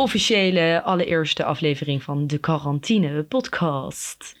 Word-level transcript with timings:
officiële 0.00 0.82
allereerste 0.84 1.44
aflevering 1.44 2.02
van 2.02 2.26
de 2.26 2.38
Quarantine 2.38 3.22
Podcast. 3.22 4.38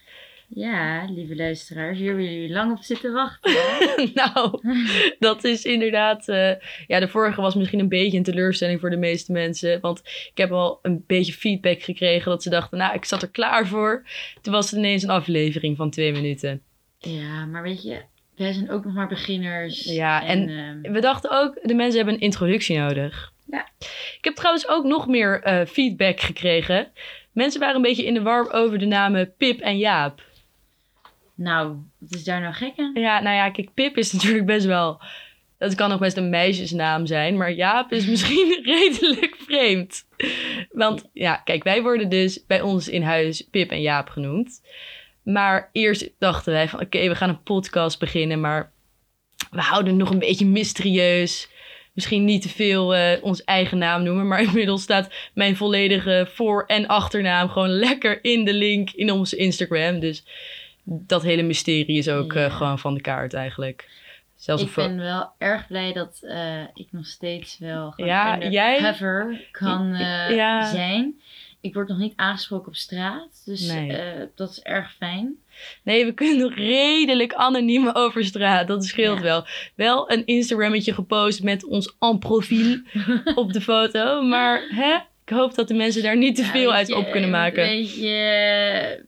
Ja, 0.48 1.04
lieve 1.10 1.36
luisteraars, 1.36 1.98
hier 1.98 2.06
hebben 2.06 2.24
jullie 2.24 2.50
lang 2.52 2.72
op 2.72 2.82
zitten 2.82 3.12
wachten. 3.12 3.52
nou, 4.14 4.60
dat 5.18 5.44
is 5.44 5.64
inderdaad. 5.64 6.28
eh, 6.28 6.52
ja, 6.86 7.00
de 7.00 7.08
vorige 7.08 7.40
was 7.40 7.54
misschien 7.54 7.78
een 7.80 7.88
beetje 7.88 8.16
een 8.16 8.22
teleurstelling 8.24 8.80
voor 8.80 8.90
de 8.90 8.96
meeste 8.96 9.32
mensen. 9.32 9.80
Want 9.80 9.98
ik 10.04 10.32
heb 10.34 10.50
al 10.52 10.78
een 10.82 11.04
beetje 11.06 11.32
feedback 11.32 11.82
gekregen 11.82 12.30
dat 12.30 12.42
ze 12.42 12.50
dachten, 12.50 12.78
nou, 12.78 12.94
ik 12.94 13.04
zat 13.04 13.22
er 13.22 13.30
klaar 13.30 13.66
voor. 13.66 14.04
Toen 14.40 14.52
was 14.52 14.70
het 14.70 14.78
ineens 14.78 15.02
een 15.02 15.10
aflevering 15.10 15.76
van 15.76 15.90
twee 15.90 16.12
minuten. 16.12 16.62
ja, 16.98 17.46
maar 17.46 17.62
weet 17.62 17.82
je, 17.82 18.00
wij 18.36 18.52
zijn 18.52 18.70
ook 18.70 18.84
nog 18.84 18.94
maar 18.94 19.08
beginners. 19.08 19.84
Ja, 19.84 20.24
en 20.26 20.48
ehm, 20.48 20.92
We 20.92 21.00
dachten 21.00 21.30
ook, 21.30 21.58
de 21.62 21.74
mensen 21.74 21.96
hebben 21.96 22.14
een 22.14 22.20
introductie 22.20 22.78
nodig. 22.78 23.32
Ja. 23.50 23.68
Ik 24.18 24.24
heb 24.24 24.34
trouwens 24.34 24.68
ook 24.68 24.84
nog 24.84 25.06
meer 25.06 25.42
eh, 25.42 25.66
feedback 25.66 26.20
gekregen. 26.20 26.92
Mensen 27.32 27.60
waren 27.60 27.76
een 27.76 27.82
beetje 27.82 28.06
in 28.06 28.14
de 28.14 28.22
war 28.22 28.52
over 28.52 28.78
de 28.78 28.86
namen 28.86 29.34
Pip 29.36 29.60
en 29.60 29.78
Jaap. 29.78 30.22
nou, 31.34 31.76
wat 31.98 32.14
is 32.14 32.24
daar 32.24 32.40
nou 32.40 32.54
gek 32.54 32.72
aan? 32.76 32.92
Ja, 32.94 33.20
nou 33.20 33.36
ja, 33.36 33.50
kijk, 33.50 33.74
Pip 33.74 33.96
is 33.96 34.12
natuurlijk 34.14 34.46
best 34.46 34.66
wel... 34.66 35.00
Dat 35.58 35.74
kan 35.74 35.88
nog 35.88 35.98
best 35.98 36.16
een 36.16 36.30
meisjesnaam 36.30 37.06
zijn, 37.06 37.36
maar 37.36 37.52
Jaap 37.52 37.92
is 37.92 38.06
misschien 38.10 38.60
redelijk 38.64 39.36
vreemd. 39.38 40.06
Want 40.70 41.08
ja, 41.12 41.36
kijk, 41.36 41.62
wij 41.62 41.82
worden 41.82 42.08
dus 42.08 42.46
bij 42.46 42.60
ons 42.60 42.88
in 42.88 43.02
huis 43.02 43.48
Pip 43.50 43.70
en 43.70 43.80
Jaap 43.80 44.08
genoemd. 44.08 44.60
Maar 45.22 45.68
eerst 45.72 46.10
dachten 46.18 46.52
wij 46.52 46.68
van, 46.68 46.80
oké, 46.80 47.08
we 47.08 47.14
gaan 47.14 47.28
een 47.28 47.42
podcast 47.42 47.98
beginnen, 47.98 48.40
maar 48.40 48.72
we 49.50 49.60
houden 49.60 49.92
het 49.92 50.02
nog 50.02 50.10
een 50.10 50.18
beetje 50.18 50.46
mysterieus. 50.46 51.49
Misschien 51.92 52.24
niet 52.24 52.42
te 52.42 52.48
veel 52.48 52.94
eh, 52.94 53.22
ons 53.24 53.44
eigen 53.44 53.78
naam 53.78 54.02
noemen, 54.02 54.28
maar 54.28 54.42
inmiddels 54.48 54.82
staat 54.82 55.08
mijn 55.34 55.56
volledige 55.56 56.28
voor- 56.34 56.64
en 56.66 56.86
achternaam 56.86 57.48
gewoon 57.48 57.68
lekker 57.70 58.18
in 58.24 58.44
de 58.44 58.52
link 58.54 58.90
in 58.90 59.10
onze 59.10 59.36
Instagram. 59.36 59.98
Dus 60.00 60.24
dat 60.84 61.22
hele 61.22 61.42
mysterie 61.42 61.98
is 61.98 62.08
ook 62.08 62.32
eh, 62.34 62.56
gewoon 62.56 62.78
van 62.78 62.94
de 62.94 63.00
kaart 63.00 63.34
eigenlijk. 63.34 63.88
Zelfs 64.36 64.62
Ik 64.62 64.74
ben 64.74 64.96
wel 64.96 65.30
erg 65.38 65.66
blij 65.66 65.92
dat 65.92 66.18
eh, 66.22 66.60
ik 66.74 66.86
nog 66.90 67.06
steeds 67.06 67.58
wel 67.58 67.92
Ja, 67.96 68.38
jij- 68.38 68.76
undercover 68.76 69.48
kan 69.50 69.94
Ja. 70.28 70.70
zijn. 70.70 71.20
Ik 71.60 71.74
word 71.74 71.88
nog 71.88 71.98
niet 71.98 72.12
aangesproken 72.16 72.66
op 72.68 72.76
straat, 72.76 73.42
dus 73.44 73.60
Nee. 73.72 73.92
eh, 73.92 74.26
dat 74.34 74.50
is 74.50 74.60
erg 74.62 74.94
fijn. 74.96 75.34
Nee, 75.84 76.04
we 76.04 76.12
kunnen 76.12 76.38
nog 76.38 76.54
redelijk 76.54 77.34
anoniem 77.34 77.88
over 77.88 78.24
straat. 78.24 78.66
Dat 78.68 78.84
scheelt 78.84 79.16
Ja. 79.18 79.22
wel. 79.24 79.46
Wel 79.74 80.10
een 80.10 80.26
Instagrammetje 80.26 80.94
gepost 80.94 81.42
met 81.42 81.64
ons 81.64 81.96
en 81.98 82.18
profiel 82.18 82.80
op 83.34 83.52
de 83.52 83.60
foto. 83.60 84.22
Maar 84.22 84.62
hè, 84.68 84.94
ik 85.24 85.28
hoop 85.36 85.54
dat 85.54 85.68
de 85.68 85.74
mensen 85.74 86.02
daar 86.02 86.16
niet 86.16 86.36
te 86.36 86.44
veel 86.44 86.72
uit 86.72 86.86
je, 86.88 86.96
op 86.96 87.10
kunnen 87.10 87.30
maken. 87.30 87.70
Een 87.70 87.80
beetje 87.82 89.06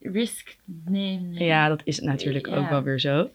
risk 0.00 0.56
nemen. 0.84 1.44
Ja, 1.44 1.68
dat 1.68 1.80
is 1.84 1.98
natuurlijk 2.00 2.48
ook 2.48 2.68
wel 2.70 2.82
weer 2.82 3.00
zo. 3.00 3.30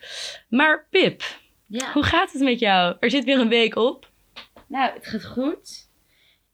Maar 0.50 0.88
Pip, 0.90 1.24
ja. 1.68 1.92
hoe 1.94 2.04
gaat 2.04 2.32
het 2.32 2.42
met 2.42 2.60
jou? 2.60 2.96
Er 3.00 3.10
zit 3.10 3.24
weer 3.24 3.40
een 3.40 3.50
week 3.50 3.76
op. 3.76 4.12
Nou, 4.68 4.94
het 4.94 5.08
gaat 5.08 5.26
goed. 5.26 5.83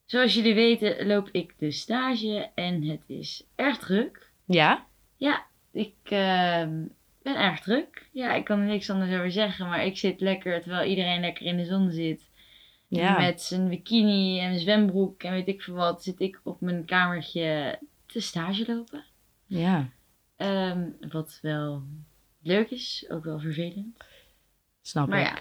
Zoals 0.10 0.34
jullie 0.34 0.54
weten 0.54 1.08
loop 1.08 1.30
ik 1.32 1.54
de 1.58 1.72
stage 1.72 2.50
en 2.56 2.84
het 2.84 3.02
is 3.08 3.44
erg 3.56 3.78
druk. 3.78 4.32
Ja? 4.46 4.86
Ja, 5.18 5.46
ik 5.72 5.96
ehm, 6.04 6.86
ben 7.22 7.36
erg 7.40 7.60
druk. 7.60 8.10
Ja, 8.12 8.34
ik 8.34 8.44
kan 8.46 8.60
er 8.60 8.66
niks 8.66 8.90
anders 8.90 9.12
over 9.12 9.32
zeggen, 9.32 9.68
maar 9.68 9.86
ik 9.86 9.98
zit 9.98 10.22
lekker 10.22 10.62
terwijl 10.62 10.90
iedereen 10.90 11.20
lekker 11.22 11.46
in 11.46 11.58
de 11.58 11.66
zon 11.66 11.92
zit. 11.92 12.30
Ja. 12.88 13.20
Met 13.20 13.42
zijn 13.42 13.70
bikini 13.70 14.40
en 14.40 14.52
een 14.52 14.60
zwembroek 14.60 15.24
en 15.24 15.32
weet 15.32 15.48
ik 15.48 15.62
veel 15.62 15.74
wat, 15.76 16.04
zit 16.04 16.20
ik 16.20 16.40
op 16.44 16.62
mijn 16.62 16.86
kamertje 16.86 17.80
te 18.06 18.20
stage 18.20 18.64
lopen. 18.68 19.04
Ja, 19.46 19.90
Ehm, 20.36 20.90
wat 21.10 21.40
wel 21.42 21.84
leuk 22.42 22.70
is, 22.70 23.06
ook 23.10 23.24
wel 23.24 23.40
vervelend. 23.40 23.98
snap 24.82 25.08
Maar 25.08 25.20
ik. 25.22 25.28
ja, 25.28 25.40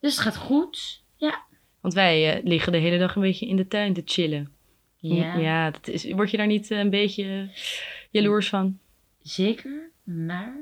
dus 0.00 0.12
het 0.14 0.20
gaat 0.24 0.36
goed. 0.36 1.02
Ja. 1.16 1.46
Want 1.80 1.94
wij 1.94 2.34
eh, 2.36 2.44
liggen 2.44 2.72
de 2.72 2.78
hele 2.78 2.98
dag 2.98 3.14
een 3.14 3.22
beetje 3.22 3.46
in 3.46 3.56
de 3.56 3.68
tuin 3.68 3.92
te 3.94 4.02
chillen. 4.04 4.52
Ja, 4.96 5.36
ja 5.36 5.70
dat 5.70 5.88
is, 5.88 6.10
word 6.12 6.30
je 6.30 6.36
daar 6.36 6.46
niet 6.46 6.70
eh, 6.70 6.78
een 6.78 6.90
beetje 6.90 7.48
jaloers 8.10 8.48
van? 8.48 8.78
zeker. 9.22 9.90
Maar 10.02 10.56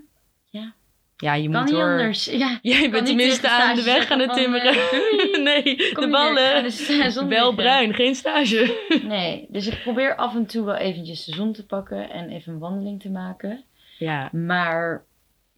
Ja, 1.19 1.35
je 1.35 1.51
kan 1.51 1.61
moet 1.61 1.71
niet 1.71 1.81
door. 1.81 1.91
anders. 1.91 2.25
Ja, 2.25 2.59
Jij 2.63 2.91
bent 2.91 3.07
tenminste 3.07 3.49
aan 3.51 3.77
de 3.77 3.83
weg 3.83 4.11
aan 4.11 4.19
het 4.19 4.29
van, 4.29 4.37
timmeren. 4.39 4.73
eh, 4.75 5.43
nee, 5.49 5.93
Kom 5.93 6.05
de 6.05 6.11
ballen. 6.11 6.63
de 6.63 7.27
Wel 7.37 7.55
bruin, 7.55 7.95
geen 7.95 8.15
stage. 8.15 8.87
Nee, 9.03 9.47
dus 9.49 9.67
ik 9.67 9.81
probeer 9.83 10.17
af 10.17 10.35
en 10.35 10.47
toe 10.47 10.65
wel 10.65 10.75
eventjes 10.75 11.25
de 11.25 11.35
zon 11.35 11.53
te 11.53 11.67
pakken 11.67 12.11
en 12.11 12.29
even 12.31 12.53
een 12.53 12.59
wandeling 12.59 13.01
te 13.01 13.11
maken. 13.11 13.65
Ja, 13.99 14.29
Maar 14.33 15.05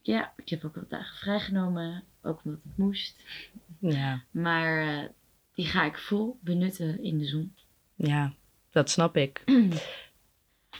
ja, 0.02 0.32
ik 0.36 0.48
heb 0.48 0.64
ook 0.64 0.75
wat 0.75 0.90
dagen 0.90 1.16
vrijgenomen, 1.16 2.04
ook 2.22 2.40
omdat 2.44 2.60
het 2.62 2.76
moest. 2.76 3.22
ja, 3.80 4.22
Maar 4.30 4.82
eh, 4.82 5.04
die 5.58 5.66
ga 5.66 5.84
ik 5.84 5.98
vol 5.98 6.38
benutten 6.41 7.02
in 7.02 7.19
de 7.19 7.24
zon. 7.24 7.54
ja, 7.94 8.32
dat 8.70 8.91
snap 8.91 9.16
ik. 9.16 9.42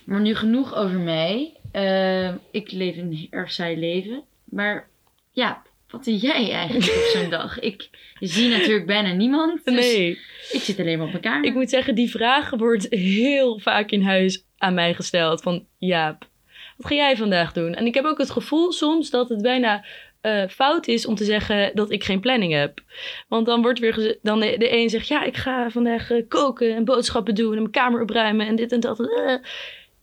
Maar 0.04 0.20
nu 0.20 0.34
genoeg 0.34 0.74
over 0.74 0.98
mij. 0.98 1.56
Eh, 1.72 2.34
ik 2.50 2.70
leef 2.70 2.96
een 2.96 3.26
erg 3.30 3.52
saai 3.52 3.76
leven. 3.78 4.22
Maar 4.44 4.88
ja, 5.30 5.62
wat 5.88 6.04
doe 6.04 6.16
jij 6.16 6.50
eigenlijk 6.50 6.86
op 6.86 7.10
zo'n 7.12 7.30
dag? 7.40 7.58
Ik 7.60 7.88
zie 8.20 8.48
natuurlijk 8.48 8.86
bijna 8.86 9.12
niemand. 9.12 9.64
Dus 9.64 9.74
Nee, 9.74 10.10
ik 10.52 10.60
zit 10.60 10.78
alleen 10.78 10.96
maar 10.96 11.06
op 11.06 11.12
mijn 11.12 11.24
kamer. 11.24 11.44
ik 11.48 11.54
moet 11.54 11.70
zeggen, 11.70 11.94
die 11.94 12.10
vraag 12.10 12.50
wordt 12.50 12.86
heel 12.90 13.58
vaak 13.58 13.90
in 13.90 14.02
huis 14.02 14.44
aan 14.58 14.74
mij 14.74 14.94
gesteld. 14.94 15.42
Van, 15.42 15.66
Jaap, 15.78 16.28
wat 16.76 16.86
ga 16.86 16.94
jij 16.94 17.16
vandaag 17.16 17.52
doen? 17.52 17.74
En 17.74 17.86
ik 17.86 17.94
heb 17.94 18.04
ook 18.04 18.18
het 18.18 18.30
gevoel 18.30 18.72
soms 18.72 19.10
dat 19.10 19.28
het 19.28 19.42
bijna 19.42 19.84
eh, 20.28 20.48
fout 20.48 20.86
is 20.86 21.06
om 21.06 21.14
te 21.14 21.24
zeggen 21.24 21.70
dat 21.74 21.90
ik 21.90 22.04
geen 22.04 22.20
planning 22.20 22.52
heb. 22.52 22.80
Want 23.28 23.46
dan 23.46 23.62
wordt 23.62 23.78
weer 23.78 24.18
dan 24.22 24.40
de, 24.40 24.58
de 24.58 24.72
een 24.72 24.90
zegt, 24.90 25.08
ja, 25.08 25.24
ik 25.24 25.36
ga 25.36 25.70
vandaag 25.70 26.10
eh, 26.10 26.22
koken 26.28 26.74
en 26.74 26.84
boodschappen 26.84 27.34
doen 27.34 27.52
en 27.52 27.58
mijn 27.58 27.70
kamer 27.70 28.02
opruimen 28.02 28.46
en 28.46 28.56
dit 28.56 28.72
en 28.72 28.80
dat. 28.80 29.00
Eh. 29.00 29.34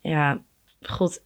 Ja, 0.01 0.41
god, 0.81 1.23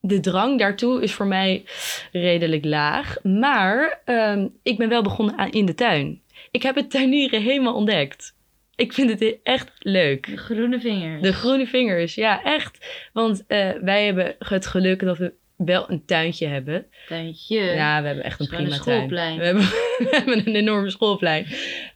de 0.00 0.20
drang 0.20 0.58
daartoe 0.58 1.02
is 1.02 1.12
voor 1.12 1.26
mij 1.26 1.64
redelijk 2.12 2.64
laag. 2.64 3.22
Maar 3.22 4.00
ehm, 4.04 4.48
ik 4.62 4.78
ben 4.78 4.88
wel 4.88 5.02
begonnen 5.02 5.36
aan, 5.36 5.50
in 5.50 5.66
de 5.66 5.74
tuin. 5.74 6.22
Ik 6.50 6.62
heb 6.62 6.74
het 6.74 6.90
tuinieren 6.90 7.42
helemaal 7.42 7.74
ontdekt. 7.74 8.34
Ik 8.74 8.92
vind 8.92 9.10
het 9.10 9.38
echt 9.42 9.72
leuk. 9.78 10.26
De 10.26 10.36
groene 10.36 10.80
vingers. 10.80 11.22
De 11.22 11.32
groene 11.32 11.66
vingers, 11.66 12.14
ja, 12.14 12.42
echt. 12.42 13.08
Want 13.12 13.44
wij 13.80 14.04
hebben 14.04 14.36
het 14.38 14.66
geluk 14.66 15.00
dat 15.00 15.18
we 15.18 15.32
wel 15.56 15.90
een 15.90 16.04
tuintje 16.04 16.46
hebben. 16.46 16.86
Tuintje. 17.08 17.60
Ja, 17.60 18.00
we 18.00 18.06
hebben 18.06 18.24
echt 18.24 18.40
een 18.40 18.46
prima 18.46 18.78
tuin. 18.78 19.08
We 19.08 19.44
hebben, 19.44 19.62
we 19.98 20.08
hebben 20.10 20.38
een 20.38 20.54
enorme 20.54 20.90
schoolplein. 20.90 21.46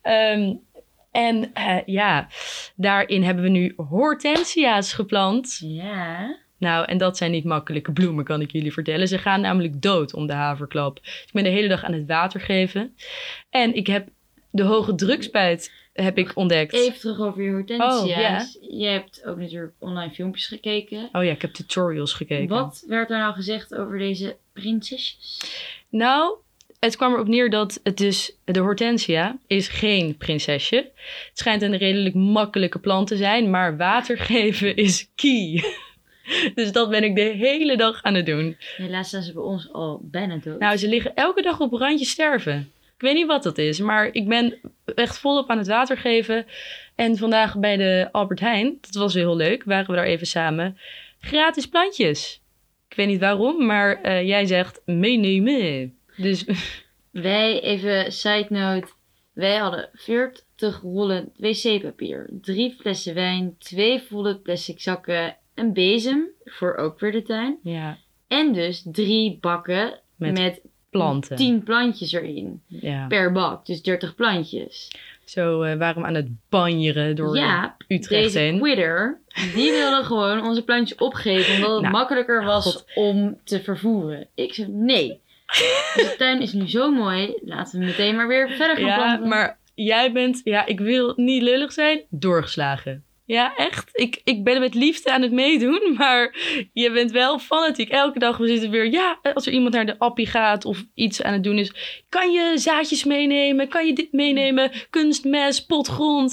Ehm, 0.03 0.54
en 1.10 1.51
eh, 1.54 1.77
ja, 1.86 2.28
daarin 2.77 3.22
hebben 3.22 3.45
we 3.45 3.51
nu 3.51 3.72
hortensia's 3.77 4.92
geplant. 4.92 5.59
Ja. 5.65 6.39
Nou, 6.59 6.84
en 6.84 6.98
dat 6.98 7.16
zijn 7.16 7.30
niet 7.30 7.45
makkelijke 7.45 7.92
bloemen, 7.92 8.24
kan 8.24 8.41
ik 8.41 8.53
jullie 8.53 8.72
vertellen. 8.72 9.09
Ze 9.09 9.18
gaan 9.18 9.41
namelijk 9.41 9.83
dood 9.83 10.15
om 10.15 10.27
de 10.27 10.33
haverklap. 10.33 10.98
Dus 11.03 11.24
ik 11.27 11.33
ben 11.33 11.45
de 11.45 11.51
hele 11.51 11.68
dag 11.68 11.84
aan 11.84 11.92
het 11.92 12.06
water 12.06 12.41
geven. 12.41 12.95
En 13.51 13.74
ik 13.74 13.86
heb 13.86 14.09
de 14.51 14.63
hoge 14.63 14.95
drukspuit 14.95 15.72
heb 15.92 16.19
ik 16.19 16.37
ontdekt. 16.37 16.72
Even 16.72 17.01
terug 17.01 17.21
over 17.21 17.42
je 17.42 17.51
hortensia's. 17.51 18.59
Oh. 18.60 18.78
Je 18.78 18.87
hebt 18.87 19.25
ook 19.25 19.37
natuurlijk 19.37 19.72
online 19.78 20.13
filmpjes 20.13 20.47
gekeken. 20.47 21.09
Oh 21.13 21.25
ja, 21.25 21.31
ik 21.31 21.42
heb 21.42 21.53
tutorials 21.53 22.13
gekeken. 22.13 22.48
Wat 22.48 22.84
werd 22.87 23.10
er 23.10 23.19
nou 23.19 23.34
gezegd 23.34 23.75
over 23.75 23.98
deze 23.98 24.37
prinsesjes? 24.53 25.41
Nou, 25.89 26.34
het 26.81 26.97
kwam 26.97 27.13
erop 27.13 27.28
neer 27.28 27.51
dat 27.51 27.81
het 27.83 27.97
dus 27.97 28.37
de 28.45 28.60
hortensia 28.60 29.39
is 29.47 29.69
geen 29.69 30.16
prinsesje. 30.16 30.77
Het 30.77 31.39
schijnt 31.39 31.63
een 31.63 31.77
redelijk 31.77 32.15
makkelijke 32.15 32.78
plant 32.78 33.07
te 33.07 33.16
zijn, 33.16 33.51
maar 33.51 33.77
water 33.77 34.19
geven 34.33 34.77
is 34.77 35.10
key. 35.15 35.65
Dus 36.54 36.72
dat 36.72 36.91
ben 36.91 37.04
ik 37.04 37.15
de 37.15 37.22
hele 37.22 37.77
dag 37.77 38.03
aan 38.03 38.15
het 38.15 38.27
doen. 38.27 38.57
Helaas 38.77 39.10
zijn 39.10 39.22
ze 39.22 39.33
bij 39.33 39.42
ons 39.42 39.72
al 39.72 40.01
bijna 40.03 40.37
dood. 40.37 40.59
Nou, 40.59 40.77
ze 40.77 40.89
liggen 40.89 41.15
elke 41.15 41.42
dag 41.42 41.60
op 41.60 41.72
randje 41.72 42.04
sterven. 42.04 42.72
Ik 42.95 43.07
weet 43.07 43.15
niet 43.15 43.27
wat 43.27 43.42
dat 43.42 43.59
is, 43.59 43.81
maar 43.81 44.09
ik 44.13 44.28
ben 44.28 44.59
echt 44.95 45.19
volop 45.19 45.51
aan 45.51 45.59
het 45.59 45.66
water 45.66 45.97
geven. 45.98 46.47
En 46.95 47.16
vandaag 47.16 47.59
bij 47.59 47.77
de 47.77 48.09
Albert 48.13 48.41
Heijn, 48.41 48.78
dat 48.81 48.95
was 48.95 49.15
weer 49.15 49.25
heel 49.25 49.37
leuk, 49.37 49.65
waren 49.65 49.91
we 49.91 49.97
daar 49.97 50.04
even 50.04 50.27
samen. 50.27 50.78
Gratis 51.21 51.66
plantjes. 51.66 52.41
Ik 52.89 52.97
weet 52.97 53.07
niet 53.07 53.21
waarom, 53.21 53.66
maar 53.66 54.03
eh, 54.03 54.27
jij 54.27 54.47
zegt 54.47 54.81
meenemen. 54.84 55.95
Dus 56.16 56.45
Wij, 57.10 57.60
even 57.60 58.13
side 58.13 58.47
note. 58.48 58.89
Wij 59.33 59.57
hadden 59.57 59.89
40 59.92 60.81
rollen 60.83 61.33
wc-papier, 61.37 62.28
drie 62.41 62.77
flessen 62.81 63.15
wijn, 63.15 63.57
twee 63.59 64.01
volle 64.01 64.39
plastic 64.39 64.81
zakken, 64.81 65.37
een 65.54 65.72
bezem 65.72 66.28
voor 66.45 66.77
ook 66.77 67.01
weer 67.01 67.13
de 67.13 67.22
tuin. 67.22 67.59
ja, 67.63 67.98
En 68.28 68.53
dus 68.53 68.87
drie 68.92 69.39
bakken 69.41 70.01
Met 70.16 70.39
met, 70.39 70.60
planten. 70.91 71.37
10 71.37 71.63
plantjes 71.63 72.13
erin 72.13 72.63
Ja. 72.66 73.07
per 73.07 73.33
bak, 73.33 73.66
dus 73.66 73.83
30 73.83 74.15
plantjes. 74.15 74.91
zo 75.25 75.63
eh, 75.63 75.77
waren 75.78 76.03
we 76.03 76.09
aan 76.09 76.15
het 76.15 76.28
banjeren 76.48 77.16
door 77.16 77.37
Ja, 77.37 77.77
Utrecht 77.89 78.33
deze 78.33 78.57
quitter, 78.60 79.21
die 79.54 79.71
wilde 79.71 80.04
gewoon 80.10 80.42
onze 80.47 80.65
plantjes 80.65 80.98
opgeven 80.98 81.54
omdat 81.54 81.71
het 81.71 81.81
Nou, 81.81 81.92
makkelijker 81.95 82.45
was 82.45 82.65
God. 82.65 82.84
om 82.95 83.39
te 83.45 83.63
vervoeren. 83.63 84.27
Ik 84.34 84.54
zei 84.54 84.69
nee. 84.69 85.21
Deze 85.97 86.15
tuin 86.19 86.41
is 86.41 86.53
nu 86.53 86.69
zo 86.69 86.91
mooi, 86.92 87.34
laten 87.45 87.78
we 87.81 87.84
meteen 87.87 88.16
maar 88.16 88.28
weer 88.28 88.48
verder 88.51 88.77
gaan 88.77 88.87
Ja, 88.87 88.97
planten. 88.97 89.28
maar 89.28 89.59
jij 89.75 90.13
bent, 90.13 90.41
ja, 90.45 90.66
ik 90.66 90.81
wil 90.81 91.13
niet 91.16 91.42
lullig 91.42 91.72
zijn, 91.72 92.01
doorgeslagen. 92.09 93.04
Ja, 93.30 93.56
echt. 93.56 93.91
Ik, 93.92 94.21
ik 94.24 94.44
ben 94.44 94.60
met 94.60 94.74
liefde 94.74 95.12
aan 95.12 95.22
het 95.22 95.32
meedoen, 95.32 95.94
maar 95.98 96.36
je 96.72 96.91
bent 96.92 97.10
wel 97.10 97.38
fanatiek. 97.38 97.88
Elke 97.88 98.18
dag 98.18 98.36
we 98.36 98.47
zitten 98.47 98.71
weer, 98.71 98.91
ja, 98.91 99.18
als 99.34 99.47
er 99.47 99.53
iemand 99.53 99.74
naar 99.74 99.86
de 99.86 99.98
appie 99.98 100.27
gaat 100.27 100.65
of 100.65 100.86
iets 100.94 101.22
aan 101.22 101.32
het 101.32 101.44
doen 101.44 101.59
is, 101.59 102.03
kan 102.09 102.32
je 102.32 102.59
zaadjes 102.59 103.04
meenemen? 103.04 103.68
Kan 103.68 103.86
je 103.86 103.94
dit 103.94 104.12
meenemen? 104.12 104.71
Kunstmes, 104.91 105.66
potgrond. 105.66 106.32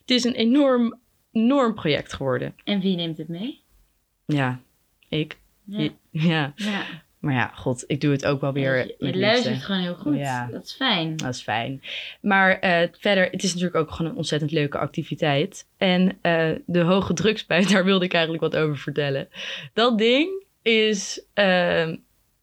Het 0.00 0.10
is 0.10 0.24
een 0.24 0.34
enorm, 0.34 1.00
enorm 1.32 1.74
project 1.74 2.12
geworden. 2.12 2.54
En 2.64 2.80
wie 2.80 2.96
neemt 2.96 3.18
het 3.18 3.28
mee? 3.28 3.60
Ja, 4.26 4.60
ik. 5.08 5.38
Ja. 5.64 5.88
Ja, 6.10 6.52
ja. 6.56 6.84
Maar 7.20 7.34
ja, 7.34 7.50
god, 7.54 7.84
ik 7.86 8.00
doe 8.00 8.12
het 8.12 8.24
ook 8.24 8.40
wel 8.40 8.52
weer 8.52 8.76
je 8.76 9.06
je 9.06 9.18
luistert 9.18 9.62
gewoon 9.62 9.80
heel 9.80 9.94
goed. 9.94 10.16
Ja. 10.16 10.48
Dat 10.50 10.64
is 10.64 10.72
fijn. 10.72 11.16
Dat 11.16 11.34
is 11.34 11.42
fijn. 11.42 11.82
Maar 12.20 12.58
eh, 12.58 12.88
verder, 12.98 13.30
het 13.30 13.42
is 13.42 13.52
natuurlijk 13.52 13.76
ook 13.76 13.90
gewoon 13.90 14.10
een 14.10 14.16
ontzettend 14.16 14.50
leuke 14.50 14.78
activiteit. 14.78 15.66
En 15.76 16.18
eh, 16.22 16.50
de 16.66 16.80
hoge 16.80 17.12
drugspuit, 17.12 17.70
daar 17.72 17.84
wilde 17.84 18.04
ik 18.04 18.12
eigenlijk 18.12 18.42
wat 18.42 18.56
over 18.56 18.78
vertellen. 18.78 19.28
Dat 19.72 19.98
ding 19.98 20.44
is 20.62 21.24
eh, 21.34 21.88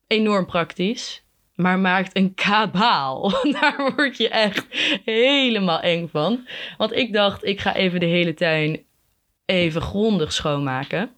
enorm 0.08 0.46
praktisch, 0.46 1.24
maar 1.56 1.80
maakt 1.80 2.18
een 2.18 2.34
kabaal. 2.34 3.32
Daar 3.60 3.94
word 3.96 4.18
je 4.18 4.30
echt 4.30 4.66
helemaal 5.06 5.80
eng 5.80 6.08
van. 6.08 6.48
Want 6.78 6.94
ik 6.94 7.14
dacht, 7.14 7.46
ik 7.46 7.60
ga 7.60 7.76
even 7.76 8.00
de 8.00 8.06
hele 8.06 8.34
tuin 8.34 8.84
even 9.46 9.82
grondig 9.82 10.34
schoonmaken. 10.34 11.12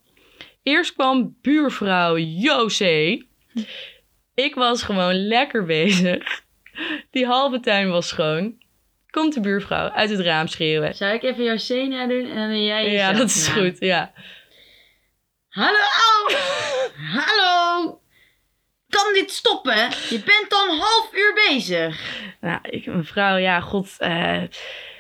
Eerst 0.63 0.94
kwam 0.94 1.36
buurvrouw 1.42 2.18
José. 2.18 3.27
Ik 4.33 4.56
was 4.56 4.83
gewoon 4.83 5.27
lekker 5.27 5.65
bezig. 5.65 6.42
Die 7.12 7.25
halve 7.25 7.59
tuin 7.59 7.89
was 7.89 8.07
schoon. 8.07 8.57
Komt 9.09 9.33
de 9.33 9.39
buurvrouw 9.39 9.89
uit 9.89 10.09
het 10.09 10.19
raam 10.19 10.48
schreeuwen. 10.48 10.95
Zou 10.95 11.13
ik 11.13 11.24
even 11.24 11.44
jouw 11.44 11.56
C 11.56 11.89
nadoen 11.89 12.30
en 12.30 12.36
dan 12.36 12.48
ben 12.48 12.63
jij 12.63 12.92
Ja, 12.92 13.13
dat 13.13 13.27
is 13.30 13.48
goed. 13.48 13.80
Ja. 13.80 14.13
Hallo! 15.50 15.80
Hallo! 17.13 18.01
Kan 18.89 19.13
dit 19.13 19.31
stoppen? 19.31 19.75
Je 20.09 20.21
bent 20.25 20.54
al 20.54 20.69
een 20.69 20.80
half 20.80 21.09
uur 21.13 21.33
bezig. 21.50 22.21
Nou, 22.42 22.59
ik, 22.62 22.86
mevrouw, 22.86 23.38
ja, 23.38 23.59
god. 23.59 23.95
eh, 23.98 24.42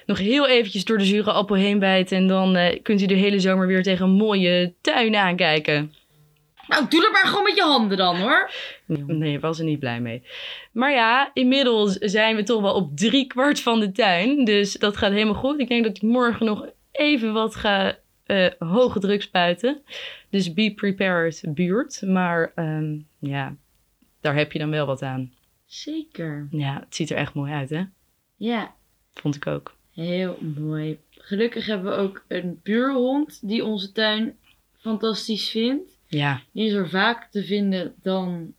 nog 0.05 0.17
heel 0.17 0.47
eventjes 0.47 0.85
door 0.85 0.97
de 0.97 1.05
zure 1.05 1.31
appel 1.31 1.55
heen 1.55 1.79
bijten. 1.79 2.17
En 2.17 2.27
dan 2.27 2.55
eh, 2.55 2.81
kunt 2.83 3.01
u 3.01 3.05
de 3.05 3.13
hele 3.13 3.39
zomer 3.39 3.67
weer 3.67 3.83
tegen 3.83 4.05
een 4.05 4.11
mooie 4.11 4.73
tuin 4.81 5.15
aankijken. 5.15 5.93
Nou, 6.67 6.85
doe 6.89 7.01
dat 7.01 7.11
maar 7.11 7.25
gewoon 7.25 7.43
met 7.43 7.55
je 7.55 7.61
handen 7.61 7.97
dan 7.97 8.15
hoor. 8.17 8.51
Nee, 8.85 9.33
ik 9.35 9.41
was 9.41 9.59
er 9.59 9.65
niet 9.65 9.79
blij 9.79 10.01
mee. 10.01 10.23
Maar 10.71 10.91
ja, 10.91 11.31
inmiddels 11.33 11.93
zijn 11.93 12.35
we 12.35 12.43
toch 12.43 12.61
wel 12.61 12.73
op 12.73 12.97
drie 12.97 13.27
kwart 13.27 13.59
van 13.59 13.79
de 13.79 13.91
tuin. 13.91 14.45
Dus 14.45 14.73
dat 14.73 14.97
gaat 14.97 15.11
helemaal 15.11 15.33
goed. 15.33 15.59
Ik 15.59 15.67
denk 15.67 15.83
dat 15.83 15.95
ik 15.95 16.01
morgen 16.01 16.45
nog 16.45 16.67
even 16.91 17.33
wat 17.33 17.55
ga 17.55 17.97
eh, 18.23 18.47
hoge 18.59 18.99
druk 18.99 19.21
spuiten. 19.21 19.81
Dus 20.29 20.53
be 20.53 20.73
prepared, 20.75 21.43
buurt. 21.47 22.01
Maar 22.01 22.51
ehm, 22.55 22.97
ja, 23.19 23.55
daar 24.21 24.35
heb 24.35 24.51
je 24.51 24.59
dan 24.59 24.69
wel 24.69 24.85
wat 24.85 25.01
aan. 25.01 25.33
Zeker. 25.65 26.47
Ja, 26.51 26.79
het 26.79 26.95
ziet 26.95 27.09
er 27.09 27.17
echt 27.17 27.33
mooi 27.33 27.51
uit, 27.51 27.69
hè? 27.69 27.83
Ja, 28.35 28.75
Vond 29.13 29.35
ik 29.35 29.47
ook. 29.47 29.75
heel 29.93 30.37
mooi. 30.57 30.99
Gelukkig 31.09 31.65
hebben 31.65 31.91
we 31.91 31.97
ook 31.97 32.25
een 32.27 32.59
buurhond 32.63 33.47
die 33.47 33.65
onze 33.65 33.91
tuin 33.91 34.37
fantastisch 34.79 35.49
vindt. 35.49 35.96
Ja, 36.07 36.41
Die 36.51 36.65
is 36.67 36.73
er 36.73 36.89
vaak 36.89 37.31
te 37.31 37.43
vinden 37.43 37.93
dan 38.01 38.53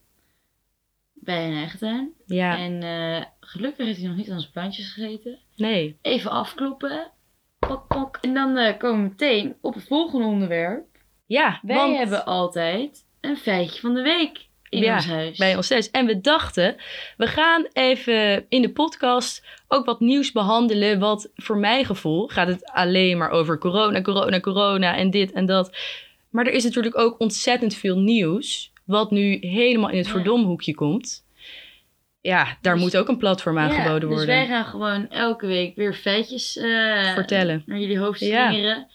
bij 1.14 1.46
een 1.46 1.54
eigen 1.56 1.78
tuin. 1.78 2.12
ja, 2.26 2.58
En 2.58 2.82
eh, 2.82 3.24
gelukkig 3.40 3.86
heeft 3.86 3.98
hij 3.98 4.06
nog 4.08 4.16
niet 4.16 4.30
aan 4.30 4.40
zijn 4.40 4.52
plantjes 4.52 4.92
gegeten. 4.92 5.38
nee. 5.56 5.98
Even 6.02 6.30
afkloppen. 6.30 7.10
Pok, 7.58 7.88
pok. 7.88 8.18
En 8.20 8.34
dan 8.34 8.56
eh, 8.56 8.78
komen 8.78 9.02
we 9.02 9.08
meteen 9.08 9.56
op 9.60 9.74
het 9.74 9.84
volgende 9.86 10.26
onderwerp. 10.26 10.84
Ja, 11.26 11.58
Wij 11.62 11.76
want 11.76 11.96
hebben 11.96 12.24
altijd 12.24 13.04
een 13.20 13.36
feitje 13.36 13.80
van 13.80 13.94
de 13.94 14.02
week 14.02 14.46
in 14.68 14.82
Ja, 14.82 14.94
ons 14.94 15.06
huis. 15.06 15.38
bij 15.38 15.56
ons 15.56 15.68
thuis. 15.68 15.90
En 15.90 16.06
we 16.06 16.20
dachten, 16.20 16.76
we 17.16 17.26
gaan 17.26 17.66
even 17.72 18.46
in 18.48 18.62
de 18.62 18.72
podcast 18.72 19.44
ook 19.68 19.84
wat 19.84 20.00
nieuws 20.00 20.32
behandelen. 20.32 20.98
Wat 20.98 21.30
voor 21.34 21.56
mijn 21.58 21.84
gevoel 21.84 22.28
gaat 22.28 22.48
het 22.48 22.64
alleen 22.70 23.18
maar 23.18 23.30
over 23.30 23.58
corona, 23.58 24.00
corona, 24.02 24.40
corona 24.40 24.96
en 24.96 25.10
dit 25.10 25.32
en 25.32 25.46
dat. 25.46 25.76
Maar 26.30 26.46
er 26.46 26.52
is 26.52 26.64
natuurlijk 26.64 26.98
ook 26.98 27.20
ontzettend 27.20 27.74
veel 27.74 27.98
nieuws. 27.98 28.72
Wat 28.84 29.10
nu 29.10 29.36
helemaal 29.40 29.90
in 29.90 29.96
het 29.96 30.06
Ja. 30.06 30.12
verdomhoekje 30.12 30.74
komt. 30.74 31.26
Ja, 32.20 32.58
daar 32.60 32.74
Dus- 32.74 32.82
moet 32.82 32.96
ook 32.96 33.08
een 33.08 33.16
platform 33.18 33.56
Ja, 33.56 33.62
aangeboden 33.62 34.00
Dus 34.08 34.08
worden. 34.18 34.26
wij 34.34 34.46
gaan 34.46 34.64
gewoon 34.64 35.08
elke 35.10 35.46
week 35.46 35.76
weer 35.76 35.94
feitjes 35.94 36.56
eh, 36.56 37.12
Vertellen. 37.14 37.62
naar 37.66 37.78
jullie 37.78 37.98
hoofd 37.98 38.20
Ja. 38.20 38.86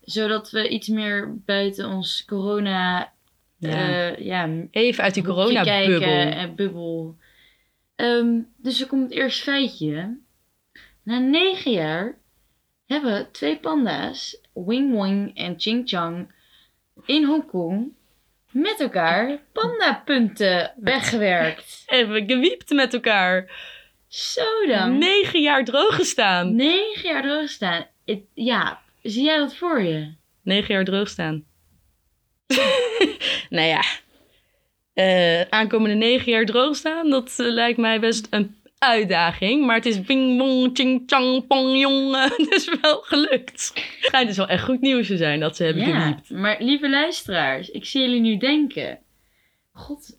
Zodat 0.00 0.50
we 0.50 0.68
iets 0.68 0.88
meer 0.88 1.36
buiten 1.44 1.88
ons 1.88 2.24
corona... 2.26 3.12
Ja. 3.58 3.70
eh, 3.88 4.24
ja, 4.24 4.48
Even 4.70 5.04
uit 5.04 5.14
die 5.14 5.22
corona-bubbel. 5.24 6.54
bubbel. 6.54 7.16
Ehm, 7.96 8.38
dus 8.56 8.80
er 8.80 8.86
komt 8.86 9.02
het 9.02 9.12
eerste 9.18 9.42
feitje. 9.42 10.18
Na 11.02 11.18
negen 11.18 11.70
jaar 11.72 12.18
hebben 12.86 13.28
twee 13.32 13.58
panda's, 13.58 14.40
Wing 14.54 15.02
Wing 15.02 15.36
en 15.36 15.54
Ching 15.60 15.88
Chang, 15.88 16.32
in 17.06 17.24
Hongkong 17.24 17.92
met 18.50 18.80
elkaar 18.80 19.38
pandapunten 19.52 20.72
weggewerkt. 20.76 21.82
Even 21.86 22.24
gewiept 22.26 22.70
met 22.70 22.94
elkaar. 22.94 23.50
Zo 24.08 24.66
dan. 24.66 24.98
Negen 24.98 25.40
jaar 25.40 25.64
droog 25.64 25.94
gestaan. 25.94 26.54
Negen 26.56 27.08
jaar 27.08 27.22
droog 27.22 27.48
staan. 27.48 27.86
Het- 28.04 28.24
ja, 28.34 28.80
zie 29.02 29.24
jij 29.24 29.38
dat 29.38 29.56
voor 29.56 29.82
je? 29.82 30.12
Negen 30.42 30.74
jaar 30.74 30.84
droog 30.84 31.08
staan. 31.08 31.44
nou 33.50 33.66
ja, 33.68 33.82
eh, 34.94 35.40
aankomende 35.40 35.94
negen 35.96 36.32
jaar 36.32 36.44
droog 36.44 36.76
staan, 36.76 37.10
dat 37.10 37.34
eh, 37.38 37.46
lijkt 37.46 37.78
mij 37.78 38.00
best 38.00 38.26
een 38.30 38.56
uitdaging. 38.82 39.66
Maar 39.66 39.76
het 39.76 39.86
is 39.86 40.00
bing 40.00 40.38
bong 40.38 40.70
ching 40.72 41.02
chang 41.06 41.46
pong 41.46 41.78
jongen. 41.80 42.22
Het 42.22 42.50
is 42.52 42.68
wel 42.82 43.00
gelukt. 43.00 43.72
Het 43.74 43.96
schijnt 44.00 44.26
dus 44.28 44.36
wel 44.36 44.48
echt 44.48 44.64
goed 44.64 44.80
nieuws 44.80 45.06
te 45.06 45.16
zijn 45.16 45.40
dat 45.40 45.56
ze 45.56 45.64
hebben 45.64 45.88
ja, 45.88 46.18
maar 46.28 46.56
lieve 46.58 46.90
luisteraars, 46.90 47.70
ik 47.70 47.84
zie 47.84 48.00
jullie 48.00 48.20
nu 48.20 48.36
denken. 48.36 48.98
God, 49.72 50.18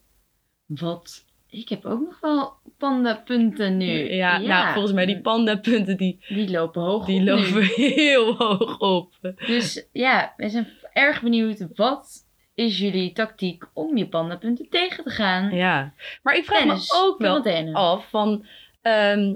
wat? 0.65 1.25
Ik 1.49 1.69
heb 1.69 1.85
ook 1.85 1.99
nog 1.99 2.19
wel 2.19 2.53
pandapunten 2.77 3.77
nu. 3.77 4.13
Ja, 4.13 4.37
nou 4.37 4.73
volgens 4.73 4.93
mij 4.93 5.05
die 5.05 5.21
pandapunten 5.21 5.97
die, 5.97 6.25
Die 6.27 6.49
lopen 6.51 6.81
hoog 6.81 7.05
die 7.05 7.19
op 7.19 7.21
nu. 7.21 7.31
lopen 7.31 7.63
heel 7.95 8.35
hoog 8.35 8.77
op. 8.79 9.13
Dus 9.45 9.87
ja, 9.91 10.33
we 10.37 10.49
zijn 10.49 10.67
erg 10.93 11.21
benieuwd. 11.21 11.67
Wat 11.75 12.22
is 12.55 12.79
jullie 12.79 13.11
tactiek 13.11 13.63
om 13.73 13.97
je 13.97 14.07
pandapunten 14.07 14.69
tegen 14.69 15.03
te 15.03 15.09
gaan? 15.09 15.55
Ja, 15.55 15.93
maar 16.23 16.35
ik 16.35 16.45
vraag 16.45 16.65
me 16.65 16.73
ook 16.95 17.17
wel 17.17 17.41
quarantaine. 17.41 17.73
af 17.73 18.09
van 18.09 18.45
ehm, 18.81 19.35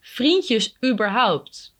vriendjes 0.00 0.76
überhaupt. 0.84 1.76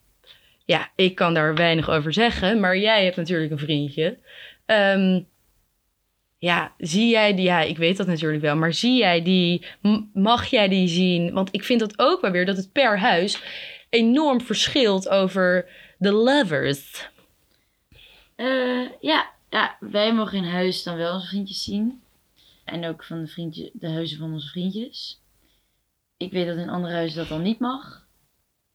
Ja, 0.64 0.90
ik 0.94 1.14
kan 1.14 1.34
daar 1.34 1.54
weinig 1.54 1.90
over 1.90 2.12
zeggen, 2.12 2.60
maar 2.60 2.76
jij 2.76 3.04
hebt 3.04 3.16
natuurlijk 3.16 3.50
een 3.50 3.58
vriendje. 3.58 4.18
Ehm, 4.66 5.20
ja, 6.38 6.72
zie 6.78 7.08
jij 7.08 7.34
die, 7.34 7.44
ja, 7.44 7.60
ik 7.60 7.76
weet 7.76 7.96
dat 7.96 8.06
natuurlijk 8.06 8.42
wel, 8.42 8.56
maar 8.56 8.72
zie 8.72 8.96
jij 8.96 9.22
die, 9.22 9.66
mag 10.12 10.46
jij 10.46 10.68
die 10.68 10.88
zien? 10.88 11.32
Want 11.32 11.48
ik 11.52 11.64
vind 11.64 11.80
dat 11.80 11.98
ook 11.98 12.20
wel 12.20 12.30
weer 12.30 12.46
dat 12.46 12.56
het 12.56 12.72
per 12.72 12.98
huis 12.98 13.42
enorm 13.90 14.40
verschilt 14.40 15.08
over 15.08 15.68
de 15.98 16.12
lovers. 16.12 17.08
Eh, 18.36 18.90
ja, 19.00 19.30
ja, 19.50 19.76
wij 19.80 20.14
mogen 20.14 20.38
in 20.38 20.44
huis 20.44 20.82
dan 20.82 20.96
wel 20.96 21.14
onze 21.14 21.26
vriendjes 21.26 21.64
zien. 21.64 22.02
En 22.64 22.84
ook 22.84 23.04
van 23.04 23.20
de, 23.20 23.26
vriendje, 23.26 23.70
de 23.74 23.88
huizen 23.88 24.18
van 24.18 24.32
onze 24.32 24.48
vriendjes. 24.48 25.20
Ik 26.16 26.32
weet 26.32 26.46
dat 26.46 26.56
in 26.56 26.68
andere 26.68 26.94
huizen 26.94 27.18
dat 27.18 27.28
dan 27.28 27.42
niet 27.42 27.58
mag. 27.58 28.06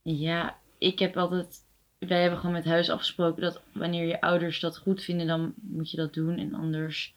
Ja, 0.02 0.58
ik 0.78 1.00
heb 1.00 1.18
altijd... 1.18 1.62
Wij 1.98 2.22
hebben 2.22 2.40
gewoon 2.40 2.56
met 2.56 2.66
huis 2.66 2.90
afgesproken 2.90 3.42
dat 3.42 3.62
wanneer 3.72 4.08
je 4.08 4.22
ouders 4.22 4.60
dat 4.60 4.78
goed 4.78 5.04
vinden, 5.04 5.28
dan 5.28 5.54
moet 5.62 5.92
je 5.92 5.98
dat 5.98 6.14
doen. 6.14 6.38
En 6.38 6.54
anders 6.54 7.14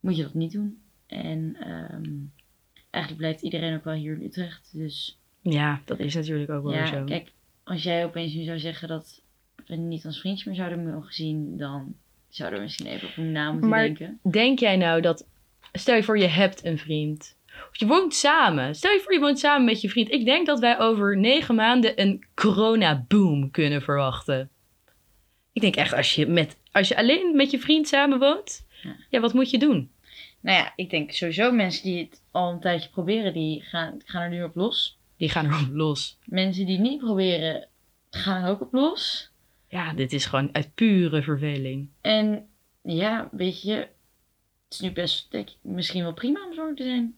moet 0.00 0.16
je 0.16 0.22
dat 0.22 0.34
niet 0.34 0.52
doen. 0.52 0.82
En 1.06 1.56
ehm, 1.60 2.14
eigenlijk 2.90 3.16
blijft 3.16 3.42
iedereen 3.42 3.76
ook 3.76 3.84
wel 3.84 3.94
hier 3.94 4.12
in 4.12 4.22
Utrecht. 4.22 4.70
Dus 4.72 5.18
Ja, 5.40 5.82
dat 5.84 5.98
is 5.98 6.14
natuurlijk 6.14 6.50
ook 6.50 6.62
wel 6.62 6.72
ja, 6.72 6.86
zo. 6.86 7.04
kijk, 7.04 7.32
als 7.64 7.82
jij 7.82 8.04
opeens 8.04 8.34
nu 8.34 8.44
zou 8.44 8.58
zeggen 8.58 8.88
dat 8.88 9.22
we 9.66 9.76
niet 9.76 10.06
als 10.06 10.20
vriendjes 10.20 10.46
meer 10.46 10.56
zouden 10.56 10.90
mogen 10.90 11.14
zien, 11.14 11.56
dan 11.56 11.96
zouden 12.34 12.58
we 12.58 12.64
misschien 12.64 12.86
even 12.86 13.08
op 13.08 13.14
hun 13.14 13.32
naam 13.32 13.50
moeten 13.52 13.68
Maar- 13.68 13.82
denken. 13.84 14.18
Denk 14.30 14.58
jij 14.58 14.76
nou 14.76 15.00
dat, 15.00 15.26
stel 15.72 15.94
je 15.94 16.02
voor 16.02 16.18
je 16.18 16.26
hebt 16.26 16.64
een 16.64 16.78
vriend. 16.78 17.36
Of 17.70 17.78
je 17.78 17.86
woont 17.86 18.14
samen. 18.14 18.74
Stel 18.74 18.92
je 18.92 19.00
voor, 19.00 19.12
je 19.12 19.20
woont 19.20 19.38
samen 19.38 19.64
met 19.64 19.80
je 19.80 19.88
vriend. 19.88 20.10
Ik 20.10 20.24
denk 20.24 20.46
dat 20.46 20.58
wij 20.60 20.78
over 20.78 21.18
negen 21.18 21.54
maanden 21.54 22.00
een 22.00 22.24
corona-boom 22.34 23.50
kunnen 23.50 23.82
verwachten. 23.82 24.50
Ik 25.52 25.60
denk 25.62 25.76
echt, 25.76 25.92
als 25.92 26.14
je, 26.14 26.26
met, 26.26 26.56
als 26.72 26.88
je 26.88 26.96
alleen 26.96 27.36
met 27.36 27.50
je 27.50 27.58
vriend 27.58 27.88
samen 27.88 28.18
woont, 28.18 28.66
Ja. 28.82 28.96
ja, 29.10 29.20
wat 29.20 29.32
moet 29.34 29.50
je 29.50 29.58
doen? 29.58 29.90
Nou 30.40 30.56
ja, 30.58 30.72
ik 30.76 30.90
denk 30.90 31.10
sowieso 31.12 31.52
mensen 31.52 31.82
die 31.82 31.98
het 32.04 32.22
al 32.30 32.50
een 32.52 32.60
tijdje 32.60 32.88
proberen, 32.90 33.32
die 33.32 33.60
gaan, 33.60 34.00
gaan 34.04 34.22
er 34.22 34.28
nu 34.30 34.42
op 34.42 34.54
los. 34.54 34.98
Die 35.16 35.28
gaan 35.28 35.46
er 35.46 35.68
los. 35.72 36.18
Mensen 36.24 36.66
die 36.66 36.76
het 36.76 36.84
niet 36.88 37.00
proberen, 37.00 37.68
gaan 38.10 38.42
er 38.44 38.50
ook 38.50 38.60
op 38.60 38.72
los. 38.72 39.30
Ja, 39.72 39.92
dit 39.92 40.12
is 40.12 40.24
gewoon 40.26 40.48
uit 40.52 40.74
pure 40.74 41.22
verveling. 41.22 41.88
En 42.00 42.48
ja, 42.82 43.28
weet 43.30 43.62
je, 43.62 43.74
het 43.74 43.88
is 44.68 44.80
nu 44.80 44.92
best 44.92 45.30
denk 45.30 45.48
ik, 45.48 45.56
misschien 45.62 46.02
wel 46.02 46.12
prima 46.12 46.46
om 46.46 46.54
zo 46.54 46.74
te 46.74 46.82
zijn. 46.82 47.16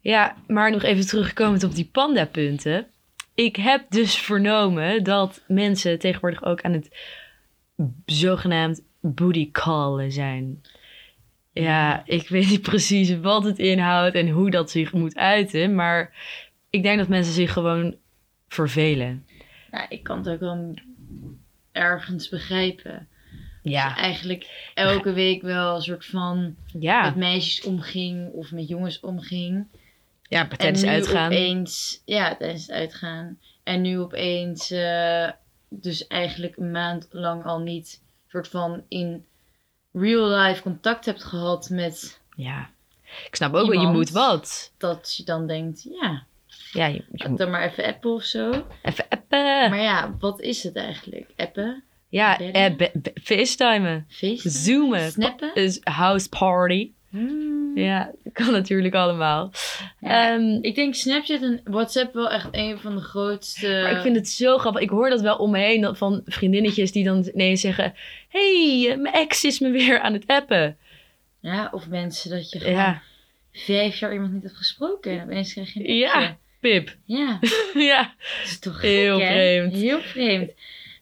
Ja, 0.00 0.36
maar 0.46 0.70
nog 0.70 0.82
even 0.82 1.06
terugkomend 1.06 1.64
op 1.64 1.74
die 1.74 1.88
panda-punten. 1.92 2.86
Ik 3.34 3.56
heb 3.56 3.90
dus 3.90 4.16
vernomen 4.18 5.04
dat 5.04 5.44
mensen 5.48 5.98
tegenwoordig 5.98 6.44
ook 6.44 6.62
aan 6.62 6.72
het 6.72 6.96
zogenaamd 8.06 8.82
booty 9.00 9.50
callen 9.50 10.12
zijn. 10.12 10.62
Ja, 11.52 12.02
ik 12.06 12.28
weet 12.28 12.48
niet 12.48 12.62
precies 12.62 13.18
wat 13.20 13.44
het 13.44 13.58
inhoudt 13.58 14.14
en 14.14 14.28
hoe 14.28 14.50
dat 14.50 14.70
zich 14.70 14.92
moet 14.92 15.16
uiten. 15.16 15.74
Maar 15.74 16.12
ik 16.70 16.82
denk 16.82 16.98
dat 16.98 17.08
mensen 17.08 17.34
zich 17.34 17.52
gewoon 17.52 17.96
vervelen. 18.48 19.26
Nou, 19.70 19.86
ik 19.88 20.02
kan 20.02 20.18
het 20.18 20.28
ook 20.28 20.40
wel 20.40 20.74
ergens 21.78 22.28
begrijpen. 22.28 23.08
Ja, 23.62 23.96
eigenlijk 23.96 24.70
elke 24.74 25.12
week 25.12 25.42
wel 25.42 25.74
een 25.74 25.82
soort 25.82 26.06
van 26.06 26.56
ja. 26.78 27.04
met 27.04 27.16
meisjes 27.16 27.64
omging 27.64 28.32
of 28.32 28.52
met 28.52 28.68
jongens 28.68 29.00
omging. 29.00 29.66
ja 30.22 30.48
En 30.48 30.58
tijdens 30.58 30.82
nu 30.82 30.88
uitgaan. 30.88 31.26
opeens, 31.26 32.02
ja, 32.04 32.36
tijdens 32.36 32.66
het 32.66 32.70
uitgaan. 32.76 33.38
En 33.62 33.80
nu 33.80 33.98
opeens, 33.98 34.70
eh, 34.70 35.30
dus 35.68 36.06
eigenlijk 36.06 36.56
een 36.56 36.70
maand 36.70 37.08
lang 37.10 37.44
al 37.44 37.58
niet 37.58 38.00
soort 38.28 38.48
van 38.48 38.82
in 38.88 39.24
real 39.92 40.28
life 40.28 40.62
contact 40.62 41.04
hebt 41.04 41.24
gehad 41.24 41.70
met 41.70 42.20
Ja, 42.36 42.70
ik 43.26 43.36
snap 43.36 43.54
ook 43.54 43.72
wel, 43.72 43.80
je 43.80 43.86
moet 43.86 44.10
wat. 44.10 44.72
dat 44.78 45.14
je 45.16 45.24
dan 45.24 45.46
denkt, 45.46 45.82
ja, 46.00 46.26
Ja, 46.72 46.86
je, 46.86 46.92
je 46.94 47.02
laat 47.12 47.28
moet 47.28 47.38
dan 47.38 47.50
maar 47.50 47.62
even 47.62 47.84
appen 47.84 48.10
of 48.10 48.22
zo. 48.22 48.50
even 48.82 49.04
appen. 49.08 49.70
Maar 49.70 49.80
ja, 49.82 50.14
wat 50.18 50.40
is 50.40 50.62
het 50.62 50.76
eigenlijk? 50.76 51.26
Appen? 51.36 51.82
Ja, 52.08 52.36
bellen? 52.36 52.78
eh, 52.78 52.88
facetimen. 53.22 54.06
Zoomen. 54.36 55.10
Snappen? 55.10 55.54
Is 55.54 55.80
house 55.82 56.28
party. 56.28 56.90
Hmm. 57.10 57.78
Ja, 57.78 58.10
dat 58.24 58.32
kan 58.32 58.52
natuurlijk 58.52 58.94
allemaal. 58.94 59.50
Ja. 60.00 60.32
Ehm, 60.34 60.58
Ik 60.60 60.74
denk 60.74 60.94
Snapchat 60.94 61.42
en 61.42 61.60
WhatsApp 61.64 62.14
wel 62.14 62.30
echt 62.30 62.48
een 62.50 62.78
van 62.78 62.94
de 62.94 63.00
grootste... 63.02 63.80
maar 63.82 63.90
ik 63.96 64.02
vind 64.02 64.16
het 64.16 64.28
zo 64.28 64.58
grappig. 64.58 64.82
Ik 64.82 64.90
hoor 64.90 65.10
dat 65.10 65.20
wel 65.20 65.36
om 65.36 65.50
me 65.50 65.58
heen 65.58 65.96
van 65.96 66.22
vriendinnetjes 66.24 66.92
die 66.92 67.04
dan 67.04 67.30
ineens 67.34 67.60
zeggen... 67.60 67.94
hey, 68.28 68.86
eh, 68.90 68.96
mijn 68.98 69.14
ex 69.14 69.44
is 69.44 69.58
me 69.58 69.70
weer 69.70 70.00
aan 70.00 70.12
het 70.12 70.26
appen. 70.26 70.76
Ja, 71.40 71.68
of 71.72 71.88
mensen 71.88 72.30
dat 72.30 72.50
je 72.50 72.58
gewoon 72.58 72.74
Ja, 72.74 73.02
vijf 73.52 73.98
jaar 73.98 74.12
iemand 74.12 74.32
niet 74.32 74.42
hebt 74.42 74.56
gesproken 74.56 75.18
en 75.18 75.22
opeens 75.24 75.52
krijg 75.52 75.72
je 75.74 75.88
een 75.88 75.94
Ja. 75.94 76.36
Pip. 76.60 76.96
Ja, 77.04 77.38
ja, 77.90 78.02
dat 78.02 78.48
is 78.48 78.58
toch 78.58 78.80
Heel 78.80 79.18
gek, 79.18 79.28
hè? 79.28 79.34
vreemd. 79.34 79.72
Heel 79.72 80.00
vreemd. 80.00 80.50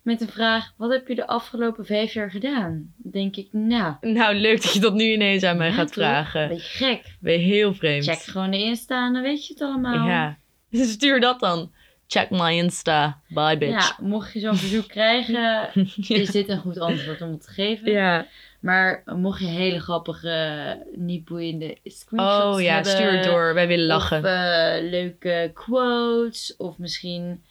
Met 0.03 0.19
de 0.19 0.27
vraag, 0.27 0.73
wat 0.77 0.91
heb 0.91 1.09
je 1.09 1.15
de 1.15 1.27
afgelopen 1.27 1.87
vijf 1.87 2.13
jaar 2.13 2.31
gedaan? 2.31 2.93
Denk 2.97 3.37
ik, 3.37 3.49
nou... 3.51 3.95
nou 4.01 4.35
leuk 4.35 4.63
dat 4.63 4.73
je 4.73 4.81
dat 4.81 4.95
nu 4.95 5.05
ineens 5.05 5.43
aan 5.43 5.57
mij 5.57 5.69
ja, 5.69 5.75
gaat 5.75 5.87
toch? 5.87 5.95
vragen. 5.95 6.49
Beetje 6.49 6.85
gek. 6.85 7.17
Ben 7.21 7.33
je 7.33 7.39
heel 7.39 7.75
vreemd. 7.75 8.05
Check 8.05 8.19
gewoon 8.19 8.51
de 8.51 8.59
Insta 8.59 9.07
en 9.07 9.13
dan 9.13 9.23
weet 9.23 9.47
je 9.47 9.53
het 9.53 9.63
allemaal. 9.63 10.09
Ja. 10.09 10.39
Stuur 10.71 11.21
dat 11.21 11.41
dan. 11.41 11.73
Check 12.07 12.31
my 12.31 12.57
Insta. 12.57 13.21
Bye, 13.29 13.59
bitch. 13.59 13.97
Ja, 13.99 14.05
mocht 14.07 14.33
je 14.33 14.41
zo'n 14.41 14.57
verzoek 14.57 14.89
krijgen, 14.89 15.71
is 16.09 16.31
dit 16.31 16.49
een 16.49 16.59
goed 16.59 16.79
antwoord 16.79 17.21
om 17.21 17.31
het 17.31 17.43
te 17.45 17.51
geven. 17.51 17.93
ja. 17.93 18.27
Maar 18.66 19.02
mocht 19.16 19.40
je 19.40 19.46
hele 19.46 19.80
grappige, 19.80 20.87
niet 20.94 21.25
boeiende 21.25 21.76
screenshots 21.85 22.56
Oh 22.56 22.62
ja, 22.62 22.75
hebben, 22.75 22.92
stuur 22.92 23.12
het 23.12 23.25
door. 23.25 23.54
Wij 23.54 23.66
willen 23.66 23.87
lachen. 23.87 24.18
Of 24.18 24.25
eh, 24.25 24.90
leuke 24.90 25.50
quotes. 25.54 26.56
Of 26.56 26.78
misschien, 26.78 27.42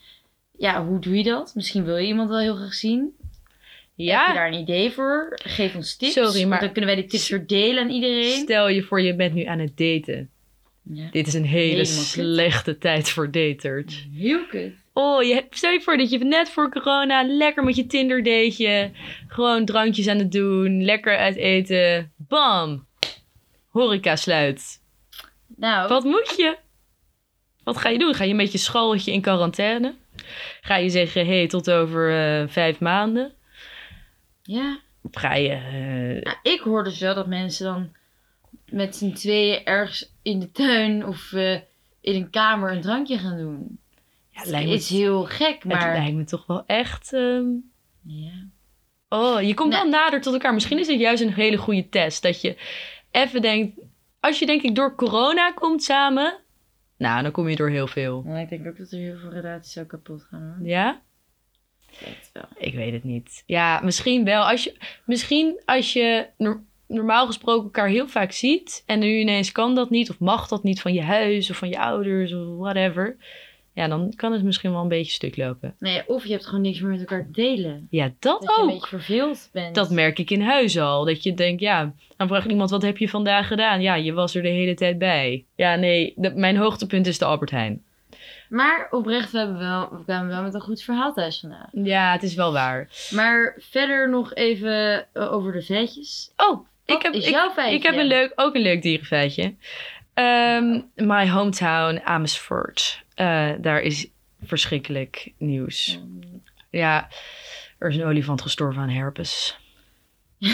ja, 0.57 0.85
hoe 0.85 0.99
doe 0.99 1.17
je 1.17 1.23
dat? 1.23 1.51
Misschien 1.55 1.83
wil 1.83 1.97
je 1.97 2.07
iemand 2.07 2.29
wel 2.29 2.39
heel 2.39 2.55
graag 2.55 2.73
zien. 2.73 3.15
Heb 3.19 3.93
je 3.95 4.03
ja, 4.03 4.33
daar 4.33 4.47
een 4.47 4.59
idee 4.59 4.91
voor? 4.91 5.39
Geef 5.43 5.75
ons 5.75 5.95
tips. 5.97 6.13
Sorry, 6.13 6.43
maar- 6.43 6.59
dan 6.59 6.71
kunnen 6.71 6.91
wij 6.93 7.01
die 7.01 7.09
tips 7.09 7.29
weer 7.29 7.47
delen 7.47 7.83
aan 7.83 7.89
iedereen. 7.89 8.31
stel 8.31 8.67
je 8.69 8.83
voor 8.83 9.01
je 9.01 9.15
bent 9.15 9.33
nu 9.33 9.43
aan 9.43 9.59
het 9.59 9.77
daten. 9.77 10.29
Ja. 10.83 11.07
Dit 11.11 11.27
is 11.27 11.33
een 11.33 11.45
hele 11.45 11.65
Helemaal 11.65 11.95
kut. 11.95 12.05
slechte 12.05 12.77
tijd 12.77 13.09
voor 13.09 13.31
daters. 13.31 14.07
Heel 14.13 14.45
kut. 14.45 14.73
Oh, 14.97 15.23
je, 15.23 15.45
stel 15.49 15.71
je 15.71 15.81
voor 15.81 15.97
dat 15.97 16.09
je 16.09 16.17
net 16.17 16.49
voor 16.49 16.71
corona 16.71 17.23
lekker 17.23 17.63
met 17.63 17.75
je 17.75 17.85
Tinder 17.85 18.23
dateje, 18.23 18.91
gewoon 19.27 19.65
drankjes 19.65 20.07
aan 20.07 20.17
het 20.17 20.31
doen, 20.31 20.83
lekker 20.83 21.17
uit 21.17 21.35
eten. 21.35 22.13
Bam! 22.17 22.87
Horeca 23.67 24.15
sluit. 24.15 24.81
Nou, 25.55 25.87
Wat 25.87 26.03
moet 26.03 26.33
je? 26.37 26.57
Wat 27.63 27.77
ga 27.77 27.89
je 27.89 27.97
doen? 27.97 28.13
Ga 28.13 28.23
je 28.23 28.35
met 28.35 28.51
je 28.51 28.57
schooltje 28.57 29.11
in 29.11 29.21
quarantaine? 29.21 29.95
Ga 30.61 30.75
je 30.75 30.89
zeggen, 30.89 31.25
hé, 31.25 31.37
hey, 31.37 31.47
tot 31.47 31.71
over 31.71 32.09
eh, 32.09 32.47
vijf 32.47 32.79
maanden? 32.79 33.33
ja. 34.43 34.79
Of 35.01 35.11
ga 35.21 35.33
je... 35.33 35.59
Nou, 36.23 36.37
ik 36.43 36.59
hoor 36.59 36.83
dus 36.83 36.99
wel 36.99 37.15
dat 37.15 37.27
mensen 37.27 37.65
dan 37.65 37.91
met 38.69 38.95
z'n 38.95 39.11
tweeën 39.11 39.65
ergens 39.65 40.11
in 40.21 40.39
de 40.39 40.51
tuin 40.51 41.05
of 41.05 41.33
eh, 41.33 41.53
in 42.01 42.15
een 42.15 42.29
kamer 42.29 42.71
een 42.71 42.81
drankje 42.81 43.17
gaan 43.17 43.37
doen. 43.37 43.79
Ja, 44.35 44.41
Het 44.41 44.49
lijkt 44.49 44.67
me, 44.69 44.73
is 44.75 44.89
heel 44.89 45.23
gek, 45.23 45.53
het 45.53 45.63
maar... 45.63 45.93
lijkt 45.97 46.15
me 46.15 46.23
toch 46.23 46.45
wel 46.45 46.63
echt... 46.65 47.13
ehm, 47.13 47.45
Ja. 48.03 48.31
Oh, 49.09 49.41
je 49.41 49.53
komt 49.53 49.71
Nee. 49.71 49.81
wel 49.81 49.89
nader 49.89 50.21
tot 50.21 50.33
elkaar. 50.33 50.53
Misschien 50.53 50.79
is 50.79 50.87
het 50.87 50.99
juist 50.99 51.21
een 51.23 51.33
hele 51.33 51.57
goede 51.57 51.89
test. 51.89 52.21
Dat 52.21 52.41
je 52.41 52.57
even 53.11 53.41
denkt... 53.41 53.79
Als 54.19 54.39
je 54.39 54.45
denk 54.45 54.61
ik 54.61 54.75
door 54.75 54.95
corona 54.95 55.51
komt 55.51 55.83
samen... 55.83 56.37
Nou, 56.97 57.23
dan 57.23 57.31
kom 57.31 57.49
je 57.49 57.55
door 57.55 57.69
heel 57.69 57.87
veel. 57.87 58.21
Maar 58.25 58.41
ik 58.41 58.49
denk 58.49 58.67
ook 58.67 58.77
dat 58.77 58.91
er 58.91 58.99
heel 58.99 59.17
veel 59.17 59.29
relaties 59.29 59.71
zo 59.73 59.83
kapot 59.83 60.23
gaan 60.29 60.55
hoor. 60.57 60.67
Ja? 60.67 61.01
Ik 61.91 61.97
denk 62.03 62.15
het 62.17 62.29
wel. 62.33 62.45
Ik 62.67 62.73
weet 62.73 62.93
het 62.93 63.03
niet. 63.03 63.43
Ja, 63.45 63.79
misschien 63.83 64.23
wel. 64.25 64.43
Als 64.49 64.63
je, 64.63 64.75
misschien 65.05 65.61
als 65.65 65.93
je 65.93 66.27
nor- 66.37 66.63
normaal 66.87 67.25
gesproken 67.25 67.63
elkaar 67.63 67.87
heel 67.87 68.07
vaak 68.07 68.31
ziet... 68.31 68.83
en 68.85 68.99
nu 68.99 69.17
ineens 69.17 69.51
kan 69.51 69.75
dat 69.75 69.89
niet 69.89 70.09
of 70.09 70.19
mag 70.19 70.47
dat 70.47 70.63
niet 70.63 70.81
van 70.81 70.93
je 70.93 71.01
huis 71.03 71.49
of 71.49 71.57
van 71.57 71.69
je 71.69 71.79
ouders 71.79 72.33
of 72.33 72.57
whatever... 72.57 73.17
Ja, 73.75 73.87
dan 73.87 74.13
kan 74.15 74.31
het 74.31 74.43
misschien 74.43 74.71
wel 74.71 74.81
een 74.81 74.87
beetje 74.87 75.11
stuk 75.11 75.37
lopen. 75.37 75.75
Nee, 75.79 76.07
of 76.07 76.25
je 76.25 76.31
hebt 76.31 76.45
gewoon 76.45 76.61
niks 76.61 76.79
meer 76.79 76.91
met 76.91 76.99
elkaar 76.99 77.25
te 77.25 77.31
delen. 77.31 77.87
Ja, 77.89 78.03
dat, 78.19 78.41
Dat 78.41 78.55
je 78.55 78.61
een 78.61 78.67
ook. 78.67 78.73
beetje 78.73 78.87
verveeld 78.87 79.49
bent. 79.53 79.75
Dat 79.75 79.89
merk 79.89 80.19
ik 80.19 80.29
in 80.29 80.41
huis 80.41 80.79
al. 80.79 81.05
Dat 81.05 81.23
je 81.23 81.33
denkt, 81.33 81.61
ja, 81.61 81.93
dan 82.17 82.27
vraagt 82.27 82.47
iemand, 82.47 82.69
wat 82.69 82.81
heb 82.81 82.97
je 82.97 83.09
vandaag 83.09 83.47
gedaan? 83.47 83.81
Ja, 83.81 83.95
je 83.95 84.13
was 84.13 84.35
er 84.35 84.41
de 84.41 84.47
hele 84.49 84.73
tijd 84.73 84.97
bij. 84.97 85.45
Ja, 85.55 85.75
nee, 85.75 86.13
mijn 86.35 86.57
hoogtepunt 86.57 87.07
is 87.07 87.17
de 87.17 87.25
Albert 87.25 87.51
Heijn. 87.51 87.83
Maar 88.49 88.87
oprecht, 88.91 89.31
we, 89.31 89.37
hebben 89.37 89.57
wel, 89.57 89.89
we 89.91 90.03
kwamen 90.03 90.27
wel 90.27 90.41
met 90.43 90.53
een 90.53 90.61
goed 90.61 90.81
verhaal 90.81 91.13
thuis 91.13 91.39
vandaag. 91.39 91.67
Ja, 91.71 92.11
het 92.11 92.23
is 92.23 92.35
wel 92.35 92.51
waar. 92.53 92.89
Maar 93.11 93.55
verder 93.59 94.09
nog 94.09 94.33
even 94.33 95.05
eh, 95.13 95.33
over 95.33 95.51
de 95.51 95.61
vetjes. 95.61 96.31
Oh, 96.37 96.47
Wat 96.47 96.65
ik 96.97 97.01
heb, 97.01 97.13
is 97.13 97.29
jouw 97.29 97.51
feitje? 97.51 97.75
ik 97.77 97.83
heb 97.83 97.95
een 97.95 98.05
leuk, 98.07 98.31
ook 98.35 98.55
een 98.55 98.61
leuk 98.61 98.81
dierenfeitje. 98.81 99.53
Ehm, 100.13 100.79
my 100.95 101.29
hometown, 101.29 102.01
Amersfoort. 102.03 103.03
Eh, 103.15 103.51
daar 103.61 103.81
is 103.81 104.07
verschrikkelijk 104.43 105.31
nieuws. 105.37 105.99
Ja, 106.69 107.07
er 107.77 107.89
is 107.89 107.95
een 107.95 108.05
olifant 108.05 108.41
gestorven 108.41 108.81
aan 108.81 108.89
herpes. 108.89 109.57
Maar 110.39 110.49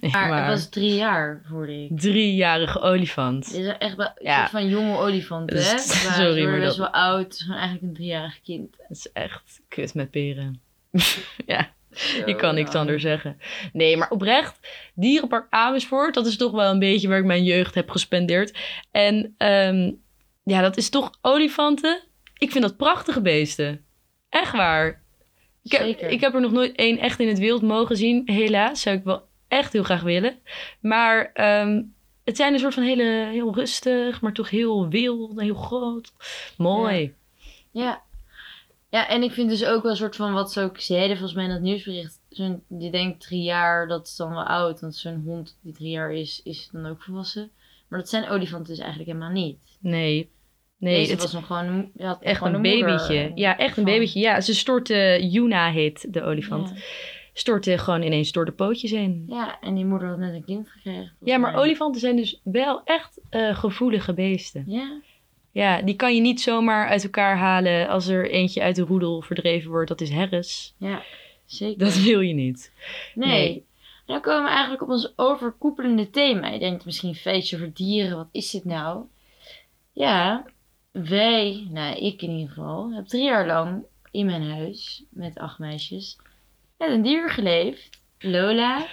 Maar 0.28 0.38
het 0.38 0.46
was 0.54 0.68
drie 0.68 0.94
jaar, 0.94 1.42
hoorde 1.48 1.84
ik. 1.84 1.98
Driejarige 2.00 2.80
olifant. 2.80 3.52
Is 3.54 3.66
echt 3.78 3.96
wel 3.96 4.06
een 4.06 4.24
Ja. 4.26 4.38
soort 4.38 4.50
van 4.50 4.68
jonge 4.68 4.96
olifant, 4.96 5.50
hè? 5.50 5.78
Sorry, 5.78 6.44
maar 6.44 6.58
best 6.60 6.76
dat- 6.76 6.92
wel 6.92 7.02
oud. 7.02 7.22
Het 7.24 7.32
is 7.32 7.40
gewoon 7.40 7.56
eigenlijk 7.58 7.88
een 7.88 7.94
driejarig 7.94 8.40
kind. 8.42 8.76
Het 8.88 8.96
is 8.96 9.12
echt 9.12 9.60
kut 9.68 9.94
met 9.94 10.10
peren. 10.10 10.60
ja. 11.46 11.72
Je 11.90 12.22
Zo, 12.26 12.34
kan 12.34 12.54
niks 12.54 12.72
ja. 12.72 12.78
anders 12.78 13.02
zeggen. 13.02 13.38
Nee, 13.72 13.96
maar 13.96 14.10
oprecht, 14.10 14.58
Dierenpark 14.94 15.46
Amersfoort, 15.50 16.14
dat 16.14 16.26
is 16.26 16.36
toch 16.36 16.52
wel 16.52 16.70
een 16.70 16.78
beetje 16.78 17.08
waar 17.08 17.18
ik 17.18 17.24
mijn 17.24 17.44
jeugd 17.44 17.74
heb 17.74 17.90
gespendeerd. 17.90 18.58
En 18.90 19.34
ehm, 19.38 19.92
ja, 20.44 20.60
dat 20.60 20.76
is 20.76 20.88
toch 20.88 21.10
olifanten. 21.20 22.02
Ik 22.38 22.50
vind 22.50 22.64
dat 22.64 22.76
prachtige 22.76 23.20
beesten. 23.20 23.84
Echt 24.28 24.52
waar. 24.52 25.02
Ik 25.62 25.72
heb, 25.72 25.80
Zeker. 25.80 26.08
ik 26.08 26.20
heb 26.20 26.34
er 26.34 26.40
nog 26.40 26.52
nooit 26.52 26.76
één 26.76 26.98
echt 26.98 27.20
in 27.20 27.28
het 27.28 27.38
wild 27.38 27.62
mogen 27.62 27.96
zien. 27.96 28.22
Helaas, 28.24 28.80
zou 28.80 28.96
ik 28.96 29.04
wel 29.04 29.22
echt 29.48 29.72
heel 29.72 29.82
graag 29.82 30.02
willen. 30.02 30.38
Maar 30.80 31.30
ehm, 31.32 31.82
het 32.24 32.36
zijn 32.36 32.52
een 32.52 32.58
soort 32.58 32.74
van 32.74 32.82
hele, 32.82 33.28
heel 33.32 33.54
rustig, 33.54 34.20
maar 34.20 34.32
toch 34.32 34.50
heel 34.50 34.88
wild 34.88 35.38
en 35.38 35.44
heel 35.44 35.54
groot. 35.54 36.12
Mooi. 36.56 37.14
Ja. 37.70 38.02
Ja, 38.90 39.08
en 39.08 39.22
ik 39.22 39.32
vind 39.32 39.48
dus 39.48 39.64
ook 39.64 39.82
wel 39.82 39.90
een 39.90 39.96
soort 39.96 40.16
van 40.16 40.32
wat 40.32 40.52
ze 40.52 40.60
ook 40.60 40.80
zeiden, 40.80 41.16
volgens 41.16 41.34
mij 41.34 41.44
in 41.44 41.50
dat 41.50 41.60
nieuwsbericht. 41.60 42.20
Zo'n, 42.28 42.62
je 42.78 42.90
denkt 42.90 43.20
drie 43.20 43.42
jaar, 43.42 43.88
dat 43.88 44.06
is 44.06 44.16
dan 44.16 44.30
wel 44.30 44.44
oud. 44.44 44.80
Want 44.80 44.94
zo'n 44.94 45.22
hond 45.24 45.58
die 45.60 45.72
drie 45.72 45.90
jaar 45.90 46.12
is, 46.12 46.40
is 46.44 46.68
dan 46.72 46.86
ook 46.86 47.02
volwassen. 47.02 47.50
Maar 47.88 47.98
dat 47.98 48.08
zijn 48.08 48.28
olifanten 48.28 48.74
dus 48.74 48.78
eigenlijk 48.78 49.10
helemaal 49.10 49.32
niet. 49.32 49.58
Nee. 49.80 50.30
Nee, 50.84 50.96
Deze 50.96 51.10
het 51.12 51.22
was 51.22 51.32
nog 51.32 51.46
gewoon 51.46 51.90
ja, 51.96 52.18
echt 52.20 52.38
gewoon 52.38 52.54
een 52.54 52.60
moeder 52.60 52.86
babytje. 52.86 53.32
Ja, 53.34 53.58
echt 53.58 53.76
een 53.76 53.84
babytje. 53.84 54.20
Ja, 54.20 54.40
ze 54.40 54.54
stortte, 54.54 55.18
Yuna 55.30 55.70
heet 55.70 56.12
de 56.12 56.22
olifant, 56.22 56.68
Ja. 56.68 56.74
stortte 57.32 57.78
gewoon 57.78 58.02
ineens 58.02 58.32
door 58.32 58.44
de 58.44 58.52
pootjes 58.52 58.90
heen. 58.90 59.24
Ja, 59.28 59.60
en 59.60 59.74
die 59.74 59.84
moeder 59.84 60.08
had 60.08 60.18
net 60.18 60.34
een 60.34 60.44
kind 60.44 60.68
gekregen. 60.68 61.12
Ja, 61.20 61.38
maar 61.38 61.52
mij. 61.52 61.60
olifanten 61.60 62.00
zijn 62.00 62.16
dus 62.16 62.40
wel 62.42 62.80
echt 62.84 63.20
eh, 63.30 63.56
gevoelige 63.58 64.12
beesten. 64.14 64.64
Ja, 64.66 65.00
Ja, 65.52 65.82
die 65.82 65.94
kan 65.96 66.14
je 66.14 66.20
niet 66.20 66.40
zomaar 66.40 66.88
uit 66.88 67.04
elkaar 67.04 67.36
halen 67.36 67.88
als 67.88 68.06
er 68.06 68.30
eentje 68.30 68.62
uit 68.62 68.76
de 68.76 68.82
roedel 68.82 69.22
verdreven 69.22 69.70
wordt. 69.70 69.88
Dat 69.88 70.00
is 70.00 70.10
herres. 70.10 70.74
ja, 70.78 71.02
zeker. 71.46 71.78
Dat 71.78 71.96
wil 71.96 72.20
je 72.20 72.34
niet. 72.34 72.72
Nee. 73.14 73.28
Nee. 73.28 73.64
Dan 74.06 74.20
komen 74.20 74.42
we 74.44 74.48
eigenlijk 74.50 74.82
op 74.82 74.88
ons 74.88 75.12
overkoepelende 75.16 76.10
thema. 76.10 76.48
Je 76.48 76.58
denkt 76.58 76.84
misschien 76.84 77.14
feestje 77.14 77.58
voor 77.58 77.70
dieren. 77.74 78.16
Wat 78.16 78.28
is 78.32 78.50
dit 78.50 78.64
nou? 78.64 79.04
Ja, 79.92 80.44
wij, 81.02 81.66
nou 81.70 81.96
ik 81.96 82.22
in 82.22 82.30
ieder 82.30 82.48
geval, 82.48 82.92
heb 82.92 83.06
drie 83.06 83.22
jaar 83.24 83.46
lang 83.46 83.84
in 84.10 84.26
mijn 84.26 84.50
huis 84.50 85.04
met 85.10 85.38
acht 85.38 85.58
meisjes 85.58 86.16
met 86.78 86.88
een 86.90 87.02
dier 87.02 87.30
geleefd. 87.30 88.00
Lola. 88.18 88.86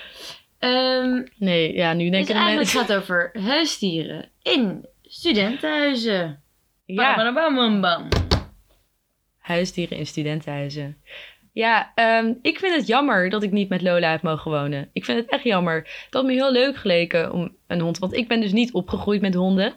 Ehm 0.59 1.23
Nee, 1.37 1.73
ja, 1.73 1.93
nu 1.93 2.03
dus 2.03 2.11
denken 2.11 2.33
de 2.33 2.39
eigenlijk 2.41 2.55
mensen... 2.73 2.79
gaat 2.79 2.87
het 2.87 2.97
over 2.97 3.31
huisdieren 3.43 4.29
in 4.41 4.85
studentenhuizen. 5.03 6.41
Ja, 6.85 7.15
Bam, 7.15 7.33
bam, 7.33 7.55
bam, 7.55 7.81
bam. 7.81 8.07
huisdieren 9.37 9.97
in 9.97 10.07
studentenhuizen. 10.07 10.97
Ja, 11.53 11.91
ehm, 11.95 12.33
ik 12.41 12.59
vind 12.59 12.75
het 12.75 12.87
jammer 12.87 13.29
dat 13.29 13.43
ik 13.43 13.51
niet 13.51 13.69
met 13.69 13.81
Lola 13.81 14.11
heb 14.11 14.21
mogen 14.21 14.51
wonen. 14.51 14.89
Ik 14.93 15.05
vind 15.05 15.17
het 15.17 15.29
echt 15.29 15.43
jammer. 15.43 15.75
Het 15.75 16.13
had 16.13 16.25
me 16.25 16.31
heel 16.31 16.51
leuk 16.51 16.75
geleken 16.77 17.31
om 17.33 17.55
een 17.67 17.79
hond... 17.79 17.97
Want 17.99 18.13
ik 18.13 18.27
ben 18.27 18.41
dus 18.41 18.51
niet 18.51 18.73
opgegroeid 18.73 19.21
met 19.21 19.33
honden. 19.33 19.73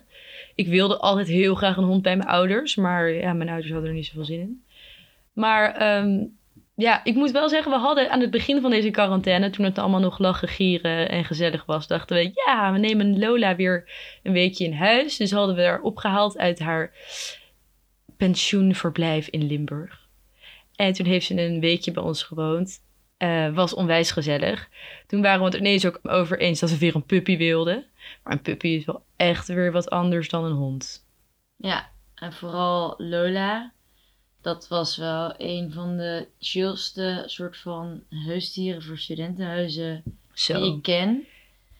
Ik 0.54 0.66
wilde 0.66 0.98
altijd 0.98 1.26
heel 1.26 1.54
graag 1.54 1.76
een 1.76 1.84
hond 1.84 2.02
bij 2.02 2.16
mijn 2.16 2.28
ouders. 2.28 2.74
Maar 2.76 3.10
ja, 3.10 3.32
mijn 3.32 3.48
ouders 3.48 3.72
hadden 3.72 3.88
er 3.90 3.96
niet 3.96 4.06
zoveel 4.06 4.24
zin 4.24 4.40
in. 4.40 4.64
Maar 5.32 5.74
ehm, 5.74 6.24
ja, 6.74 7.04
ik 7.04 7.14
moet 7.14 7.30
wel 7.30 7.48
zeggen... 7.48 7.72
We 7.72 7.78
hadden 7.78 8.10
aan 8.10 8.20
het 8.20 8.30
begin 8.30 8.60
van 8.60 8.70
deze 8.70 8.90
quarantaine... 8.90 9.50
Toen 9.50 9.64
het 9.64 9.78
allemaal 9.78 10.00
nog 10.00 10.18
lachen, 10.18 10.48
gieren 10.48 11.08
en 11.08 11.24
gezellig 11.24 11.64
was... 11.64 11.86
Dachten 11.86 12.16
we, 12.16 12.30
ja, 12.46 12.72
we 12.72 12.78
nemen 12.78 13.18
Lola 13.18 13.56
weer 13.56 13.90
een 14.22 14.32
weekje 14.32 14.64
in 14.64 14.72
huis. 14.72 15.16
Dus 15.16 15.30
hadden 15.30 15.56
we 15.56 15.62
haar 15.62 15.80
opgehaald 15.80 16.38
uit 16.38 16.58
haar 16.58 16.92
pensioenverblijf 18.16 19.28
in 19.28 19.46
Limburg. 19.46 20.02
En 20.76 20.92
toen 20.92 21.06
heeft 21.06 21.26
ze 21.26 21.40
een 21.40 21.60
weekje 21.60 21.92
bij 21.92 22.02
ons 22.02 22.22
gewoond. 22.22 22.82
Eh, 23.16 23.54
was 23.54 23.74
onwijs 23.74 24.10
gezellig. 24.10 24.68
Toen 25.06 25.22
waren 25.22 25.38
we 25.38 25.44
het 25.44 25.54
ineens 25.54 25.86
ook 25.86 26.00
over 26.02 26.38
eens 26.38 26.60
dat 26.60 26.70
we 26.70 26.78
weer 26.78 26.94
een 26.94 27.06
puppy 27.06 27.36
wilden. 27.36 27.84
Maar 28.22 28.32
een 28.32 28.42
puppy 28.42 28.68
is 28.68 28.84
wel 28.84 29.02
echt 29.16 29.46
weer 29.46 29.72
wat 29.72 29.90
anders 29.90 30.28
dan 30.28 30.44
een 30.44 30.52
hond. 30.52 31.06
Ja, 31.56 31.90
en 32.14 32.32
vooral 32.32 32.94
Lola. 32.98 33.72
Dat 34.42 34.68
was 34.68 34.96
wel 34.96 35.34
een 35.36 35.72
van 35.72 35.96
de 35.96 36.28
chillste 36.38 37.22
soort 37.26 37.56
van 37.56 38.02
huisdieren 38.26 38.82
voor 38.82 38.98
studentenhuizen 38.98 40.02
Zo. 40.32 40.60
die 40.60 40.74
ik 40.76 40.82
ken. 40.82 41.24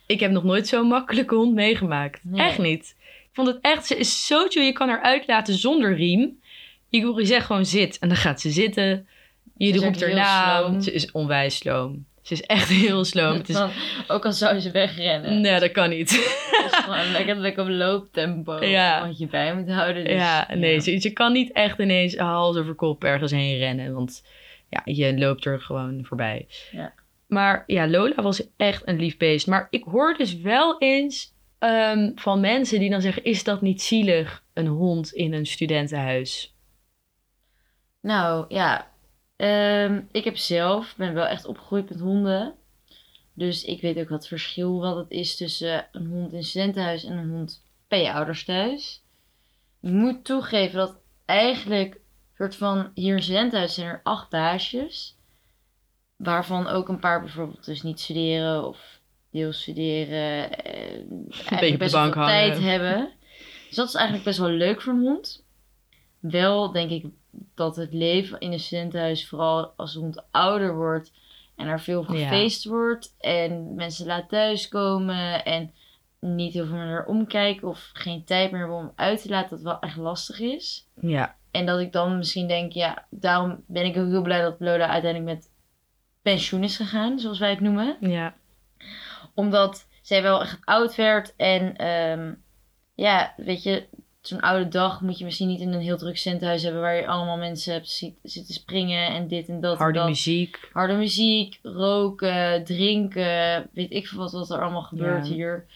Ik 0.07 0.21
heb 0.21 0.31
nog 0.31 0.45
nooit 0.45 0.69
zo'n 0.69 0.87
makkelijke 0.87 1.35
hond 1.35 1.55
meegemaakt. 1.55 2.25
Nee. 2.25 2.47
Echt 2.47 2.59
niet. 2.59 2.97
Ik 3.01 3.29
vond 3.33 3.49
het 3.49 3.59
echt, 3.61 3.87
ze 3.87 3.97
is 3.97 4.27
zo 4.27 4.47
chill. 4.49 4.65
Je 4.65 4.73
kan 4.73 4.89
haar 4.89 5.03
uitlaten 5.03 5.55
zonder 5.55 5.97
riem. 5.97 6.41
Je, 6.89 7.15
je 7.17 7.27
zegt 7.27 7.47
gewoon 7.47 7.67
zit 7.67 7.99
en 7.99 8.09
dan 8.09 8.17
gaat 8.17 8.41
ze 8.41 8.51
zitten. 8.51 9.09
Is 9.57 9.77
roept 9.77 10.01
haar 10.01 10.15
naam. 10.15 10.81
Ze 10.81 10.93
is 10.93 11.11
onwijs 11.13 11.57
sloom. 11.57 12.07
Ze 12.23 12.33
is 12.33 12.43
echt 12.43 12.69
heel 12.83 13.05
sloom. 13.05 13.37
Het 13.37 13.49
is, 13.49 13.63
ook 14.09 14.25
al 14.25 14.33
zou 14.33 14.59
ze 14.61 14.71
wegrennen. 14.71 15.41
nee, 15.41 15.61
dat 15.61 15.73
kan 15.73 15.89
niet. 15.91 16.11
Het 16.11 16.73
is 16.73 16.79
gewoon 16.79 17.11
lekker, 17.13 17.37
lekker 17.37 17.63
op 17.63 17.69
looptempo. 17.69 18.59
Ja. 18.67 19.07
Wat 19.07 19.19
je 19.19 19.27
bij 19.27 19.55
moet 19.57 19.71
houden. 19.71 20.05
Dus, 20.05 20.13
ja, 20.13 20.49
nee, 20.55 20.81
ze- 20.81 20.99
je 21.03 21.11
kan 21.11 21.33
niet 21.33 21.53
echt 21.53 21.79
ineens 21.79 22.17
hals 22.17 22.57
over 22.57 22.75
kop 22.75 23.05
ergens 23.05 23.31
heen 23.31 23.59
rennen. 23.59 23.95
Want 23.95 24.25
ja, 24.69 24.81
je 24.85 25.19
loopt 25.19 25.45
er 25.45 25.61
gewoon 25.61 26.05
voorbij. 26.05 26.47
Ja. 26.71 26.93
Maar 27.27 27.65
ja, 27.67 27.89
Lola 27.89 28.23
was 28.23 28.47
echt 28.57 28.83
een 28.89 28.99
lief 28.99 29.17
beest. 29.17 29.47
Maar 29.47 29.67
ik 29.71 29.85
hoor 29.85 30.15
dus 30.19 30.37
wel 30.41 30.79
eens 30.79 31.33
ehm, 31.59 32.11
van 32.15 32.41
mensen 32.41 32.79
die 32.81 32.91
dan 32.91 33.01
zeggen... 33.01 33.25
is 33.25 33.45
dat 33.45 33.61
niet 33.63 33.83
zielig, 33.83 34.43
een 34.55 34.67
hond 34.67 35.13
in 35.13 35.33
een 35.33 35.47
studentenhuis? 35.47 36.55
Nou, 38.01 38.45
ja. 38.49 38.93
Ehm, 39.37 40.03
ik 40.13 40.25
heb 40.25 40.37
zelf, 40.37 40.95
ben 40.97 41.15
wel 41.15 41.27
echt 41.27 41.45
opgegroeid 41.45 41.89
met 41.89 42.01
honden. 42.01 42.55
Dus 43.33 43.65
ik 43.65 43.81
weet 43.81 43.99
ook 43.99 44.09
wat 44.09 44.19
het 44.19 44.29
verschil 44.29 44.81
wat 44.81 44.97
het 44.97 45.11
is 45.11 45.37
tussen 45.37 45.87
een 45.93 46.07
hond 46.07 46.33
in 46.33 46.45
studentenhuis 46.45 47.05
en 47.05 47.17
een 47.17 47.31
hond 47.31 47.63
bij 47.89 48.03
je 48.03 48.13
ouders 48.13 48.45
thuis. 48.45 49.03
Ik 49.81 49.91
moet 49.91 50.25
toegeven 50.25 50.79
dat 50.79 50.97
eigenlijk, 51.25 52.01
soort 52.37 52.57
van, 52.57 52.91
hier 52.95 53.17
in 53.17 53.23
studentenhuis 53.23 53.75
zijn 53.75 53.87
er 53.87 54.01
acht 54.03 54.31
baasjes. 54.31 55.17
Waarvan 56.17 56.67
ook 56.67 56.89
een 56.89 56.99
paar 56.99 57.21
bijvoorbeeld 57.21 57.65
dus 57.65 57.83
niet 57.83 58.01
studeren 58.01 58.67
of 58.67 59.01
deels 59.31 59.61
studeren. 59.61 60.65
Eh, 60.65 60.75
eigenlijk 61.29 61.71
de 61.71 61.77
best 61.77 61.93
wel 61.93 62.11
tijd 62.11 62.59
hebben. 62.59 63.13
Dus 63.67 63.77
dat 63.77 63.89
is 63.89 63.95
eigenlijk 63.95 64.25
best 64.25 64.39
wel 64.39 64.49
leuk 64.49 64.83
voor 64.83 64.93
een 64.93 65.01
hond. 65.01 65.45
Wel 66.19 66.73
denk 66.73 66.91
ik 66.91 67.05
dat 67.55 67.77
het 67.77 67.93
leven 67.93 68.41
in 68.41 68.53
een 68.53 68.61
studentenhuis, 68.61 69.29
vooral 69.29 69.73
als 69.77 69.95
hond 69.95 70.23
ouder 70.31 70.75
wordt 70.77 71.13
en 71.57 71.67
er 71.67 71.81
veel 71.81 72.05
Ja. 72.13 72.19
gefeest 72.29 72.65
wordt 72.65 73.15
en 73.19 73.75
mensen 73.75 74.07
laat 74.07 74.29
thuiskomen 74.29 75.45
en 75.45 75.73
niet 76.21 76.53
heel 76.53 76.67
veel 76.67 76.77
naar 76.77 77.07
omkijken 77.07 77.69
of 77.69 77.91
geen 77.93 78.25
tijd 78.25 78.51
meer 78.51 78.69
om 78.69 78.93
uit 78.95 79.23
te 79.23 79.29
laten, 79.29 79.51
dat 79.51 79.61
wel 79.63 79.79
echt 79.81 79.97
lastig 79.97 80.41
is. 80.41 80.87
Ja, 81.01 81.37
En 81.51 81.67
dat 81.67 81.81
ik 81.81 81.93
dan 81.93 82.17
misschien 82.17 82.49
denk, 82.49 82.73
ja, 82.73 83.07
daarom 83.11 83.63
ben 83.67 83.85
ik 83.85 83.97
ook 83.97 84.09
heel 84.09 84.23
blij 84.23 84.43
dat 84.43 84.57
Lola 84.59 84.89
uiteindelijk 84.89 85.35
met 85.35 85.51
pensioen 86.23 86.63
is 86.63 86.77
gegaan, 86.77 87.19
zoals 87.19 87.39
wij 87.39 87.51
het 87.51 87.61
noemen 87.61 87.97
ja. 88.01 88.35
omdat 89.35 89.87
zij 90.03 90.23
wel 90.23 90.41
echt 90.41 90.59
oud 90.65 90.95
werd. 90.95 91.35
En 91.37 91.77
ehm, 91.77 92.33
ja, 92.95 93.35
weet 93.37 93.63
je, 93.63 93.87
zo'n 94.27 94.41
oude 94.41 94.69
dag 94.69 95.01
moet 95.01 95.19
je 95.19 95.25
misschien 95.25 95.49
niet 95.49 95.61
in 95.61 95.73
een 95.73 95.81
heel 95.81 95.97
druk 95.97 96.17
centhuis 96.17 96.63
hebben 96.63 96.81
waar 96.81 96.95
je 96.97 97.07
allemaal 97.07 97.37
mensen 97.37 97.73
hebt 97.73 97.89
zi- 97.89 98.15
zitten 98.23 98.55
springen 98.55 99.09
en 99.09 99.29
dit 99.29 99.49
en 99.49 99.61
dat. 99.61 99.79
Harde 99.79 99.99
en 99.99 100.05
dat. 100.05 100.09
muziek. 100.15 100.69
Harde 100.73 100.95
muziek, 100.95 101.59
roken, 101.63 102.65
drinken, 102.65 103.69
weet 103.73 103.93
ik 103.93 104.07
veel 104.07 104.19
wat, 104.19 104.33
wat 104.33 104.51
er 104.51 104.61
allemaal 104.63 104.83
gebeurt 104.83 105.27
Ja. 105.29 105.35
hier. 105.35 105.67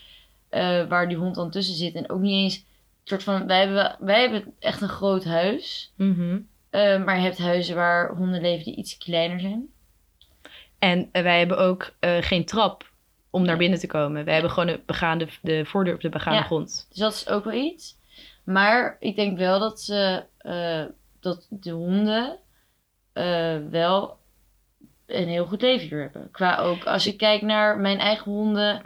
eh, 0.49 0.87
waar 0.87 1.09
die 1.09 1.17
hond 1.17 1.35
dan 1.35 1.51
tussen 1.51 1.75
zit. 1.75 1.95
En 1.95 2.11
ook 2.11 2.21
niet 2.21 2.33
eens, 2.43 2.65
soort 3.05 3.23
van, 3.23 3.47
wij 3.47 3.59
hebben, 3.61 3.97
wij 4.01 4.21
hebben 4.21 4.55
echt 4.59 4.81
een 4.81 4.89
groot 4.89 5.25
huis. 5.25 5.93
Mhm. 5.97 6.39
eh, 6.71 7.05
maar 7.05 7.17
je 7.17 7.23
hebt 7.23 7.39
huizen 7.39 7.75
waar 7.77 8.15
honden 8.17 8.41
leven 8.41 8.65
die 8.65 8.75
iets 8.77 8.99
kleiner 8.99 9.41
zijn. 9.41 9.67
En 10.79 11.09
wij 11.13 11.39
hebben 11.39 11.59
ook 11.59 11.93
eh, 12.01 12.17
geen 12.21 12.45
trap 12.45 12.91
om 13.31 13.43
naar 13.45 13.57
binnen 13.57 13.79
te 13.79 13.87
komen. 13.87 14.25
Wij 14.25 14.33
hebben 14.33 14.51
gewoon 14.53 14.69
een 14.69 14.83
begaande, 14.87 15.29
de 15.43 15.65
voordeur 15.65 15.95
op 15.95 16.01
de 16.01 16.09
begaande 16.09 16.39
Ja. 16.41 16.45
grond. 16.47 16.87
Dus 16.89 16.99
dat 16.99 17.13
is 17.13 17.29
ook 17.29 17.45
wel 17.45 17.55
iets. 17.55 17.97
Maar 18.49 18.97
ik 19.01 19.17
denk 19.17 19.39
wel 19.39 19.59
dat 19.59 19.81
ze 19.81 20.25
eh, 20.39 20.85
dat 21.21 21.47
de 21.51 21.71
honden 21.71 22.39
eh, 23.13 23.57
wel 23.71 24.17
een 25.07 25.29
heel 25.29 25.47
goed 25.47 25.63
leven 25.63 25.89
hier 25.89 26.01
hebben. 26.01 26.31
Qua 26.31 26.57
ook, 26.57 26.85
als 26.85 27.07
ik 27.07 27.17
kijk 27.17 27.43
naar 27.43 27.79
mijn 27.79 27.99
eigen 27.99 28.33
honden, 28.33 28.83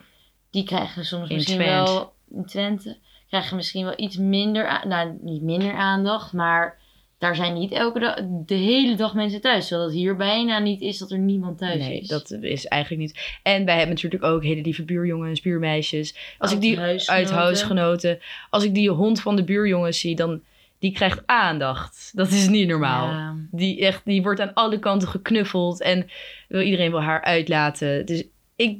die 0.50 0.64
krijgen 0.64 1.04
soms 1.04 1.28
In 1.28 1.36
misschien 1.36 1.58
Twente. 1.58 1.90
wel 1.92 2.14
in 2.30 2.46
Twente, 2.46 2.98
krijgen 3.28 3.56
misschien 3.56 3.84
wel 3.84 3.94
iets 3.96 4.16
minder, 4.16 4.86
nou 4.86 5.18
niet 5.20 5.42
minder 5.42 5.74
aandacht, 5.74 6.32
maar 6.32 6.78
daar 7.22 7.36
zijn 7.36 7.54
niet 7.54 7.72
elke 7.72 7.98
dag, 7.98 8.14
de 8.46 8.54
hele 8.54 8.94
dag 8.96 9.14
mensen 9.14 9.40
thuis. 9.40 9.68
Terwijl 9.68 9.88
het 9.88 9.98
hier 9.98 10.16
bijna 10.16 10.58
niet 10.58 10.80
is 10.80 10.98
dat 10.98 11.10
er 11.10 11.18
niemand 11.18 11.58
thuis 11.58 11.78
nee, 11.78 12.00
is. 12.00 12.08
dat 12.08 12.30
is 12.30 12.66
eigenlijk 12.66 13.02
niet. 13.02 13.38
En 13.42 13.64
wij 13.64 13.76
hebben 13.76 13.94
natuurlijk 13.94 14.24
ook 14.24 14.42
hele 14.42 14.60
lieve 14.60 14.84
buurjongens, 14.84 15.40
buurmeisjes. 15.40 16.16
Als 16.38 16.52
ik 16.52 16.60
die 16.60 16.78
uit 16.78 16.88
Oud-huisgenoten. 16.88 17.36
huisgenoten, 17.36 18.18
als 18.50 18.64
ik 18.64 18.74
die 18.74 18.90
hond 18.90 19.20
van 19.20 19.36
de 19.36 19.44
buurjongens 19.44 20.00
zie, 20.00 20.16
dan 20.16 20.42
die 20.78 20.92
krijgt 20.92 21.22
aandacht. 21.26 22.10
Dat 22.14 22.30
is 22.30 22.48
niet 22.48 22.68
normaal. 22.68 23.06
Ja. 23.06 23.36
Die, 23.50 23.80
echt, 23.86 24.04
die 24.04 24.22
wordt 24.22 24.40
aan 24.40 24.54
alle 24.54 24.78
kanten 24.78 25.08
geknuffeld 25.08 25.80
en 25.82 26.10
wil 26.48 26.60
iedereen 26.60 26.90
wil 26.90 27.02
haar 27.02 27.22
uitlaten. 27.22 28.06
Dus 28.06 28.24
ik, 28.56 28.78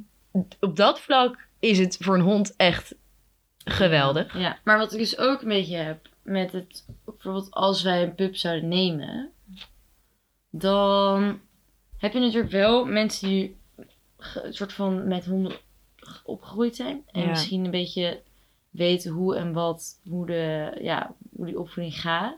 op 0.59 0.75
dat 0.75 0.99
vlak 0.99 1.47
is 1.59 1.79
het 1.79 1.97
voor 1.99 2.15
een 2.15 2.21
hond 2.21 2.53
echt 2.57 2.95
geweldig. 3.65 4.37
Ja, 4.37 4.57
maar 4.63 4.77
wat 4.77 4.93
ik 4.93 4.99
dus 4.99 5.17
ook 5.17 5.41
een 5.41 5.47
beetje 5.47 5.77
heb 5.77 6.11
met 6.23 6.51
het, 6.51 6.85
bijvoorbeeld 7.05 7.51
als 7.51 7.83
wij 7.83 8.03
een 8.03 8.15
pup 8.15 8.35
zouden 8.35 8.69
nemen, 8.69 9.31
dan 10.49 11.39
heb 11.97 12.13
je 12.13 12.19
natuurlijk 12.19 12.51
wel 12.51 12.85
mensen 12.85 13.27
die 13.27 13.57
een 14.43 14.53
soort 14.53 14.73
van 14.73 15.07
met 15.07 15.25
honden 15.25 15.57
opgegroeid 16.23 16.75
zijn 16.75 17.03
en 17.11 17.21
Ja. 17.21 17.29
misschien 17.29 17.65
een 17.65 17.71
beetje 17.71 18.21
weten 18.69 19.11
hoe 19.11 19.35
en 19.35 19.53
wat, 19.53 19.99
hoe, 20.09 20.25
de, 20.25 20.77
ja, 20.81 21.15
hoe 21.35 21.45
die 21.45 21.59
opvoeding 21.59 22.01
gaat. 22.01 22.31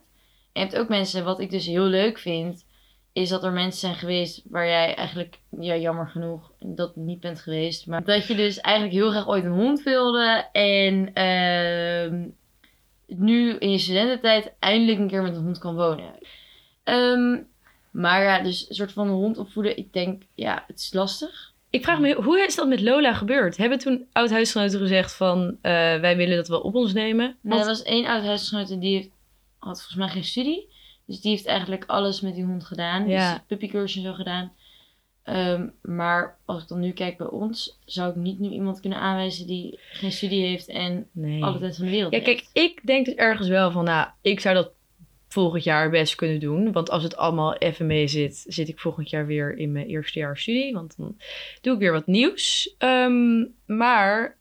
En 0.54 0.62
je 0.62 0.67
hebt 0.67 0.76
ook 0.76 0.89
mensen, 0.89 1.24
wat 1.24 1.39
ik 1.39 1.50
dus 1.50 1.65
heel 1.65 1.86
leuk 1.86 2.17
vind, 2.17 2.65
is 3.13 3.30
dat 3.30 3.43
er 3.43 3.52
mensen 3.52 3.80
zijn 3.80 3.95
geweest 3.95 4.41
waar 4.50 4.67
jij 4.67 4.95
eigenlijk, 4.95 5.39
ja, 5.60 5.76
jammer 5.76 6.08
genoeg, 6.08 6.52
dat 6.60 6.95
niet 6.95 7.19
bent 7.19 7.39
geweest. 7.39 7.88
Maar 7.88 8.04
dat 8.04 8.28
je 8.28 8.36
dus 8.36 8.60
eigenlijk 8.60 8.95
heel 8.95 9.10
graag 9.10 9.28
ooit 9.28 9.43
een 9.43 9.52
hond 9.52 9.84
wilde. 9.84 10.48
En 10.52 11.13
ehm, 11.13 12.28
nu 13.08 13.54
in 13.58 13.72
je 13.72 13.78
studententijd 13.78 14.52
eindelijk 14.60 15.00
een 15.00 15.08
keer 15.08 15.22
met 15.22 15.36
een 15.36 15.44
hond 15.44 15.58
kan 15.58 15.76
wonen. 15.76 16.13
Ehm, 16.84 17.38
maar 17.91 18.24
ja, 18.24 18.39
dus 18.39 18.70
een 18.70 18.76
soort 18.76 18.91
van 18.91 19.10
hond 19.10 19.38
opvoeden, 19.38 19.78
ik 19.78 19.94
denk, 19.94 20.24
ja, 20.34 20.63
het 20.68 20.80
is 20.80 20.94
lastig. 20.94 21.54
Ik 21.70 21.84
vraag 21.84 22.00
me, 22.00 22.13
hoe 22.13 22.39
is 22.39 22.56
dat 22.56 22.68
met 22.68 22.82
Lola 22.82 23.13
gebeurd? 23.13 23.58
Hebben 23.58 23.78
toen 23.78 24.06
oud-huisgenoten 24.12 24.80
gezegd 24.80 25.15
van... 25.15 25.58
eh, 25.62 25.72
wij 26.00 26.18
willen 26.18 26.36
dat 26.36 26.48
wel 26.48 26.60
op 26.60 26.76
ons 26.76 26.94
nemen? 26.94 27.26
Nee, 27.26 27.36
Want- 27.41 27.62
er 27.62 27.68
was 27.68 27.84
één 27.84 28.06
oud 28.06 28.24
huisgenoot 28.24 28.70
en 28.70 28.80
die 28.80 29.12
had 29.58 29.78
volgens 29.78 29.96
mij 29.96 30.08
geen 30.08 30.24
studie. 30.24 30.74
Dus 31.06 31.22
die 31.22 31.32
heeft 31.32 31.46
eigenlijk 31.46 31.84
alles 31.88 32.22
met 32.22 32.36
die 32.36 32.44
hond 32.46 32.65
gedaan. 32.65 33.08
Ja. 33.08 33.32
Dus 33.34 33.41
puppycursus 33.48 33.96
en 34.04 34.10
zo 34.10 34.13
gedaan. 34.13 34.52
Ehm, 35.26 35.68
maar 35.82 36.38
als 36.46 36.62
ik 36.62 36.68
dan 36.68 36.80
nu 36.80 36.92
kijk 36.92 37.18
bij 37.18 37.28
ons, 37.28 37.80
zou 37.86 38.10
ik 38.10 38.16
niet 38.16 38.40
nu 38.40 38.50
iemand 38.50 38.80
kunnen 38.80 39.00
aanwijzen 39.00 39.48
die 39.48 39.80
geen 39.92 40.12
studie 40.12 40.46
heeft 40.46 40.68
en 40.68 41.08
nee. 41.12 41.44
alle 41.44 41.60
tijd 41.60 41.76
van 41.76 41.86
de 41.86 41.92
wereld 41.92 42.14
Ja, 42.14 42.22
kijk, 42.22 42.48
ik 42.54 42.82
denk 42.84 43.06
dus 43.06 43.16
ergens 43.16 43.48
wel 43.48 43.72
van... 43.72 43.84
Nou, 43.84 44.08
ik 44.22 44.40
zou 44.40 44.56
dat 44.56 44.72
volgend 45.28 45.64
jaar 45.64 45.90
best 45.90 46.16
kunnen 46.16 46.40
doen. 46.40 46.72
Want 46.72 46.90
als 46.90 47.04
het 47.04 47.18
allemaal 47.18 47.56
even 47.56 47.86
mee 47.86 48.08
zit... 48.08 48.46
zit 48.48 48.68
ik 48.68 48.80
volgend 48.80 49.10
jaar 49.10 49.26
weer 49.26 49.58
in 49.58 49.72
mijn 49.72 49.88
eerste 49.88 50.20
jaar 50.20 50.38
studie. 50.38 50.74
Want 50.74 50.98
dan 50.98 51.18
doe 51.62 51.74
ik 51.74 51.80
weer 51.80 51.92
wat 51.92 52.08
nieuws. 52.08 52.76
Ehm, 52.78 53.46
maar... 53.66 54.38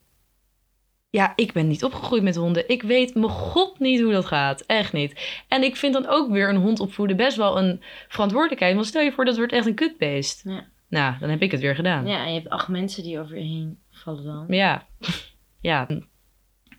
Ja, 1.11 1.33
ik 1.37 1.53
ben 1.53 1.69
niet 1.69 1.85
opgegroeid 1.85 2.23
met 2.23 2.37
honden. 2.37 2.69
Ik 2.69 2.83
weet 2.83 3.15
mijn 3.15 3.29
god 3.29 3.79
niet 3.79 4.01
hoe 4.01 4.13
dat 4.13 4.27
gaat. 4.27 4.61
Echt 4.61 4.93
niet. 4.93 5.43
En 5.49 5.63
ik 5.63 5.77
vind 5.77 5.93
dan 5.93 6.07
ook 6.07 6.31
weer 6.31 6.49
een 6.49 6.57
hond 6.57 6.81
opvoeden 6.81 7.17
best 7.17 7.37
wel 7.37 7.59
een 7.59 7.83
verantwoordelijkheid. 8.09 8.75
Want 8.75 8.87
stel 8.87 9.03
je 9.03 9.13
voor 9.13 9.25
dat 9.25 9.37
wordt 9.37 9.53
echt 9.53 9.67
een 9.67 9.75
kutbeest. 9.75 10.43
Ja. 10.45 10.73
Nou, 10.95 11.19
dan 11.19 11.29
heb 11.29 11.43
ik 11.43 11.51
het 11.51 11.61
weer 11.61 11.75
gedaan. 11.75 12.07
Ja, 12.07 12.25
en 12.25 12.29
je 12.33 12.41
hebt 12.41 12.51
acht 12.53 12.69
mensen 12.69 13.03
die 13.03 13.21
over 13.21 13.37
je 13.37 13.43
heen 13.43 13.79
vallen 13.91 14.25
dan. 14.25 14.45
Ja, 14.49 14.87
ja, 15.61 15.87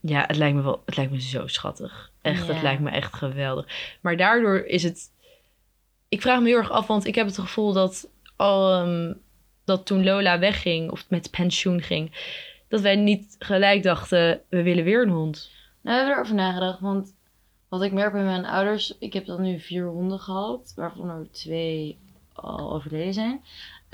ja 0.01 0.23
het, 0.27 0.35
lijkt 0.35 0.55
me 0.55 0.61
wel, 0.61 0.81
het 0.85 0.95
lijkt 0.95 1.11
me 1.11 1.21
zo 1.21 1.47
schattig. 1.47 2.11
Echt, 2.21 2.45
Ja. 2.47 2.53
het 2.53 2.61
lijkt 2.61 2.81
me 2.81 2.89
echt 2.89 3.13
geweldig. 3.13 3.97
Maar 4.01 4.17
daardoor 4.17 4.57
is 4.57 4.83
het... 4.83 5.11
Ik 6.09 6.21
vraag 6.21 6.39
me 6.39 6.47
heel 6.47 6.57
erg 6.57 6.71
af, 6.71 6.87
want 6.87 7.05
ik 7.05 7.15
heb 7.15 7.25
het 7.25 7.37
gevoel 7.37 7.73
dat, 7.73 8.09
ehm, 8.37 9.13
dat 9.63 9.85
toen 9.85 10.03
Lola 10.03 10.39
wegging, 10.39 10.91
of 10.91 11.09
met 11.09 11.31
pensioen 11.31 11.81
ging... 11.81 12.11
dat 12.67 12.81
wij 12.81 12.95
niet 12.95 13.35
gelijk 13.39 13.83
dachten, 13.83 14.41
we 14.49 14.63
willen 14.63 14.83
weer 14.83 15.01
een 15.01 15.09
hond. 15.09 15.51
Nou, 15.81 15.95
we 15.97 16.03
hebben 16.03 16.13
erover 16.13 16.35
nagedacht, 16.35 16.79
want 16.79 17.13
wat 17.69 17.81
ik 17.81 17.91
merk 17.91 18.11
bij 18.11 18.23
mijn 18.23 18.45
ouders, 18.45 18.95
ik 18.99 19.13
heb 19.13 19.25
dan 19.25 19.41
nu 19.41 19.59
vier 19.59 19.85
honden 19.85 20.19
gehad, 20.19 20.73
waarvan 20.75 21.09
er 21.09 21.31
twee 21.31 21.97
al 22.33 22.73
overleden 22.73 23.13
zijn. 23.13 23.41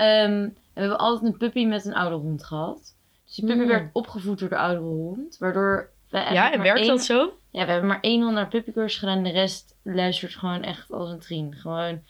Ehm, 0.02 0.48
we 0.74 0.80
hebben 0.80 0.98
altijd 0.98 1.32
een 1.32 1.38
puppy 1.38 1.64
met 1.64 1.84
een 1.84 1.94
oude 1.94 2.16
hond 2.16 2.44
gehad. 2.44 2.96
Dus 3.24 3.34
die 3.34 3.46
puppy 3.46 3.66
werd 3.66 3.90
opgevoed 3.92 4.38
door 4.38 4.48
de 4.48 4.56
oudere 4.58 4.84
hond, 4.86 5.38
waardoor 5.38 5.90
wij 6.10 6.32
Ja, 6.32 6.52
en 6.52 6.62
werkt 6.62 6.78
één- 6.80 6.88
dat 6.88 7.02
zo? 7.04 7.32
Ja, 7.50 7.64
we 7.64 7.70
hebben 7.70 7.88
maar 7.88 8.00
één 8.00 8.22
hond 8.22 8.34
naar 8.34 8.48
puppycursus 8.48 8.98
gedaan 8.98 9.16
en 9.16 9.22
de 9.22 9.30
rest 9.30 9.74
luistert 9.82 10.34
gewoon 10.34 10.62
echt 10.62 10.92
als 10.92 11.10
een 11.10 11.18
trien. 11.18 11.54
Gewoon, 11.54 12.02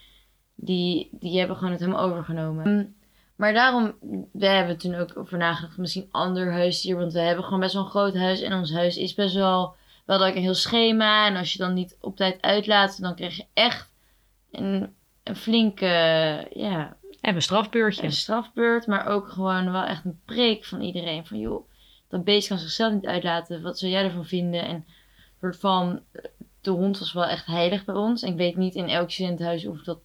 die, 0.55 1.09
die 1.13 1.39
hebben 1.39 1.57
gewoon 1.57 1.71
het 1.73 1.81
helemaal 1.81 2.11
overgenomen. 2.11 2.73
Mm, 2.75 2.95
Maar 3.37 3.53
daarom, 3.53 3.95
we 4.33 4.47
hebben 4.47 4.79
toen 4.79 4.95
ook 4.95 5.17
over 5.17 5.39
nagedacht, 5.39 5.77
misschien 5.77 6.09
ander 6.11 6.53
huisdier. 6.53 6.97
Want 6.97 7.13
we 7.13 7.21
hebben 7.21 7.45
gewoon 7.45 7.61
best 7.61 7.75
wel 7.75 7.83
een 7.83 7.91
groot 7.91 8.15
huis. 8.17 8.41
En 8.41 8.53
ons 8.53 8.73
huis 8.73 8.97
is 8.97 9.15
best 9.15 9.35
wel, 9.35 9.75
wel 10.07 10.19
dat 10.19 10.29
ik 10.29 10.35
een 10.35 10.43
heel 10.43 10.55
schema. 10.55 11.27
En 11.27 11.37
als 11.37 11.53
je 11.53 11.59
dan 11.59 11.75
niet 11.75 11.97
op 12.01 12.17
tijd 12.17 12.43
uitlaat, 12.43 13.01
dan 13.01 13.15
krijg 13.15 13.37
je 13.37 13.45
echt 13.55 13.91
een, 14.51 14.95
een 15.23 15.37
flinke, 15.37 15.87
ja, 16.55 16.97
En 17.23 17.35
een 17.35 17.43
strafbeurtje. 17.43 18.03
een 18.03 18.13
strafbeurt. 18.13 18.87
Maar 18.87 19.07
ook 19.07 19.29
gewoon 19.29 19.73
wel 19.73 19.85
echt 19.85 20.05
een 20.05 20.21
preek 20.25 20.65
van 20.65 20.81
iedereen. 20.81 21.27
Van 21.27 21.39
joh, 21.39 21.69
dat 22.09 22.25
beest 22.25 22.49
kan 22.49 22.59
zichzelf 22.59 22.93
niet 22.93 23.07
uitlaten. 23.07 23.63
Wat 23.63 23.79
zou 23.79 23.93
jij 23.93 24.05
ervan 24.05 24.27
vinden? 24.27 24.65
En 24.65 24.85
soort 25.41 25.57
van, 25.57 26.01
de 26.61 26.71
hond 26.71 26.99
was 26.99 27.13
wel 27.13 27.25
echt 27.25 27.47
heilig 27.47 27.85
bij 27.85 27.95
ons. 27.95 28.23
Ik 28.23 28.37
weet 28.37 28.57
niet 28.57 28.75
in 28.75 28.89
elk 28.89 29.11
studentenhuis 29.11 29.67
of 29.67 29.83
dat 29.83 29.99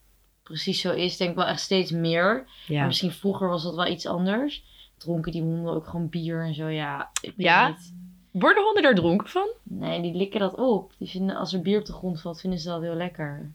precies 0.43 0.81
zo 0.81 0.91
is. 0.91 1.11
Ik 1.11 1.17
denk 1.17 1.35
wel 1.35 1.45
echt 1.45 1.59
steeds 1.61 1.91
meer. 1.91 2.47
Maar 2.67 2.85
misschien 2.85 3.11
vroeger 3.11 3.47
was 3.47 3.63
dat 3.63 3.75
wel 3.75 3.87
iets 3.87 4.05
anders. 4.05 4.63
Dronken 4.97 5.31
die 5.31 5.41
honden 5.41 5.73
ook 5.73 5.87
gewoon 5.87 6.09
bier 6.09 6.43
en 6.45 6.53
zo. 6.53 6.67
Ja, 6.67 7.09
ik 7.21 7.33
weet 7.35 7.45
Ja? 7.45 7.67
niet. 7.67 7.93
Worden 8.31 8.63
honden 8.63 8.83
daar 8.83 8.95
dronken 8.95 9.27
van? 9.27 9.47
Nee, 9.63 10.01
die 10.01 10.13
likken 10.15 10.39
dat 10.39 10.55
op. 10.55 10.93
Die 10.97 11.09
vinden, 11.09 11.35
als 11.35 11.53
er 11.53 11.61
bier 11.61 11.79
op 11.79 11.85
de 11.85 11.93
grond 11.93 12.21
valt, 12.21 12.39
vinden 12.39 12.59
ze 12.59 12.67
dat 12.69 12.81
heel 12.81 12.95
lekker. 12.95 13.51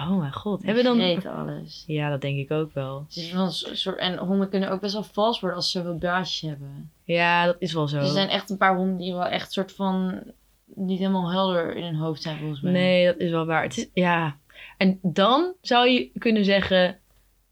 Oh 0.00 0.18
mijn 0.18 0.32
god. 0.32 0.62
Hebben 0.62 0.84
dan... 0.84 1.26
alles. 1.26 1.84
Ja, 1.86 2.10
dat 2.10 2.20
denk 2.20 2.38
ik 2.38 2.50
ook 2.50 2.74
wel. 2.74 3.04
Het 3.08 3.16
is 3.16 3.30
van 3.30 3.40
een 3.40 3.76
soort, 3.76 3.98
en 3.98 4.18
honden 4.18 4.48
kunnen 4.48 4.70
ook 4.70 4.80
best 4.80 4.92
wel 4.92 5.02
vals 5.02 5.40
worden 5.40 5.58
als 5.58 5.70
ze 5.70 5.78
zoveel 5.78 5.98
baasjes 5.98 6.50
hebben. 6.50 6.92
Ja, 7.04 7.44
dat 7.44 7.56
is 7.58 7.72
wel 7.72 7.88
zo. 7.88 7.98
Er 7.98 8.06
zijn 8.06 8.28
echt 8.28 8.50
een 8.50 8.56
paar 8.56 8.76
honden 8.76 8.96
die 8.96 9.12
wel 9.12 9.26
echt 9.26 9.52
soort 9.52 9.72
van 9.72 10.22
niet 10.64 10.98
helemaal 10.98 11.30
helder 11.30 11.76
in 11.76 11.84
hun 11.84 11.94
hoofd 11.94 12.22
zijn 12.22 12.38
volgens 12.38 12.60
mij. 12.60 12.72
Nee, 12.72 13.06
dat 13.06 13.18
is 13.18 13.30
wel 13.30 13.46
waar. 13.46 13.62
Het 13.62 13.76
is, 13.76 13.88
ja. 13.94 14.36
En 14.76 14.98
dan 15.02 15.54
zou 15.60 15.88
je 15.88 16.10
kunnen 16.18 16.44
zeggen: 16.44 16.98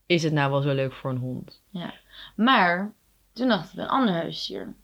is 0.07 0.23
het 0.23 0.33
nou 0.33 0.51
wel 0.51 0.61
zo 0.61 0.75
leuk 0.75 0.93
voor 0.93 1.11
een 1.11 1.17
hond? 1.17 1.63
Maar 2.37 2.93
toen 3.33 3.49
dachten 3.49 3.77
we 3.77 3.83
een 3.83 3.89
ander 3.89 4.15
huisdier. 4.15 4.75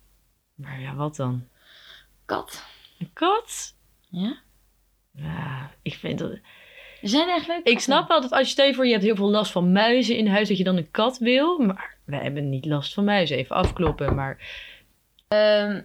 Maar 0.54 0.80
ja, 0.80 0.94
wat 0.94 1.16
dan? 1.16 1.44
Kat. 2.24 2.64
Een 2.98 3.10
kat? 3.12 3.74
Ja? 4.08 4.36
Ja, 5.10 5.70
ik 5.82 5.94
vind 5.94 6.18
dat. 6.18 6.38
Er 7.04 7.10
zijn 7.10 7.26
leuke 7.26 7.60
Ik 7.62 7.78
snap 7.80 8.08
wel 8.08 8.20
dat 8.20 8.30
als 8.30 8.40
je 8.46 8.52
stel 8.52 8.66
je 8.66 8.74
voor 8.74 8.84
je 8.86 8.92
hebt 8.92 9.04
heel 9.04 9.16
veel 9.16 9.30
last 9.30 9.52
van 9.52 9.72
muizen 9.72 10.16
in 10.16 10.26
huis, 10.26 10.48
dat 10.48 10.58
je 10.58 10.64
dan 10.64 10.76
een 10.76 10.90
kat 10.90 11.18
wil. 11.18 11.58
Maar 11.58 11.96
wij 12.04 12.18
hebben 12.22 12.48
niet 12.48 12.64
last 12.66 12.94
van 12.94 13.04
muizen. 13.04 13.36
Even 13.36 13.56
afkloppen. 13.56 14.14
Maar 14.14 14.38
Ehm, 15.28 15.80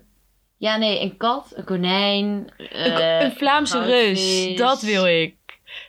ja, 0.58 0.78
nee, 0.78 1.02
een 1.02 1.18
kat, 1.18 1.54
een 1.56 1.64
konijn. 1.64 2.52
een, 2.58 2.68
eh, 2.92 3.22
een 3.22 3.32
Vlaamse 3.32 3.84
reus, 3.84 4.20
goudvis. 4.20 4.58
dat 4.58 4.82
wil 4.82 5.06
ik. 5.06 5.36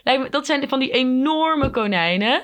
Lijkt 0.03 0.23
me, 0.23 0.29
dat 0.29 0.45
zijn 0.45 0.69
van 0.69 0.79
die 0.79 0.91
enorme 0.91 1.69
konijnen. 1.69 2.41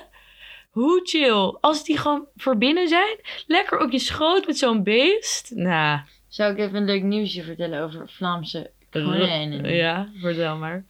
Hoe 0.70 1.00
chill. 1.04 1.56
Als 1.60 1.84
die 1.84 1.98
gewoon 1.98 2.26
voor 2.36 2.58
binnen 2.58 2.88
zijn, 2.88 3.16
lekker 3.46 3.78
op 3.80 3.90
je 3.90 3.98
schoot 3.98 4.46
met 4.46 4.58
zo'n 4.58 4.82
beest. 4.82 5.52
Nou, 5.54 6.00
Zou 6.28 6.52
ik 6.52 6.58
even 6.58 6.76
een 6.76 6.84
leuk 6.84 7.02
nieuwsje 7.02 7.42
vertellen 7.42 7.82
over 7.82 8.08
Vlaamse 8.08 8.70
konijnen? 8.90 9.74
Ja, 9.74 10.08
vertel 10.20 10.56
maar. 10.56 10.84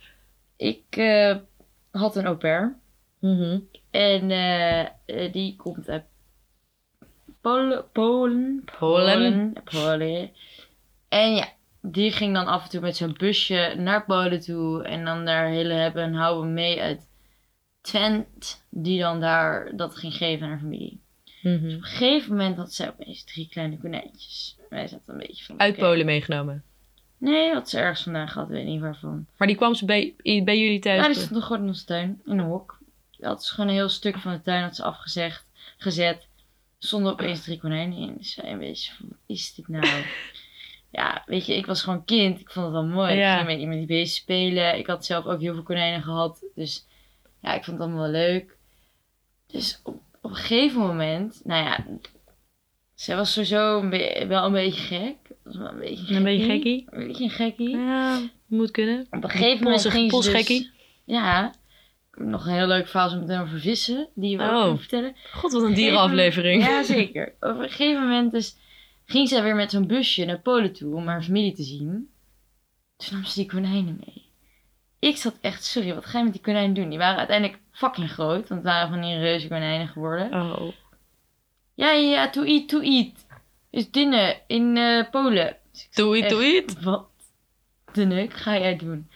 Ik 0.57 0.83
eh, 0.91 1.37
had 1.91 2.17
een 2.17 2.27
au 2.27 2.37
pair. 2.37 2.79
Mhm. 3.21 3.61
En 3.91 4.31
eh, 4.31 4.81
eh, 4.81 5.33
die 5.33 5.57
komt 5.57 5.89
uit 5.89 6.05
Polen. 7.41 7.85
Polen. 7.93 8.65
Polen. 8.79 9.53
Polen. 9.65 10.31
En 11.09 11.35
ja, 11.35 11.49
die 11.81 12.13
ging 12.13 12.35
dan 12.35 12.47
af 12.47 12.65
en 12.65 12.71
toe 12.71 12.81
met 12.81 12.97
zo'n 12.97 13.17
busje 13.19 13.75
naar 13.79 14.05
Polen 14.05 14.41
toe. 14.41 14.85
En 14.85 15.05
dan 15.05 15.25
daar 15.25 15.49
hele 15.49 15.73
hebben 15.73 16.03
en 16.03 16.15
houden 16.15 16.53
mee 16.53 16.81
uit 16.81 17.09
Twente. 17.81 18.57
Die 18.71 19.01
dan 19.01 19.21
daar 19.21 19.77
dat 19.77 19.97
ging 19.97 20.15
geven 20.15 20.45
aan 20.45 20.51
haar 20.51 20.61
familie. 20.61 21.01
Mhm. 21.43 21.55
Op 21.55 21.63
een 21.63 21.83
gegeven 21.83 22.31
moment 22.31 22.57
had 22.57 22.73
zij 22.73 22.89
opeens 22.89 23.25
drie 23.25 23.49
kleine 23.49 23.79
konijntjes. 23.79 24.57
Wij 24.69 24.87
zaten 24.89 25.13
een 25.13 25.19
beetje 25.19 25.45
van... 25.45 25.61
Uit. 25.61 25.77
Polen 25.77 26.07
meegenomen. 26.07 26.65
Nee, 27.19 27.53
had 27.53 27.69
ze 27.69 27.79
ergens 27.79 28.03
vandaan 28.03 28.29
gehad, 28.29 28.49
weet 28.49 28.65
niet 28.65 28.81
waarvan. 28.81 29.27
Maar 29.37 29.49
die 29.49 29.57
kwam 29.57 29.75
ze 29.75 29.85
bij, 29.85 30.15
bij 30.23 30.59
jullie 30.59 30.79
thuis. 30.79 31.01
Nou, 31.01 31.13
die 31.13 31.23
stond 31.23 31.43
gewoon 31.43 31.63
in 31.63 31.69
onze 31.69 31.85
tuin, 31.85 32.21
in 32.25 32.39
een 32.39 32.45
hok. 32.45 32.79
Dat 33.19 33.41
is 33.41 33.51
gewoon 33.51 33.71
een 33.71 33.77
heel 33.77 33.89
stuk 33.89 34.19
van 34.19 34.33
de 34.33 34.43
tuin 34.43 34.63
dat 34.63 34.77
ze 34.77 34.83
afgezegd, 34.83 35.45
gezet. 35.79 36.17
Er 36.17 36.87
stonden 36.87 37.13
opeens 37.13 37.43
drie 37.43 37.59
konijnen 37.59 37.99
in. 37.99 38.15
Dus 38.17 38.35
wij 38.35 38.53
een 38.53 38.59
beetje 38.59 38.93
wat 39.01 39.19
is 39.27 39.55
dit 39.55 39.69
nou? 39.69 39.87
ja, 40.91 41.23
weet 41.27 41.47
je, 41.47 41.57
ik 41.57 41.67
was 41.67 41.83
gewoon 41.83 42.05
kind. 42.05 42.41
Ik 42.41 42.51
vond 42.51 42.67
het 42.67 42.75
wel 42.75 42.85
mooi. 42.85 43.15
Ja. 43.15 43.41
Ik 43.41 43.47
ging 43.47 43.59
met, 43.59 43.69
met 43.69 43.79
die 43.79 43.87
beesten 43.87 44.23
spelen. 44.23 44.79
Ik 44.79 44.87
had 44.87 45.05
zelf 45.05 45.25
ook 45.25 45.41
heel 45.41 45.55
veel 45.55 45.63
konijnen 45.63 46.03
gehad. 46.03 46.45
Dus 46.55 46.87
ja, 47.41 47.55
ik 47.55 47.65
vond 47.65 47.79
het 47.79 47.87
allemaal 47.87 48.03
wel 48.03 48.21
leuk. 48.21 48.57
Dus 49.47 49.81
op, 49.83 50.01
op 50.21 50.31
een 50.31 50.37
gegeven 50.37 50.81
moment, 50.81 51.41
nou 51.45 51.65
ja, 51.65 51.87
zij 52.95 53.17
was 53.17 53.33
sowieso 53.33 53.81
een 53.81 54.29
wel 54.29 54.45
een 54.45 54.53
beetje 54.53 54.81
gek. 54.81 55.28
Was 55.49 55.57
wel 55.57 55.69
een 55.73 55.79
beetje 55.79 56.15
Een 56.15 56.23
beetje 56.23 56.47
gekkie. 56.47 56.87
Een 56.91 57.07
beetje 57.07 57.29
gekkie. 57.29 57.77
Ja, 57.77 58.21
moet 58.47 58.71
kunnen. 58.71 59.07
Op 59.11 59.25
een 59.25 59.31
gegeven 59.31 59.65
moment 59.65 59.83
Polsig- 59.83 59.93
ging 59.93 60.25
ze 60.25 60.55
dus... 60.55 60.71
Ja. 61.05 61.55
Nog 62.13 62.47
een 62.47 62.53
heel 62.53 62.67
leuk 62.67 62.87
verhaal 62.89 63.09
zo 63.09 63.19
meteen 63.19 63.41
over 63.41 63.61
vissen. 63.61 64.09
Die 64.15 64.37
we 64.37 64.43
Oh. 64.43 64.65
ook 64.65 64.79
vertellen. 64.79 65.15
God, 65.33 65.53
wat 65.53 65.63
een 65.63 65.75
dierenaflevering. 65.75 66.65
Ja, 66.67 66.83
zeker. 66.83 67.35
Op 67.41 67.59
een 67.59 67.69
gegeven 67.71 68.03
moment 68.03 68.33
dus 68.33 68.57
ging 69.07 69.29
zij 69.29 69.43
weer 69.43 69.55
met 69.55 69.71
zo'n 69.71 69.87
busje 69.87 70.25
naar 70.25 70.41
Polen 70.41 70.73
toe 70.73 70.95
om 70.95 71.07
haar 71.07 71.23
familie 71.23 71.53
te 71.55 71.63
zien. 71.63 72.09
Toen 72.97 73.09
nam 73.13 73.25
ze 73.25 73.35
die 73.41 73.49
konijnen 73.51 74.01
mee. 74.05 74.27
Ik 74.99 75.17
zat 75.17 75.39
echt, 75.41 75.65
sorry, 75.65 75.95
wat 75.95 76.07
ga 76.07 76.19
je 76.19 76.25
met 76.25 76.33
die 76.33 76.43
konijnen 76.43 76.75
doen? 76.75 76.89
Die 76.89 76.99
waren 76.99 77.19
uiteindelijk 77.19 77.59
fucking 77.73 78.11
groot, 78.11 78.49
want 78.49 78.63
het 78.63 78.73
waren 78.73 78.89
van 78.89 79.01
die 79.01 79.19
reuze 79.19 79.49
konijnen 79.49 79.89
geworden. 79.89 80.33
Oh. 80.33 80.73
Ja, 81.75 81.91
ja, 81.91 82.11
ja, 82.11 82.31
to 82.31 82.43
eat, 82.43 82.69
to 82.69 82.81
eat. 82.81 83.27
Is 83.71 83.91
dinner 83.91 84.43
in 84.47 84.77
eh, 84.77 85.11
Polen. 85.11 85.57
Dus 85.73 85.89
Doe 85.91 86.17
it, 86.17 86.25
echt, 86.25 86.33
doe 86.33 86.45
it. 86.45 86.83
Wat 86.83 87.07
de 87.93 88.05
neuk 88.05 88.33
ga 88.33 88.59
jij 88.59 88.77
doen? 88.77 89.11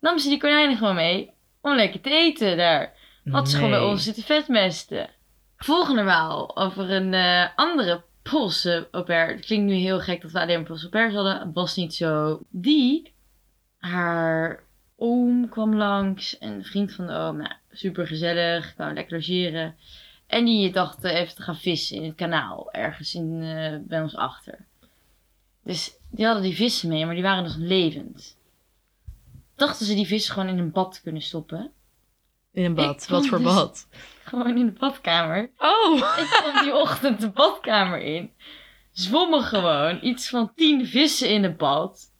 Nam 0.00 0.18
ze 0.18 0.28
die 0.28 0.38
konijnen 0.38 0.76
gewoon 0.76 0.94
mee 0.94 1.30
om 1.60 1.74
lekker 1.74 2.00
te 2.00 2.10
eten 2.10 2.56
daar. 2.56 2.96
Had 3.24 3.48
ze 3.48 3.56
gewoon 3.56 3.70
bij 3.70 3.80
ons 3.80 4.04
zitten 4.04 4.22
vetmesten. 4.22 5.10
Volgende 5.56 6.02
verhaal 6.02 6.56
over 6.56 6.90
een 6.90 7.14
eh, 7.14 7.48
andere 7.56 8.02
Poolse 8.22 8.88
au 8.90 9.04
pair. 9.04 9.28
Het 9.28 9.44
klinkt 9.44 9.66
nu 9.66 9.74
heel 9.74 10.00
gek 10.00 10.22
dat 10.22 10.30
we 10.30 10.40
alleen 10.40 10.56
maar 10.56 10.66
Poolse 10.66 10.82
au 10.82 10.92
pairs 10.92 11.14
hadden. 11.14 11.38
Het 11.38 11.54
was 11.54 11.76
niet 11.76 11.94
zo. 11.94 12.40
Die, 12.50 13.12
haar 13.78 14.62
oom 14.96 15.48
kwam 15.48 15.74
langs. 15.74 16.36
Een 16.40 16.64
vriend 16.64 16.92
van 16.92 17.06
de 17.06 17.12
oom. 17.12 17.36
Nou, 17.36 17.52
super 17.70 18.06
gezellig. 18.06 18.74
Kwam 18.74 18.94
lekker 18.94 19.16
logeren. 19.16 19.76
En 20.28 20.44
die 20.44 20.72
dacht 20.72 21.04
eh, 21.04 21.14
even 21.14 21.34
te 21.34 21.42
gaan 21.42 21.56
vissen 21.56 21.96
in 21.96 22.04
het 22.04 22.14
kanaal. 22.14 22.72
Ergens 22.72 23.14
in, 23.14 23.42
eh, 23.42 23.76
bij 23.88 24.00
ons 24.02 24.16
achter. 24.16 24.66
Dus 25.64 25.96
die 26.10 26.24
hadden 26.24 26.42
die 26.42 26.54
vissen 26.56 26.88
mee, 26.88 27.04
maar 27.06 27.14
die 27.14 27.22
waren 27.22 27.42
nog 27.44 27.56
levend. 27.56 28.36
Dachten 29.56 29.86
ze 29.86 29.94
die 29.94 30.06
vissen 30.06 30.32
gewoon 30.34 30.48
in 30.48 30.58
een 30.58 30.70
bad 30.72 31.00
kunnen 31.02 31.22
stoppen. 31.22 31.72
In 32.52 32.64
een 32.64 32.74
bad. 32.74 33.06
Wat 33.06 33.26
voor 33.26 33.38
dus- 33.38 33.54
bad? 33.54 33.88
Gewoon 34.24 34.58
in 34.58 34.66
de 34.66 34.72
badkamer. 34.72 35.50
Oh! 35.58 35.96
Ik 35.96 36.26
kwam 36.42 36.62
die 36.64 36.74
ochtend 36.84 37.20
de 37.20 37.30
badkamer 37.30 38.00
in. 38.00 38.32
Zwommen 38.92 39.42
gewoon 39.42 39.98
iets 40.02 40.28
van 40.28 40.54
tien 40.54 40.86
vissen 40.86 41.28
in 41.30 41.42
het 41.42 41.56
bad. 41.56 42.12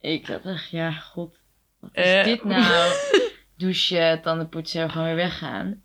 Ik 0.00 0.26
dacht 0.26 0.44
echt, 0.44 0.70
ja, 0.70 0.90
god. 0.92 1.38
Wat 1.80 1.90
is 1.92 2.04
Eh. 2.04 2.24
dit 2.24 2.44
nou? 2.44 2.92
Douchen, 3.56 4.22
tanden 4.22 4.48
poetsen 4.48 4.82
en 4.82 4.90
gewoon 4.90 5.06
weer 5.06 5.14
weggaan. 5.16 5.82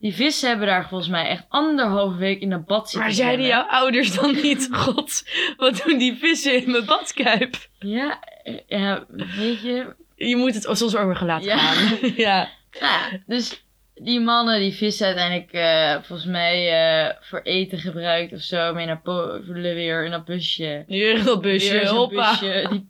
Die 0.00 0.14
vissen 0.14 0.48
hebben 0.48 0.66
daar 0.66 0.88
volgens 0.88 1.10
mij 1.10 1.26
echt 1.28 1.44
anderhalve 1.48 2.16
week 2.16 2.40
in 2.40 2.50
dat 2.50 2.66
bad 2.66 2.82
zitten 2.90 3.00
Maar 3.00 3.12
zeiden 3.12 3.44
zwemmen. 3.44 3.66
jouw 3.68 3.78
ouders 3.80 4.14
dan 4.14 4.32
niet... 4.42 4.68
God, 4.84 5.22
wat 5.56 5.82
doen 5.86 5.98
die 5.98 6.16
vissen 6.16 6.62
in 6.62 6.70
mijn 6.70 6.84
badkuip? 6.84 7.54
Ja, 7.78 8.18
ja, 8.66 9.04
weet 9.36 9.60
je. 9.60 9.94
Je 10.16 10.36
moet 10.36 10.54
het 10.54 10.78
soms 10.78 10.96
over 10.96 11.16
gelaten 11.16 11.46
Ja. 11.46 11.58
gaan. 11.58 11.98
ja. 12.16 12.48
Ja, 12.80 13.20
dus 13.26 13.64
die 13.94 14.20
mannen 14.20 14.60
die 14.60 14.72
vissen 14.72 15.06
uiteindelijk 15.06 15.52
eh, 15.52 15.92
volgens 16.06 16.28
mij 16.28 16.68
eh, 17.08 17.14
voor 17.20 17.40
eten 17.40 17.78
gebruikt 17.78 18.32
of 18.32 18.40
zo. 18.40 18.74
Mee 18.74 18.86
naar 18.86 19.00
Polen 19.00 19.62
weer 19.74 20.04
in 20.04 20.10
dat 20.10 20.24
busje. 20.24 20.84
Hier 20.86 21.24
dat 21.24 21.40
busje, 21.42 21.72
Weer 21.72 21.88
hoppa. 21.88 22.30
busje. 22.30 22.66
Die- 22.70 22.88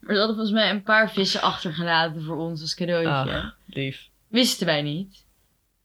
maar 0.00 0.14
ze 0.14 0.18
hadden 0.18 0.36
volgens 0.36 0.56
mij 0.60 0.70
een 0.70 0.82
paar 0.82 1.10
vissen 1.12 1.40
achtergelaten 1.42 2.22
voor 2.22 2.36
ons 2.36 2.60
als 2.60 2.74
cadeautje. 2.74 3.34
Ach, 3.36 3.54
lief. 3.66 4.08
Wisten 4.28 4.66
wij 4.66 4.82
niet. 4.82 5.24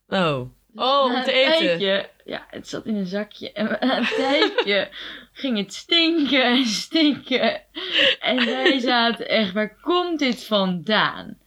Oh. 0.07 0.41
Oh, 0.75 1.03
om 1.15 1.23
te 1.23 1.31
eten. 1.31 1.57
tijdje- 1.59 2.09
ja, 2.25 2.45
het 2.49 2.67
zat 2.67 2.85
in 2.85 2.95
een 2.95 3.05
zakje. 3.05 3.51
En 3.51 3.65
na 3.65 3.97
een 3.97 4.07
tijdje 4.25 4.89
ging 5.33 5.57
het 5.57 5.73
stinken 5.73 6.43
en 6.43 6.65
stinken. 6.65 7.61
En 8.19 8.45
wij 8.45 8.79
zaten 8.91 9.29
echt, 9.29 9.51
waar 9.53 9.75
komt 9.81 10.19
dit 10.19 10.45
vandaan? 10.45 11.37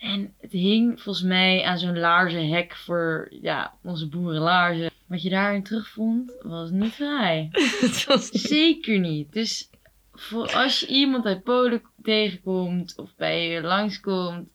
En 0.00 0.34
het 0.40 0.52
hing 0.52 1.02
volgens 1.02 1.24
mij 1.24 1.62
aan 1.62 1.78
zo'n 1.78 1.98
laarzenhek 1.98 2.74
voor 2.76 3.28
ja, 3.42 3.74
onze 3.82 4.08
boerenlaarzen. 4.08 4.90
Wat 5.06 5.22
je 5.22 5.30
daarin 5.30 5.62
terugvond, 5.62 6.32
was 6.42 6.70
niet 6.70 6.92
vrij. 6.94 7.48
Was 8.06 8.30
niet- 8.30 8.42
Zeker 8.42 8.98
niet. 8.98 9.32
Dus 9.32 9.70
voor 10.12 10.52
als 10.52 10.80
je 10.80 10.86
iemand 10.86 11.24
uit 11.26 11.42
Polen 11.42 11.82
tegenkomt 12.02 12.94
of 12.96 13.10
bij 13.16 13.48
je 13.48 13.60
langskomt, 13.62 14.48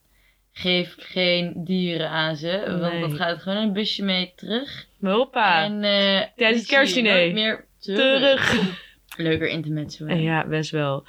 geef 0.60 0.96
geen 0.98 1.54
dieren 1.64 2.10
aan 2.10 2.36
ze. 2.36 2.78
Want 2.80 3.02
dat 3.02 3.14
gaat 3.14 3.42
gewoon 3.42 3.58
een 3.58 3.74
busje 3.74 4.04
mee 4.04 4.34
terug. 4.36 4.88
Hoppa. 5.02 5.64
En 5.64 5.84
het 5.84 6.32
die 6.36 6.48
zie 6.48 6.56
je 6.58 6.66
kerstdiner. 6.66 7.34
meer 7.34 7.66
terug. 7.80 8.50
Terug. 8.50 8.88
Leuker 9.18 9.48
intermezzo. 9.48 10.06
hè? 10.06 10.14
Ja, 10.14 10.48
best 10.48 10.72
wel. 10.72 11.06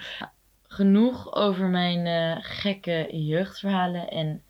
Genoeg 0.63 1.35
over 1.35 1.67
mijn 1.67 2.07
eh, 2.07 2.37
gekke 2.41 3.09
jeugdverhalen 3.11 4.09
en 4.11 4.43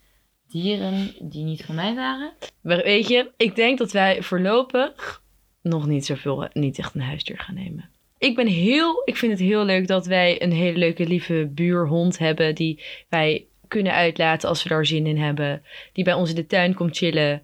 dieren 0.48 1.14
die 1.18 1.44
niet 1.44 1.64
van 1.64 1.74
mij 1.74 1.94
waren. 1.94 2.32
Maar 2.62 2.82
weet 2.82 3.08
je, 3.08 3.30
ik 3.36 3.56
denk 3.56 3.78
dat 3.78 3.92
wij 3.92 4.22
voorlopig 4.22 5.22
nog 5.62 5.86
niet 5.86 6.06
zoveel, 6.06 6.48
niet 6.52 6.78
echt 6.78 6.94
een 6.94 7.00
huisdier 7.00 7.38
gaan 7.38 7.54
nemen. 7.54 7.90
Ik 8.18 8.34
ben 8.36 8.46
heel, 8.46 9.02
ik 9.04 9.16
vind 9.16 9.32
het 9.32 9.40
heel 9.40 9.64
leuk 9.64 9.86
dat 9.86 10.06
wij 10.06 10.42
een 10.42 10.52
hele 10.52 10.78
leuke, 10.78 11.06
lieve 11.06 11.50
buurhond 11.54 12.18
hebben 12.18 12.54
die 12.54 12.82
wij 13.08 13.46
kunnen 13.70 13.92
uitlaten 13.92 14.48
als 14.48 14.62
we 14.62 14.68
daar 14.68 14.86
zin 14.86 15.06
in 15.06 15.18
hebben. 15.18 15.62
Die 15.92 16.04
bij 16.04 16.14
ons 16.14 16.28
in 16.28 16.34
de 16.34 16.46
tuin 16.46 16.74
komt 16.74 16.96
chillen. 16.96 17.42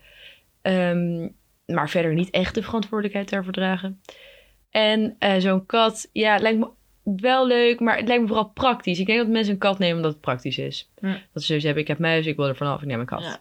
Ehm, 0.62 1.28
maar 1.66 1.90
verder 1.90 2.14
niet 2.14 2.30
echt 2.30 2.54
de 2.54 2.62
verantwoordelijkheid 2.62 3.30
daarvoor 3.30 3.52
dragen. 3.52 4.00
En 4.70 5.16
eh, 5.18 5.36
zo'n 5.38 5.66
kat, 5.66 6.08
ja, 6.12 6.38
lijkt 6.38 6.58
me 6.58 6.68
wel 7.02 7.46
leuk, 7.46 7.80
maar 7.80 7.96
het 7.96 8.06
lijkt 8.06 8.22
me 8.22 8.28
vooral 8.28 8.48
praktisch. 8.48 8.98
Ik 8.98 9.06
denk 9.06 9.18
dat 9.18 9.28
mensen 9.28 9.52
een 9.52 9.58
kat 9.58 9.78
nemen 9.78 9.96
omdat 9.96 10.12
het 10.12 10.20
praktisch 10.20 10.58
is. 10.58 10.90
Hm. 10.98 11.06
Dat 11.06 11.42
ze 11.42 11.46
zoiets 11.46 11.64
hebben, 11.64 11.82
ik 11.82 11.88
heb 11.88 11.98
muis, 11.98 12.26
ik 12.26 12.36
wil 12.36 12.46
er 12.46 12.56
vanaf, 12.56 12.80
ik 12.80 12.86
neem 12.86 13.00
een 13.00 13.06
kat. 13.06 13.22
Ja. 13.22 13.40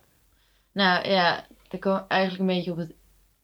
Nou 0.71 1.09
ja, 1.09 1.45
dan 1.67 1.79
komen 1.79 1.99
we 1.99 2.07
eigenlijk 2.07 2.41
een 2.41 2.55
beetje 2.55 2.71
op 2.71 2.77
het, 2.77 2.93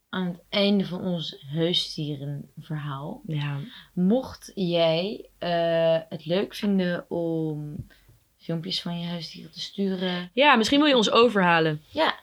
aan 0.09 0.27
het 0.27 0.41
einde 0.49 0.85
van 0.85 1.01
ons 1.01 1.45
huisdierenverhaal. 1.53 3.21
ja. 3.27 3.57
Mocht 3.93 4.51
jij 4.55 5.25
eh, 5.37 5.99
het 6.09 6.25
leuk 6.25 6.55
vinden 6.55 7.09
om 7.09 7.87
filmpjes 8.41 8.81
van 8.81 8.99
je 8.99 9.07
huisdieren 9.07 9.51
te 9.51 9.59
sturen. 9.59 10.29
Ja, 10.33 10.55
misschien 10.55 10.79
wil 10.79 10.89
je 10.89 10.95
ons 10.95 11.11
overhalen. 11.11 11.81
Ja, 11.89 12.15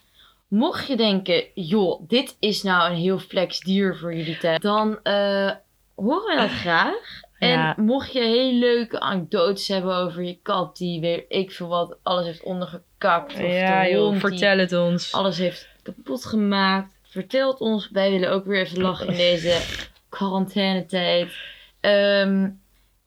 mocht 0.48 0.86
je 0.86 0.96
denken, 0.96 1.44
joh, 1.54 2.08
dit 2.08 2.36
is 2.38 2.62
nou 2.62 2.90
een 2.90 2.96
heel 2.96 3.18
flex 3.18 3.60
dier 3.60 3.96
voor 3.96 4.14
jullie 4.14 4.38
thuis. 4.38 4.58
Dan 4.60 5.02
eh, 5.02 5.50
horen 5.94 6.26
wij 6.26 6.36
dat 6.36 6.50
graag. 6.50 7.26
En 7.38 7.74
mocht 7.76 8.12
je 8.12 8.20
heel 8.20 8.52
leuke 8.52 9.00
anekdotes 9.00 9.68
hebben 9.68 9.94
over 9.96 10.22
je 10.22 10.38
kat 10.42 10.76
die 10.76 11.00
weer 11.00 11.24
ik 11.28 11.52
veel 11.52 11.68
wat 11.68 11.98
alles 12.02 12.26
heeft 12.26 12.42
ondergekakt. 12.42 13.32
Of 13.34 13.40
ja, 13.40 13.82
de 13.82 13.90
joh, 13.90 14.16
vertel 14.16 14.58
het 14.58 14.72
ons. 14.72 15.12
alles 15.12 15.38
heeft 15.38 15.68
kapot 15.82 16.24
gemaakt. 16.24 16.92
Vertel 17.02 17.50
het 17.50 17.60
ons. 17.60 17.88
Wij 17.92 18.10
willen 18.10 18.30
ook 18.30 18.44
weer 18.44 18.60
even 18.60 18.80
lachen 18.80 19.06
in 19.06 19.16
deze 19.16 19.60
quarantainetijd. 20.08 21.32
Ehm, 21.80 22.48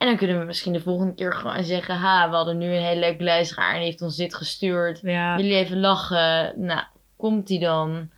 en 0.01 0.07
dan 0.07 0.17
kunnen 0.17 0.39
we 0.39 0.45
misschien 0.45 0.73
de 0.73 0.81
volgende 0.81 1.13
keer 1.13 1.33
gewoon 1.33 1.63
zeggen... 1.63 1.95
Ha, 1.95 2.29
we 2.29 2.35
hadden 2.35 2.57
nu 2.57 2.65
een 2.75 2.83
hele 2.83 2.99
leuke 2.99 3.23
luisteraar 3.23 3.69
en 3.71 3.75
die 3.75 3.85
heeft 3.85 4.01
ons 4.01 4.15
dit 4.15 4.35
gestuurd. 4.35 4.99
Ja, 5.01 5.37
jullie 5.37 5.55
even 5.55 5.79
lachen? 5.79 6.53
Nou, 6.65 6.83
komt 7.17 7.47
die 7.47 7.59
dan? 7.59 8.09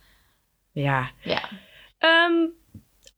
ja. 0.72 1.10
Ja. 1.20 1.42
Ehm, 1.98 2.32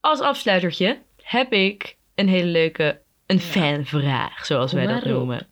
als 0.00 0.20
afsluitertje 0.20 0.98
heb 1.22 1.52
ik 1.52 1.96
een 2.14 2.28
hele 2.28 2.50
leuke, 2.50 3.00
een 3.26 3.36
Ja. 3.36 3.42
fanvraag, 3.42 4.46
zoals 4.46 4.70
Kom 4.70 4.78
wij 4.84 4.94
dat 4.94 5.04
noemen. 5.04 5.46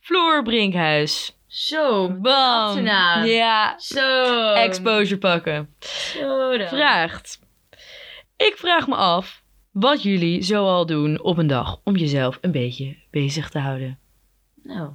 Floor 0.00 0.42
Brinkhuis. 0.42 1.36
Zo, 1.46 2.08
Bam! 2.08 2.32
achternaam. 2.66 3.24
Ja, 3.24 3.78
Zo. 3.78 4.52
exposure 4.52 5.18
pakken. 5.18 5.74
Zo 5.78 6.56
dan. 6.58 6.68
Vraagt. 6.68 7.38
Ik 8.36 8.54
vraag 8.56 8.86
me 8.86 8.94
af 8.94 9.42
wat 9.80 10.02
jullie 10.02 10.42
zoal 10.42 10.86
doen 10.86 11.22
op 11.22 11.38
een 11.38 11.46
dag 11.46 11.80
om 11.84 11.96
jezelf 11.96 12.38
een 12.40 12.50
beetje 12.50 12.96
bezig 13.10 13.50
te 13.50 13.58
houden. 13.58 13.98
Nou, 14.62 14.90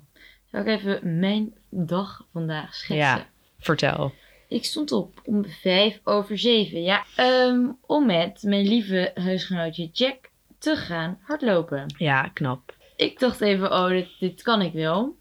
zal 0.52 0.60
ik 0.60 0.67
even 0.67 1.20
mijn 1.20 1.54
dag 1.70 2.26
vandaag 2.32 2.76
schetsen? 2.76 2.96
Ja. 2.98 3.28
Vertel. 3.60 4.13
Ik 4.48 4.65
stond 4.65 4.91
op 4.91 5.22
om 5.24 5.46
vijf 5.46 6.00
over 6.04 6.38
zeven, 6.38 6.82
ja. 6.84 7.04
Ehm, 7.15 7.67
om 7.86 8.06
met 8.06 8.44
mijn 8.44 8.67
lieve 8.67 9.12
huisgenootje 9.15 9.89
Jack 9.94 10.30
te 10.60 10.76
gaan 10.76 11.20
hardlopen. 11.22 11.94
Ja, 11.98 12.28
knap. 12.34 12.76
Ik 12.96 13.20
dacht 13.20 13.41
even, 13.41 13.72
oh, 13.72 13.88
dit, 13.88 14.08
dit 14.20 14.41
kan 14.41 14.62
ik 14.62 14.74
wel. 14.74 15.15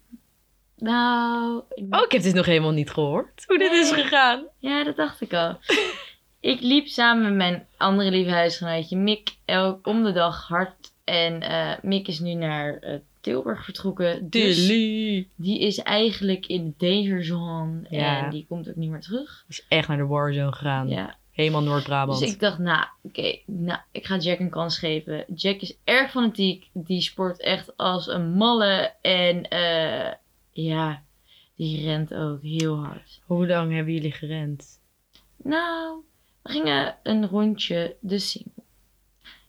Nou, 0.77 1.61
Oh, 1.89 2.01
ik 2.03 2.11
heb 2.11 2.21
dit 2.21 2.33
nog 2.33 2.45
helemaal 2.45 2.71
niet 2.71 2.91
gehoord. 2.91 3.43
Hoe 3.47 3.57
dit 3.57 3.71
is 3.71 3.91
gegaan. 3.91 4.43
ja, 4.57 4.83
dat 4.83 4.95
dacht 4.95 5.21
ik 5.21 5.33
al. 5.33 5.57
ik 6.41 6.61
liep 6.61 6.87
samen 6.87 7.23
met 7.23 7.35
mijn 7.35 7.67
andere 7.77 8.11
lieve 8.11 8.31
huisgenootje 8.31 8.97
Mick 8.97 9.35
elk 9.45 9.87
om 9.87 10.03
de 10.03 10.11
dag 10.11 10.47
hard. 10.47 10.93
En 11.03 11.41
eh 11.41 11.73
Mick 11.81 12.07
is 12.07 12.19
nu 12.19 12.33
naar 12.33 12.77
eh, 12.77 12.99
Tilburg 13.21 13.63
vertrokken. 13.63 14.29
Dus 14.29 14.67
Dilly. 14.67 15.27
die 15.35 15.59
is 15.59 15.77
eigenlijk 15.77 16.45
in 16.47 16.75
de 16.77 16.85
danger 16.87 17.23
zone. 17.23 17.85
Ja. 17.89 18.23
En 18.23 18.29
die 18.29 18.45
komt 18.47 18.69
ook 18.69 18.75
niet 18.75 18.89
meer 18.89 19.01
terug. 19.01 19.45
Is 19.47 19.65
echt 19.67 19.87
naar 19.87 19.97
de 19.97 20.05
warzone 20.05 20.51
gegaan. 20.51 20.87
Ja, 20.87 21.15
Helemaal 21.31 21.63
Noord-Brabant. 21.63 22.19
Dus 22.19 22.33
ik 22.33 22.39
dacht, 22.39 22.57
nou, 22.57 22.85
oké, 23.03 23.37
nou, 23.45 23.79
ik 23.91 24.05
ga 24.05 24.17
Jack 24.17 24.39
een 24.39 24.49
kans 24.49 24.77
geven. 24.79 25.25
Jack 25.35 25.61
is 25.61 25.77
erg 25.83 26.11
fanatiek. 26.11 26.69
Die 26.73 27.01
sport 27.01 27.41
echt 27.41 27.77
als 27.77 28.07
een 28.07 28.31
malle. 28.31 28.93
En 29.01 29.49
eh, 29.49 30.13
ja, 30.51 31.03
die 31.55 31.85
rent 31.85 32.13
ook 32.13 32.41
heel 32.41 32.75
hard. 32.75 33.21
Hoe 33.25 33.47
lang 33.47 33.73
hebben 33.73 33.93
jullie 33.93 34.11
gerend? 34.11 34.79
Nou, 35.43 36.03
we 36.41 36.51
gingen 36.51 36.95
een 37.03 37.27
rondje 37.27 37.95
de 37.99 38.19
Singel. 38.19 38.65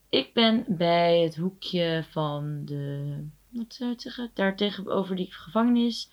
Ik 0.08 0.34
ben 0.34 0.64
bij 0.68 1.18
het 1.20 1.36
hoekje 1.36 2.04
van 2.10 2.60
de, 2.64 3.14
wat 3.48 3.74
zou 3.74 3.90
ik 3.90 4.00
zeggen, 4.00 4.30
daar 4.34 4.56
tegenover 4.56 5.16
die 5.16 5.32
gevangenis. 5.32 6.10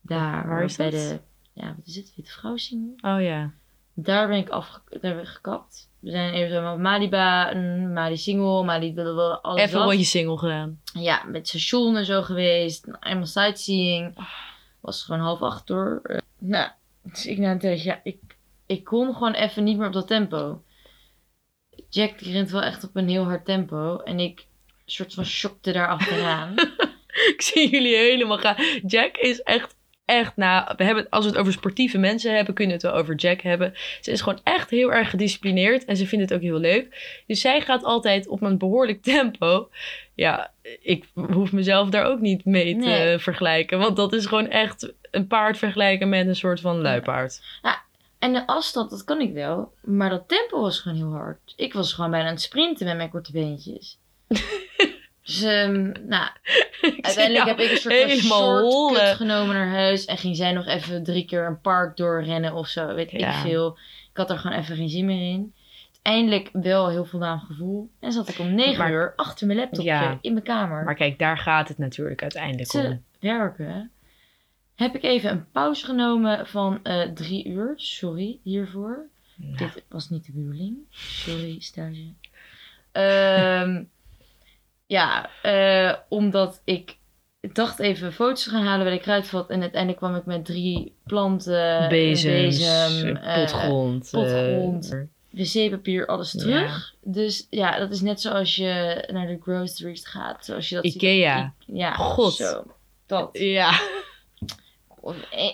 Daar 0.00 0.48
Waar 0.48 0.64
is 0.64 0.76
bij 0.76 0.90
dat? 0.90 1.00
de, 1.00 1.20
ja, 1.52 1.74
wat 1.76 1.86
is 1.86 1.96
het, 1.96 2.12
Witte 2.16 2.30
Vrouw 2.32 2.56
Singel. 2.56 2.94
Oh 3.00 3.22
ja. 3.22 3.50
Daar 3.94 4.28
ben 4.28 4.36
ik 4.36 4.48
afge 4.48 4.80
daar 4.90 5.14
ben 5.14 5.18
ik 5.22 5.26
gekapt. 5.28 5.88
We 5.98 6.10
zijn 6.10 6.32
even 6.32 6.50
zo 6.54 6.62
met 6.62 6.78
Maliba, 6.78 7.54
Mali 7.94 8.16
single, 8.16 8.64
Mali 8.64 8.92
blablabla, 8.92 9.34
alles 9.42 9.60
Even 9.62 9.72
een 9.72 9.78
wat. 9.78 9.88
rondje 9.88 10.06
single 10.06 10.38
gedaan. 10.38 10.80
Ja, 10.92 11.24
met 11.24 11.48
station 11.48 11.96
en 11.96 12.04
zo 12.04 12.22
geweest. 12.22 12.86
Eenmaal 13.00 13.26
sightseeing. 13.26 14.26
Was 14.80 15.02
gewoon 15.02 15.20
half 15.20 15.40
acht 15.42 15.68
hoor. 15.68 16.00
Eh, 16.02 16.18
nou, 16.38 16.70
dus 17.02 17.26
ik 17.26 17.38
na 17.38 17.50
een 17.50 17.58
tijdje, 17.58 17.84
ja, 17.88 18.00
ik, 18.02 18.18
ik 18.70 18.84
kon 18.84 19.12
gewoon 19.14 19.32
even 19.34 19.64
niet 19.64 19.78
meer 19.78 19.86
op 19.86 19.92
dat 19.92 20.06
tempo. 20.06 20.62
Jack 21.88 22.18
die 22.18 22.32
rent 22.32 22.50
wel 22.50 22.62
echt 22.62 22.84
op 22.84 22.96
een 22.96 23.08
heel 23.08 23.24
hard 23.24 23.44
tempo. 23.44 23.96
En 23.98 24.20
ik 24.20 24.46
soort 24.84 25.14
van 25.14 25.24
shockte 25.24 25.72
daar 25.72 25.88
achteraan. 25.88 26.54
Ik 27.34 27.42
zie 27.42 27.70
jullie 27.70 27.96
helemaal 27.96 28.38
gaan. 28.38 28.56
Jack 28.86 29.16
is 29.16 29.42
echt, 29.42 29.76
echt, 30.04 30.36
nou, 30.36 30.74
we 30.76 30.84
hebben, 30.84 31.02
het- 31.02 31.12
als 31.12 31.24
we 31.24 31.30
het 31.30 31.40
over 31.40 31.52
sportieve 31.52 31.98
mensen 31.98 32.34
hebben, 32.36 32.54
kunnen 32.54 32.76
we 32.76 32.82
het 32.82 32.92
wel 32.92 33.02
over 33.02 33.14
Jack 33.14 33.40
hebben. 33.40 33.72
Ze 34.00 34.10
is 34.10 34.20
gewoon 34.20 34.40
echt 34.44 34.70
heel 34.70 34.92
erg 34.92 35.10
gedisciplineerd 35.10 35.84
en 35.84 35.96
ze 35.96 36.06
vindt 36.06 36.24
het 36.24 36.34
ook 36.34 36.44
heel 36.44 36.58
leuk. 36.58 37.22
Dus 37.26 37.40
zij 37.40 37.60
gaat 37.60 37.84
altijd 37.84 38.28
op 38.28 38.42
een 38.42 38.58
behoorlijk 38.58 39.02
tempo. 39.02 39.70
Ja, 40.14 40.52
ik 40.80 41.04
hoef 41.14 41.52
mezelf 41.52 41.88
daar 41.88 42.04
ook 42.04 42.20
niet 42.20 42.44
mee 42.44 42.72
te 42.78 42.84
Nee. 42.86 43.18
vergelijken, 43.18 43.78
want 43.78 43.96
dat 43.96 44.12
is 44.12 44.26
gewoon 44.26 44.48
echt 44.48 44.92
een 45.10 45.26
paard 45.26 45.58
vergelijken 45.58 46.08
met 46.08 46.26
een 46.26 46.36
soort 46.36 46.60
van 46.60 46.80
luipaard. 46.80 47.40
En 48.20 48.32
de 48.32 48.46
afstand, 48.46 48.90
dat 48.90 49.04
kan 49.04 49.20
ik 49.20 49.32
wel. 49.32 49.72
Maar 49.82 50.10
dat 50.10 50.28
tempo 50.28 50.60
was 50.60 50.78
gewoon 50.80 50.96
heel 50.98 51.12
hard. 51.12 51.52
Ik 51.56 51.72
was 51.72 51.92
gewoon 51.92 52.10
bijna 52.10 52.26
aan 52.26 52.32
het 52.32 52.42
sprinten 52.42 52.86
met 52.86 52.96
mijn 52.96 53.10
korte 53.10 53.32
beentjes. 53.32 53.98
dus, 55.24 55.42
ehm, 55.42 55.92
nou, 56.06 56.28
Ik 56.80 57.04
uiteindelijk 57.04 57.46
heb 57.46 57.58
ik 57.58 57.70
een 57.70 57.76
soort 57.76 58.10
shortcut 58.10 59.16
genomen 59.16 59.54
naar 59.54 59.68
huis. 59.70 60.04
En 60.04 60.18
ging 60.18 60.36
zij 60.36 60.52
nog 60.52 60.66
even 60.66 61.02
drie 61.02 61.24
keer 61.24 61.46
een 61.46 61.60
park 61.60 61.96
doorrennen 61.96 62.54
of 62.54 62.66
zo. 62.68 62.94
Weet 62.94 63.12
ik 63.12 63.26
veel. 63.32 63.78
Ik 64.10 64.16
had 64.16 64.30
er 64.30 64.38
gewoon 64.38 64.58
even 64.58 64.76
geen 64.76 64.88
zin 64.88 65.04
meer 65.06 65.32
in. 65.32 65.54
Uiteindelijk 66.02 66.48
wel 66.52 66.88
heel 66.90 67.04
voldaan 67.04 67.40
gevoel. 67.40 67.90
En 68.00 68.12
zat 68.12 68.28
ik 68.28 68.38
om 68.38 68.54
negen 68.54 68.78
Maar- 68.78 68.90
uur 68.92 69.12
achter 69.16 69.46
mijn 69.46 69.58
laptopje 69.58 69.90
Ja. 69.90 70.18
in 70.20 70.32
mijn 70.32 70.44
kamer. 70.44 70.84
Maar 70.84 70.94
kijk, 70.94 71.18
daar 71.18 71.38
gaat 71.38 71.68
het 71.68 71.78
natuurlijk 71.78 72.22
uiteindelijk 72.22 72.68
te 72.68 72.78
om. 72.78 73.04
werken. 73.20 73.90
Heb 74.80 74.94
ik 74.94 75.02
even 75.02 75.30
een 75.30 75.50
pauze 75.50 75.84
genomen 75.84 76.46
van 76.46 76.80
eh, 76.82 77.02
drie 77.02 77.46
uur. 77.48 77.72
Sorry 77.76 78.38
hiervoor. 78.42 79.06
Dit 79.36 79.82
was 79.88 80.08
niet 80.10 80.26
de 80.26 80.32
bedoeling. 80.32 80.76
Sorry, 80.90 81.56
stage. 81.60 82.12
Ehm, 82.92 83.82
ja, 84.96 85.30
eh, 85.42 85.94
omdat 86.08 86.60
ik 86.64 86.96
dacht 87.52 87.78
even 87.78 88.12
foto's 88.12 88.42
te 88.44 88.50
gaan 88.50 88.64
halen 88.66 88.84
bij 88.86 88.94
de 88.94 89.00
kruidvat. 89.02 89.50
En 89.50 89.60
uiteindelijk 89.60 90.00
kwam 90.02 90.14
ik 90.16 90.24
met 90.24 90.44
drie 90.44 90.94
planten, 91.06 91.88
Bezems, 91.88 92.58
bezem, 92.58 93.16
eh, 93.16 93.34
potgrond. 93.34 94.04
eh, 94.12 94.20
potgrond. 94.20 94.96
wc-papier, 95.30 96.06
alles 96.06 96.32
Ja. 96.32 96.38
terug. 96.40 96.94
Dus 97.02 97.46
ja, 97.50 97.78
dat 97.78 97.90
is 97.92 98.00
net 98.00 98.20
zoals 98.20 98.56
je 98.56 99.04
naar 99.12 99.26
de 99.26 99.38
groceries 99.42 100.06
gaat. 100.06 100.44
Zoals 100.44 100.68
je 100.68 100.74
dat 100.74 100.84
ziet 100.84 100.94
Ikea. 100.94 101.54
I- 101.68 101.76
ja, 101.76 101.94
God. 101.94 102.32
zo. 102.34 102.64
Dat. 103.06 103.28
Ja, 103.38 103.80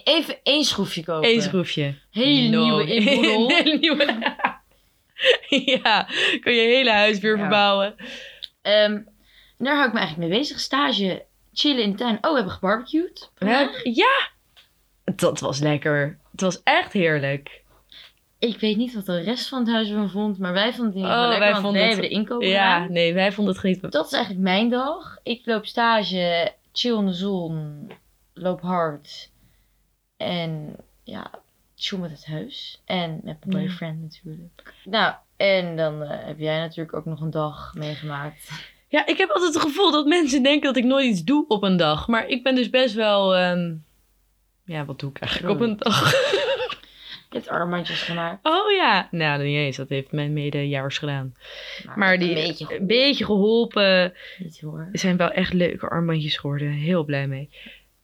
Even 0.05 0.37
één 0.43 0.65
schroefje 0.65 1.05
kopen. 1.05 1.29
één 1.29 1.43
schroefje. 1.43 1.95
Hele 2.11 2.49
No. 2.49 2.63
nieuwe 2.65 2.87
inboedel. 2.95 3.49
Hele 3.49 3.79
nieuwe. 3.79 4.35
ja, 5.83 6.09
kun 6.41 6.53
je 6.53 6.61
hele 6.61 6.91
huis 6.91 7.19
weer 7.19 7.33
Ja. 7.35 7.41
verbouwen. 7.41 7.95
Ehm, 8.63 9.01
daar 9.59 9.75
hou 9.75 9.87
ik 9.87 9.93
me 9.93 9.99
eigenlijk 9.99 10.29
mee 10.31 10.39
bezig. 10.39 10.59
Stage, 10.61 11.25
chillen 11.53 11.83
in 11.83 11.91
de 11.91 11.97
tuin. 11.97 12.17
Oh, 12.21 12.31
we 12.31 12.35
hebben 12.37 12.53
gebarbecued. 12.53 13.31
Ja, 13.83 14.29
dat 15.15 15.41
was 15.41 15.59
lekker. 15.61 16.19
Het 16.31 16.41
was 16.41 16.61
echt 16.63 16.93
heerlijk. 16.93 17.65
Ik 18.39 18.61
weet 18.61 18.77
niet 18.77 18.95
wat 18.95 19.07
de 19.07 19.21
rest 19.21 19.49
van 19.49 19.59
het 19.59 19.69
huis 19.69 19.89
ervan 19.89 20.11
vond, 20.11 20.39
maar 20.39 20.53
wij 20.53 20.73
vonden 20.73 20.95
het 20.95 21.03
geval 21.03 21.23
Oh, 21.23 21.29
lekker, 21.29 21.39
wij 21.41 21.51
want 21.51 21.63
vonden 21.63 21.81
wij 21.81 21.91
het- 21.91 22.01
hebben 22.01 22.17
de 22.17 22.21
inkoop 22.23 22.43
Ja, 22.43 22.87
nee, 22.89 23.15
wij 23.15 23.33
vonden 23.33 23.53
het 23.53 23.63
genieten. 23.63 23.91
Dat 23.91 24.07
is 24.07 24.13
eigenlijk 24.13 24.45
mijn 24.45 24.69
dag. 24.71 25.19
Ik 25.23 25.43
loop 25.45 25.67
stage, 25.67 26.53
chill 26.73 26.97
in 26.99 27.07
de 27.07 27.13
zon, 27.13 27.91
loop 28.35 28.61
hard. 28.61 29.31
En 30.17 30.77
ja, 31.03 31.31
chill 31.77 31.99
met 31.99 32.11
het 32.11 32.27
huis. 32.27 32.83
En 32.85 33.21
met 33.25 33.45
mijn 33.45 33.67
boyfriend 33.67 34.01
natuurlijk. 34.01 34.75
Nou, 34.85 35.15
en 35.37 35.77
dan 35.77 36.03
eh, 36.03 36.27
heb 36.27 36.39
jij 36.39 36.59
natuurlijk 36.59 36.97
ook 36.97 37.05
nog 37.05 37.21
een 37.21 37.31
dag 37.31 37.75
meegemaakt. 37.75 38.51
Ja, 38.89 39.07
ik 39.07 39.19
heb 39.19 39.31
altijd 39.31 39.55
het 39.55 39.63
gevoel 39.63 39.91
dat 39.91 40.07
mensen 40.07 40.43
denken 40.43 40.63
dat 40.63 40.77
ik 40.77 40.85
nooit 40.85 41.07
iets 41.07 41.25
doe 41.25 41.45
op 41.49 41.63
een 41.63 41.77
dag. 41.77 42.09
Maar 42.09 42.27
ik 42.29 42.43
ben 42.43 42.55
dus 42.55 42.71
best 42.71 42.95
wel... 42.95 43.35
ehm, 43.37 43.75
Ja, 44.65 44.85
wat 44.85 44.99
doe 45.01 45.11
ik 45.11 45.19
eigenlijk 45.21 45.55
op 45.55 45.61
een 45.61 45.77
dag? 45.77 46.11
Je 47.31 47.43
hebt 47.43 47.49
armbandjes 47.49 48.03
gemaakt. 48.03 48.47
Oh 48.47 48.71
ja. 48.73 49.09
Nou, 49.11 49.43
niet 49.43 49.57
eens. 49.57 49.77
Dat 49.77 49.89
heeft 49.89 50.13
mijn 50.13 50.33
medejaars 50.33 50.99
gedaan. 50.99 51.35
Maar 51.97 52.19
die 52.19 52.29
een 52.29 52.35
beetje 52.47 52.79
een 52.79 52.87
beetje 52.87 53.25
geholpen. 53.25 54.13
niet 54.39 54.61
hoor. 54.61 54.89
Zijn 54.93 55.17
wel 55.17 55.31
echt 55.31 55.53
leuke 55.53 55.89
armbandjes 55.89 56.37
geworden. 56.37 56.71
Heel 56.71 57.05
blij 57.05 57.27
mee. 57.27 57.51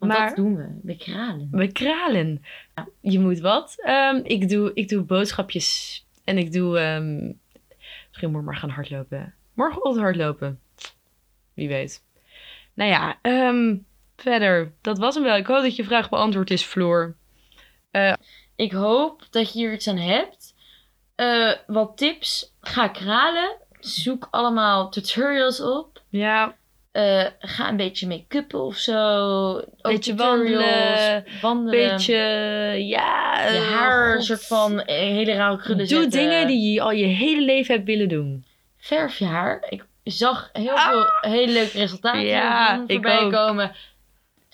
Want 0.03 0.15
Maar- 0.19 0.27
dat 0.27 0.37
doen 0.37 0.57
we. 0.57 0.69
We 0.83 0.97
kralen. 0.97 1.49
Bij 1.51 1.69
kralen. 1.69 2.45
Je 3.01 3.19
moet 3.19 3.41
wat. 3.41 3.75
Ehm, 3.77 4.21
ik, 4.25 4.49
doe, 4.49 4.71
ik 4.75 4.89
doe 4.89 5.03
boodschapjes. 5.03 6.05
En 6.25 6.39
ik 6.39 6.53
doe... 6.53 6.79
ehm, 6.79 7.33
misschien 8.09 8.31
moet 8.31 8.41
ik 8.41 8.47
maar 8.47 8.57
gaan 8.57 8.71
hardlopen. 8.71 9.35
Morgenochtend 9.55 9.99
hardlopen. 10.05 10.61
Wie 11.55 11.69
weet. 11.69 12.03
Nou 12.75 12.91
ja, 12.91 13.19
ehm, 13.23 13.77
verder. 14.17 14.73
Dat 14.81 14.99
was 14.99 15.15
hem 15.15 15.25
wel. 15.25 15.37
Ik 15.37 15.47
hoop 15.47 15.63
dat 15.63 15.77
je 15.77 15.85
vraag 15.85 16.09
beantwoord 16.09 16.51
is, 16.51 16.63
Floor. 16.65 17.15
Ik 18.57 18.73
hoop 18.73 19.27
dat 19.31 19.53
je 19.53 19.59
hier 19.59 19.73
iets 19.73 19.89
aan 19.89 19.97
hebt. 19.97 20.55
Eh, 21.15 21.53
wat 21.67 21.97
tips. 21.97 22.55
Ga 22.61 22.89
kralen. 22.89 23.57
Zoek 23.81 24.29
allemaal 24.31 24.91
tutorials 24.91 25.61
op. 25.61 26.03
Ja, 26.09 26.57
Eh, 26.93 27.25
ga 27.39 27.69
een 27.69 27.77
beetje 27.77 28.07
make-uppen 28.07 28.61
of 28.65 28.77
zo. 28.77 29.63
Beetje 29.83 30.15
wandelen, 30.15 31.25
Wandelen. 31.41 31.89
beetje... 31.89 32.15
Ja, 32.79 33.41
je 33.51 33.57
eh, 33.59 33.71
haar 33.73 34.15
een 34.17 34.23
soort 34.23 34.47
van 34.47 34.81
eh, 34.83 34.97
hele 34.97 35.33
rauwe 35.33 35.59
krullen 35.61 35.89
Doe 35.89 36.03
zetten. 36.03 36.21
dingen 36.21 36.47
die 36.47 36.73
je 36.73 36.81
al 36.81 36.91
je 36.93 37.05
hele 37.07 37.41
leven 37.43 37.75
hebt 37.75 37.87
willen 37.87 38.09
doen. 38.09 38.45
Verf 38.79 39.19
je 39.19 39.25
haar. 39.25 39.67
Ik 39.69 39.85
zag 40.05 40.51
heel 40.53 40.71
Ah! 40.77 40.89
veel 40.89 41.31
hele 41.33 41.53
leuke 41.53 41.79
resultaten 41.79 42.23
Ja, 42.25 42.85
ik 42.87 43.07
ook. 43.07 43.33
komen. 43.33 43.73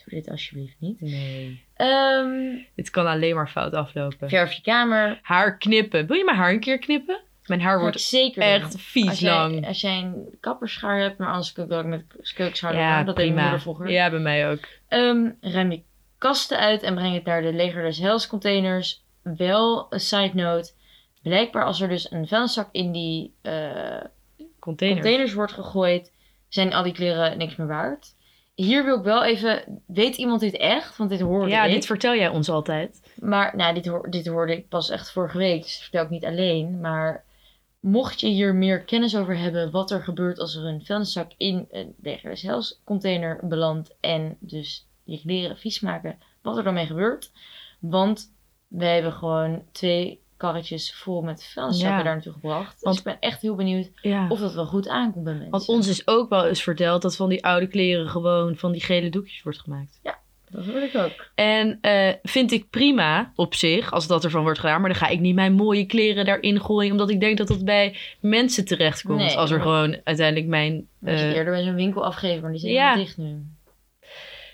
Doe 0.04 0.20
dit 0.20 0.30
alsjeblieft 0.30 0.76
niet. 0.78 1.00
Nee. 1.00 1.64
Ehm, 1.76 2.30
Dit 2.76 2.90
kan 2.90 3.06
alleen 3.06 3.34
maar 3.34 3.48
fout 3.48 3.72
aflopen. 3.74 4.28
verf 4.28 4.52
je 4.52 4.62
kamer. 4.62 5.18
Haar 5.22 5.56
knippen. 5.58 6.06
Wil 6.06 6.16
je 6.16 6.24
mijn 6.24 6.36
haar 6.36 6.50
een 6.50 6.60
keer 6.60 6.78
knippen? 6.78 7.20
Mijn 7.48 7.60
haar 7.60 7.80
wordt 7.80 8.00
zeker 8.00 8.42
doen. 8.42 8.50
echt 8.50 8.74
vies 8.80 9.08
als 9.08 9.18
jij, 9.20 9.32
lang. 9.32 9.66
Als 9.66 9.80
jij 9.80 9.98
een 9.98 10.36
kapperschaar 10.40 11.00
hebt, 11.00 11.18
maar 11.18 11.28
anders 11.28 11.52
kun 11.52 11.64
ik 11.64 11.72
ook 11.72 11.84
met 11.84 12.04
keukschaar. 12.34 12.74
Ja, 12.76 13.02
dat 13.04 13.16
deed 13.16 13.30
mijn 13.30 13.40
moeder 13.42 13.60
vroeger. 13.60 13.90
Ja, 13.90 14.10
bij 14.10 14.18
mij 14.18 14.50
ook. 14.50 14.60
Ehm, 14.88 15.30
ruim 15.40 15.70
je 15.70 15.82
kasten 16.18 16.58
uit 16.58 16.82
en 16.82 16.94
breng 16.94 17.14
het 17.14 17.24
naar 17.24 17.42
de 17.42 17.52
Leger 17.52 17.82
des 17.82 17.98
Hels 17.98 18.26
containers. 18.26 19.02
Wel, 19.22 19.86
een 19.90 20.00
side 20.00 20.30
note. 20.34 20.72
Blijkbaar 21.22 21.64
als 21.64 21.80
er 21.80 21.88
dus 21.88 22.10
een 22.10 22.28
vuilniszak 22.28 22.68
in 22.72 22.92
die 22.92 23.34
eh, 23.42 23.52
Container. 24.58 24.96
containers 25.00 25.32
wordt 25.34 25.52
gegooid, 25.52 26.12
zijn 26.48 26.72
al 26.74 26.82
die 26.82 26.92
kleren 26.92 27.38
niks 27.38 27.56
meer 27.56 27.66
waard. 27.66 28.14
Hier 28.54 28.84
wil 28.84 28.98
ik 28.98 29.04
wel 29.04 29.24
even, 29.24 29.82
weet 29.86 30.16
iemand 30.16 30.40
dit 30.40 30.56
echt? 30.56 30.96
Want 30.96 31.10
dit 31.10 31.20
hoorde 31.20 31.50
Ja, 31.50 31.64
ik. 31.64 31.72
dit 31.72 31.86
vertel 31.86 32.14
jij 32.14 32.28
ons 32.28 32.48
altijd. 32.48 33.02
Maar 33.14 33.56
nou, 33.56 33.74
dit, 33.74 33.86
hoor- 33.86 34.10
dit 34.10 34.26
hoorde 34.26 34.52
ik 34.52 34.68
pas 34.68 34.90
echt 34.90 35.10
vorige 35.12 35.38
week, 35.38 35.62
dus 35.62 35.72
dat 35.72 35.82
vertel 35.82 36.02
ik 36.04 36.10
niet 36.10 36.24
alleen. 36.24 36.80
Maar 36.80 37.24
mocht 37.80 38.20
je 38.20 38.28
hier 38.28 38.54
meer 38.54 38.84
kennis 38.84 39.16
over 39.16 39.38
hebben 39.38 39.70
wat 39.70 39.90
er 39.90 40.02
gebeurt 40.02 40.38
als 40.38 40.54
er 40.56 40.64
een 40.64 40.84
vuilniszak 40.84 41.30
in 41.36 41.66
een 41.70 41.94
Leger 42.02 42.30
des 42.30 42.42
Hels 42.42 42.80
container 42.84 43.40
belandt 43.42 43.96
en 44.00 44.36
dus 44.40 44.86
je 45.04 45.20
kleren 45.20 45.56
vies 45.58 45.80
maken, 45.80 46.18
wat 46.42 46.56
er 46.56 46.62
dan 46.64 46.74
mee 46.74 46.86
gebeurt. 46.86 47.32
Want 47.80 48.32
wij 48.68 48.94
hebben 48.94 49.12
gewoon 49.12 49.62
twee 49.72 50.22
karretjes 50.36 50.94
vol 50.94 51.22
met 51.22 51.44
vuilniszakken 51.44 51.96
Ja. 51.98 52.04
daar 52.04 52.12
naartoe 52.14 52.32
gebracht. 52.32 52.80
Want- 52.82 52.96
dus 52.96 52.98
ik 52.98 53.04
ben 53.04 53.28
echt 53.30 53.42
heel 53.42 53.54
benieuwd 53.54 53.90
Ja. 54.02 54.28
of 54.28 54.38
dat 54.40 54.54
wel 54.54 54.66
goed 54.66 54.88
aankomt 54.88 55.24
bij 55.24 55.32
mensen. 55.32 55.50
Want 55.50 55.68
ons 55.68 55.86
is 55.86 56.06
ook 56.06 56.28
wel 56.28 56.46
eens 56.46 56.62
verteld 56.62 57.02
dat 57.02 57.16
van 57.16 57.28
die 57.28 57.44
oude 57.44 57.66
kleren 57.66 58.08
gewoon 58.08 58.56
van 58.56 58.72
die 58.72 58.80
gele 58.80 59.10
doekjes 59.10 59.42
wordt 59.42 59.60
gemaakt. 59.60 60.00
Dat 60.50 60.64
hoorde 60.64 60.86
ik 60.86 60.96
ook. 60.96 61.30
En 61.34 61.78
eh, 61.80 62.12
vind 62.22 62.52
ik 62.52 62.70
prima 62.70 63.32
op 63.34 63.54
zich, 63.54 63.92
als 63.92 64.06
dat 64.06 64.24
ervan 64.24 64.42
wordt 64.42 64.58
gedaan. 64.58 64.80
Maar 64.80 64.90
dan 64.90 64.98
ga 64.98 65.08
ik 65.08 65.20
niet 65.20 65.34
mijn 65.34 65.52
mooie 65.52 65.86
kleren 65.86 66.24
daarin 66.24 66.60
gooien. 66.60 66.90
Omdat 66.90 67.10
ik 67.10 67.20
denk 67.20 67.38
dat 67.38 67.48
dat 67.48 67.64
bij 67.64 67.96
mensen 68.20 68.64
terechtkomt. 68.64 69.18
Nee, 69.18 69.36
als 69.36 69.50
er 69.50 69.60
gewoon 69.60 70.00
uiteindelijk 70.04 70.46
mijn... 70.46 70.86
Moet 70.98 71.10
je 71.10 71.16
eh, 71.16 71.34
eerder 71.34 71.52
bij 71.52 71.62
zo'n 71.62 71.74
winkel 71.74 72.04
afgeven, 72.04 72.42
maar 72.42 72.50
die 72.50 72.60
zijn 72.60 72.72
ja. 72.72 72.96
dicht 72.96 73.16
nu. 73.16 73.42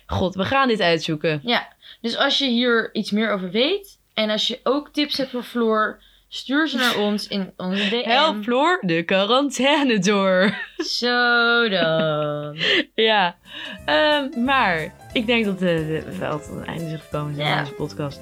God, 0.06 0.34
we 0.34 0.44
gaan 0.44 0.68
dit 0.68 0.80
uitzoeken. 0.80 1.40
Ja, 1.42 1.68
dus 2.00 2.16
als 2.16 2.38
je 2.38 2.48
hier 2.48 2.90
iets 2.92 3.10
meer 3.10 3.30
over 3.30 3.50
weet 3.50 3.98
en 4.14 4.30
als 4.30 4.48
je 4.48 4.60
ook 4.62 4.92
tips 4.92 5.16
hebt 5.16 5.30
voor 5.30 5.42
Floor, 5.42 6.00
stuur 6.34 6.68
ze 6.68 6.76
naar 6.76 6.98
ons 6.98 7.28
in 7.28 7.52
onze 7.56 7.88
DM. 7.88 8.08
Help 8.08 8.42
Floor 8.42 8.78
de 8.80 9.02
quarantaine 9.02 9.98
door. 9.98 10.54
Zo 10.76 11.68
dan. 11.68 12.56
ja, 12.94 13.36
Ehm, 13.84 14.44
maar 14.44 14.94
ik 15.12 15.26
denk 15.26 15.44
dat 15.44 15.58
de, 15.58 16.02
de, 16.08 16.16
wel 16.18 16.38
tot 16.40 16.50
een 16.50 16.64
einde 16.66 16.84
zijn 16.88 16.98
gekomen 17.00 17.34
van 17.34 17.58
deze 17.58 17.72
podcast. 17.72 18.20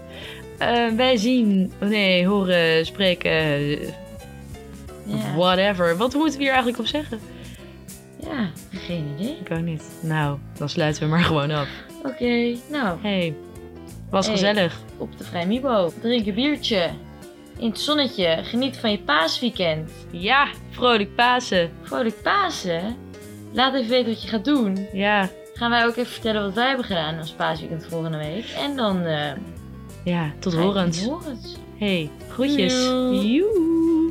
Ehm, 0.58 0.96
wij 0.96 1.16
zien, 1.16 1.72
nee, 1.80 2.26
horen, 2.26 2.86
spreken, 2.86 3.30
eh, 3.30 3.88
whatever. 5.36 5.96
Wat 5.96 6.14
moeten 6.14 6.32
we 6.38 6.44
hier 6.44 6.52
eigenlijk 6.52 6.78
op 6.78 6.86
zeggen? 6.86 7.20
ja, 8.22 8.50
geen 8.70 9.14
idee. 9.18 9.36
Ik 9.44 9.50
ook 9.52 9.60
niet. 9.64 9.82
Nou, 10.02 10.38
dan 10.58 10.68
sluiten 10.68 11.02
we 11.02 11.08
maar 11.08 11.24
gewoon 11.24 11.50
af. 11.50 11.68
Oké, 12.04 12.56
nou, 12.70 12.98
Hey, 13.02 13.34
was 14.10 14.26
Hey. 14.26 14.34
gezellig. 14.34 14.78
op 14.98 15.18
de 15.18 15.24
Vrijmibo. 15.24 15.92
Drink 16.00 16.26
een 16.26 16.34
biertje. 16.34 16.90
In 17.58 17.68
het 17.68 17.80
zonnetje. 17.80 18.38
Geniet 18.42 18.76
van 18.76 18.90
je 18.90 18.98
paasweekend. 18.98 19.90
Ja, 20.10 20.48
vrolijk 20.70 21.14
Pasen. 21.14 21.70
Vrolijk 21.82 22.22
Pasen. 22.22 22.96
Laat 23.52 23.74
even 23.74 23.90
weten 23.90 24.12
wat 24.12 24.22
je 24.22 24.28
gaat 24.28 24.44
doen. 24.44 24.86
Ja, 24.92 25.28
Gaan 25.54 25.70
wij 25.70 25.86
ook 25.86 25.96
even 25.96 26.12
vertellen 26.12 26.42
wat 26.42 26.54
wij 26.54 26.66
hebben 26.66 26.84
gedaan 26.84 27.18
als 27.18 27.30
paasweekend 27.30 27.86
volgende 27.86 28.18
week. 28.18 28.44
En 28.48 28.76
dan... 28.76 29.02
eh 29.04 29.32
ja, 30.04 30.32
tot 30.38 30.54
horens. 30.54 31.02
Tot 31.02 31.08
horens. 31.22 31.56
Hey, 31.78 32.10
groetjes. 32.28 32.72
Joe. 33.22 34.10